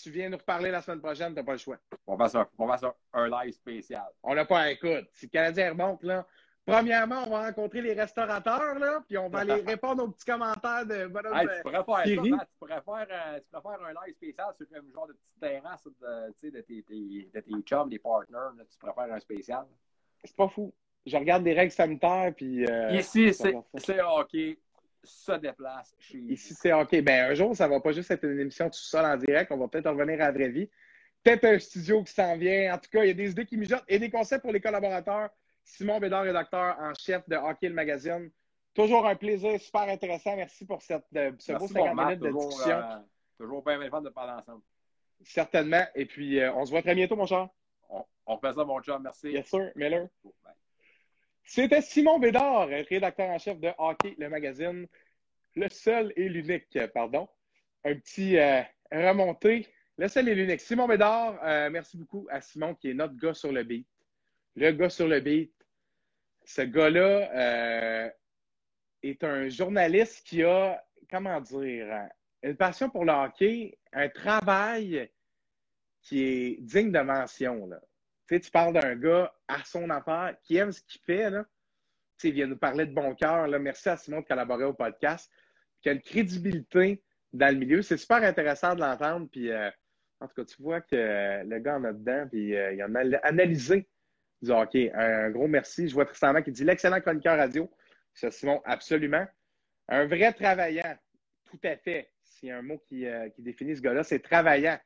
tu 0.00 0.10
viens 0.10 0.28
nous 0.28 0.36
reparler 0.38 0.70
la 0.70 0.80
semaine 0.82 1.00
prochaine, 1.00 1.34
t'as 1.34 1.42
pas 1.42 1.52
le 1.52 1.58
choix. 1.58 1.78
On 2.06 2.16
va 2.16 2.28
faire, 2.28 2.46
on 2.58 2.66
va 2.66 2.78
faire 2.78 2.92
un 3.12 3.28
live 3.28 3.52
spécial. 3.52 4.06
On 4.22 4.34
n'a 4.34 4.44
pas 4.44 4.70
écoute. 4.70 5.08
Si 5.12 5.26
le 5.26 5.30
Canadien 5.30 5.70
remonte, 5.70 6.02
là, 6.02 6.26
Premièrement, 6.66 7.22
on 7.26 7.30
va 7.30 7.46
rencontrer 7.46 7.80
les 7.80 7.94
restaurateurs, 7.94 8.78
là, 8.78 9.00
puis 9.08 9.16
on 9.16 9.30
va 9.30 9.38
aller 9.38 9.54
répondre 9.66 10.04
aux 10.04 10.08
petits 10.08 10.26
commentaires 10.26 10.84
de 10.84 11.06
bonhomme. 11.06 11.34
Hey, 11.34 11.48
tu 11.56 11.62
pourrais 11.62 11.82
faire 11.82 12.02
Thierry. 12.04 12.28
ça, 12.28 12.36
Matt. 12.36 12.48
Tu 12.50 12.58
pourrais 12.58 12.82
faire, 12.82 13.06
euh, 13.10 13.40
tu 13.40 13.46
pourrais 13.50 13.76
faire 13.78 13.86
un 13.86 13.92
live 14.04 14.14
spécial 14.14 14.46
sur 14.54 14.66
un 14.76 14.92
genre 14.92 15.06
de 15.06 15.12
petite 15.14 15.40
terrasse 15.40 15.84
de, 15.86 16.50
de, 16.50 16.60
tes, 16.60 16.82
tes- 16.82 17.30
de 17.34 17.40
tes 17.40 17.62
chums, 17.62 17.88
des 17.88 17.98
partners. 17.98 18.34
là. 18.58 18.64
Tu 18.70 18.76
pourrais 18.78 18.92
faire 18.92 19.14
un 19.14 19.18
spécial. 19.18 19.64
C'est 20.22 20.36
pas 20.36 20.48
fou. 20.48 20.74
Je 21.06 21.16
regarde 21.16 21.42
les 21.42 21.54
règles 21.54 21.72
sanitaires, 21.72 22.34
puis. 22.36 22.66
euh, 22.66 22.90
Ici, 22.90 23.32
c'est 23.32 24.02
hockey 24.02 24.58
se 25.04 25.32
déplace 25.32 25.94
chez 25.98 26.18
Ici, 26.18 26.54
c'est 26.54 26.72
OK. 26.72 27.00
Ben, 27.02 27.30
un 27.30 27.34
jour, 27.34 27.54
ça 27.56 27.68
va 27.68 27.80
pas 27.80 27.92
juste 27.92 28.10
être 28.10 28.24
une 28.24 28.40
émission 28.40 28.66
tout 28.68 28.78
seul 28.78 29.04
en 29.04 29.16
direct. 29.16 29.50
On 29.52 29.56
va 29.56 29.68
peut-être 29.68 29.90
revenir 29.90 30.14
à 30.20 30.26
la 30.26 30.32
vraie 30.32 30.48
vie. 30.48 30.68
Peut-être 31.22 31.44
un 31.44 31.58
studio 31.58 32.02
qui 32.04 32.12
s'en 32.12 32.36
vient. 32.36 32.74
En 32.74 32.78
tout 32.78 32.90
cas, 32.90 33.04
il 33.04 33.08
y 33.08 33.10
a 33.10 33.14
des 33.14 33.30
idées 33.30 33.46
qui 33.46 33.56
mijotent 33.56 33.84
et 33.88 33.98
des 33.98 34.10
conseils 34.10 34.38
pour 34.40 34.52
les 34.52 34.60
collaborateurs. 34.60 35.30
Simon 35.64 35.98
Bédard, 36.00 36.22
rédacteur 36.24 36.76
en 36.80 36.92
chef 36.94 37.28
de 37.28 37.36
Hockey 37.36 37.68
le 37.68 37.74
Magazine. 37.74 38.30
Toujours 38.74 39.06
un 39.06 39.16
plaisir 39.16 39.60
super 39.60 39.82
intéressant. 39.82 40.36
Merci 40.36 40.64
pour 40.64 40.80
cette, 40.82 41.04
euh, 41.16 41.32
ce 41.38 41.52
beau 41.52 41.58
Merci, 41.60 41.74
50 41.74 41.88
mon 41.88 41.94
Matt. 41.94 42.06
minutes 42.06 42.22
de 42.22 42.26
Toujours, 42.28 42.48
discussion. 42.48 42.76
euh, 42.78 42.96
toujours 43.38 43.62
bien, 43.64 43.78
bien 43.78 44.00
de 44.00 44.08
parler 44.10 44.32
ensemble. 44.32 44.62
Certainement. 45.24 45.82
Et 45.94 46.06
puis, 46.06 46.38
euh, 46.40 46.52
on 46.54 46.64
se 46.64 46.70
voit 46.70 46.82
très 46.82 46.94
bientôt, 46.94 47.16
mon 47.16 47.26
cher. 47.26 47.48
On, 47.88 48.04
on 48.26 48.36
refait 48.36 48.52
ça, 48.54 48.64
mon 48.64 48.80
chum. 48.80 49.02
Merci. 49.02 49.30
Yes, 49.32 49.46
sir. 49.48 49.72
Miller. 49.74 50.06
Bye. 50.44 50.54
C'était 51.50 51.80
Simon 51.80 52.18
Bédard, 52.18 52.68
rédacteur 52.68 53.30
en 53.30 53.38
chef 53.38 53.58
de 53.58 53.70
Hockey, 53.78 54.14
le 54.18 54.28
magazine. 54.28 54.86
Le 55.56 55.68
seul 55.70 56.12
et 56.14 56.28
l'unique, 56.28 56.78
pardon. 56.92 57.26
Un 57.86 57.94
petit 57.94 58.36
euh, 58.36 58.60
remonté. 58.92 59.66
Le 59.96 60.08
seul 60.08 60.28
et 60.28 60.34
l'unique. 60.34 60.60
Simon 60.60 60.86
Bédard, 60.86 61.42
euh, 61.42 61.70
merci 61.70 61.96
beaucoup 61.96 62.28
à 62.30 62.42
Simon 62.42 62.74
qui 62.74 62.90
est 62.90 62.94
notre 62.94 63.16
gars 63.16 63.32
sur 63.32 63.50
le 63.50 63.62
beat. 63.62 63.88
Le 64.56 64.72
gars 64.72 64.90
sur 64.90 65.08
le 65.08 65.20
beat. 65.20 65.54
Ce 66.44 66.60
gars-là 66.60 67.30
euh, 67.32 68.10
est 69.02 69.24
un 69.24 69.48
journaliste 69.48 70.26
qui 70.26 70.42
a, 70.42 70.84
comment 71.10 71.40
dire, 71.40 72.08
une 72.42 72.56
passion 72.56 72.90
pour 72.90 73.06
le 73.06 73.12
hockey, 73.12 73.78
un 73.94 74.10
travail 74.10 75.10
qui 76.02 76.24
est 76.24 76.56
digne 76.60 76.92
de 76.92 77.00
mention. 77.00 77.70
Tu 78.28 78.50
parles 78.50 78.74
d'un 78.74 78.94
gars 78.94 79.32
à 79.48 79.64
son 79.64 79.88
affaire 79.88 80.36
qui 80.42 80.56
aime 80.56 80.70
ce 80.70 80.82
qu'il 80.82 81.00
fait. 81.00 81.30
Tu 81.30 81.36
sais, 82.18 82.28
il 82.28 82.34
vient 82.34 82.46
nous 82.46 82.58
parler 82.58 82.84
de 82.84 82.92
bon 82.92 83.14
cœur. 83.14 83.48
Merci 83.58 83.88
à 83.88 83.96
Simon 83.96 84.20
de 84.20 84.26
collaborer 84.26 84.64
au 84.64 84.74
podcast. 84.74 85.30
Qui 85.80 85.88
a 85.88 85.92
une 85.92 86.02
crédibilité 86.02 87.02
dans 87.32 87.52
le 87.52 87.58
milieu. 87.58 87.82
C'est 87.82 87.96
super 87.96 88.22
intéressant 88.22 88.74
de 88.74 88.80
l'entendre. 88.80 89.28
Puis, 89.30 89.50
euh, 89.50 89.70
en 90.20 90.26
tout 90.26 90.34
cas, 90.34 90.44
tu 90.44 90.62
vois 90.62 90.80
que 90.80 91.44
le 91.44 91.58
gars 91.60 91.76
en 91.76 91.84
a 91.84 91.92
dedans. 91.92 92.26
Puis, 92.28 92.54
euh, 92.54 92.74
il 92.74 92.82
en 92.84 92.94
a 92.94 93.16
analysé 93.22 93.88
du 94.42 94.50
hockey. 94.50 94.92
Un 94.94 95.30
gros 95.30 95.48
merci. 95.48 95.88
Je 95.88 95.94
vois 95.94 96.04
Tristan 96.04 96.42
qui 96.42 96.52
dit 96.52 96.64
l'excellent 96.64 97.00
chroniqueur 97.00 97.38
radio. 97.38 97.70
Ça, 98.12 98.30
Simon, 98.30 98.60
absolument. 98.64 99.26
Un 99.88 100.06
vrai 100.06 100.32
travaillant. 100.32 100.98
Tout 101.50 101.60
à 101.64 101.76
fait. 101.76 102.10
S'il 102.22 102.50
y 102.50 102.52
a 102.52 102.58
un 102.58 102.62
mot 102.62 102.78
qui, 102.88 103.06
euh, 103.06 103.30
qui 103.30 103.42
définit 103.42 103.74
ce 103.76 103.80
gars-là, 103.80 104.02
c'est 104.02 104.18
travaillant. 104.18 104.78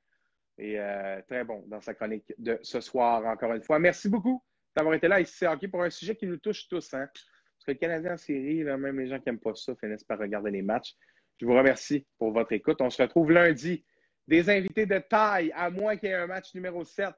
Et 0.58 0.78
euh, 0.78 1.20
très 1.22 1.44
bon 1.44 1.64
dans 1.66 1.80
sa 1.80 1.94
chronique 1.94 2.32
de 2.38 2.58
ce 2.62 2.80
soir, 2.80 3.24
encore 3.26 3.52
une 3.54 3.62
fois. 3.62 3.78
Merci 3.78 4.08
beaucoup 4.08 4.42
d'avoir 4.76 4.94
été 4.94 5.08
là 5.08 5.20
ici, 5.20 5.46
hockey, 5.46 5.68
pour 5.68 5.82
un 5.82 5.90
sujet 5.90 6.16
qui 6.16 6.26
nous 6.26 6.36
touche 6.36 6.68
tous. 6.68 6.94
Hein? 6.94 7.08
Parce 7.12 7.64
que 7.66 7.72
le 7.72 7.78
Canadien 7.78 8.14
en 8.14 8.16
série, 8.16 8.64
même 8.64 8.98
les 8.98 9.08
gens 9.08 9.18
qui 9.18 9.24
n'aiment 9.26 9.40
pas 9.40 9.54
ça 9.54 9.74
finissent 9.76 10.04
par 10.04 10.18
regarder 10.18 10.50
les 10.50 10.62
matchs. 10.62 10.94
Je 11.40 11.46
vous 11.46 11.54
remercie 11.54 12.06
pour 12.18 12.32
votre 12.32 12.52
écoute. 12.52 12.80
On 12.80 12.90
se 12.90 13.02
retrouve 13.02 13.30
lundi. 13.32 13.84
Des 14.28 14.48
invités 14.48 14.86
de 14.86 14.98
taille, 14.98 15.52
à 15.54 15.68
moins 15.68 15.96
qu'il 15.96 16.08
y 16.08 16.12
ait 16.12 16.16
un 16.16 16.28
match 16.28 16.54
numéro 16.54 16.84
7 16.84 17.12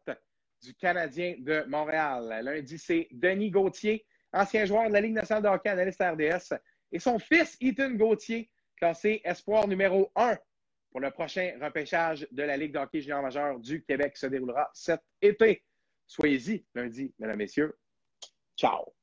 du 0.62 0.74
Canadien 0.74 1.34
de 1.38 1.64
Montréal. 1.68 2.40
Lundi, 2.42 2.78
c'est 2.78 3.08
Denis 3.10 3.50
Gauthier, 3.50 4.06
ancien 4.32 4.64
joueur 4.64 4.88
de 4.88 4.94
la 4.94 5.02
Ligue 5.02 5.12
nationale 5.12 5.42
de 5.42 5.48
hockey, 5.48 5.68
analyste 5.68 6.02
RDS, 6.02 6.56
et 6.90 6.98
son 6.98 7.18
fils, 7.18 7.56
Ethan 7.60 7.90
Gauthier, 7.90 8.50
classé 8.76 9.20
espoir 9.24 9.68
numéro 9.68 10.10
1 10.16 10.36
pour 10.94 11.00
le 11.00 11.10
prochain 11.10 11.58
repêchage 11.60 12.24
de 12.30 12.44
la 12.44 12.56
Ligue 12.56 12.72
de 12.72 12.78
hockey 12.78 13.00
junior 13.00 13.20
majeur 13.20 13.58
du 13.58 13.82
Québec 13.82 14.16
se 14.16 14.26
déroulera 14.26 14.70
cet 14.72 15.00
été. 15.20 15.64
Soyez-y 16.06 16.64
lundi, 16.72 17.12
mesdames, 17.18 17.36
messieurs. 17.36 17.76
Ciao. 18.56 18.94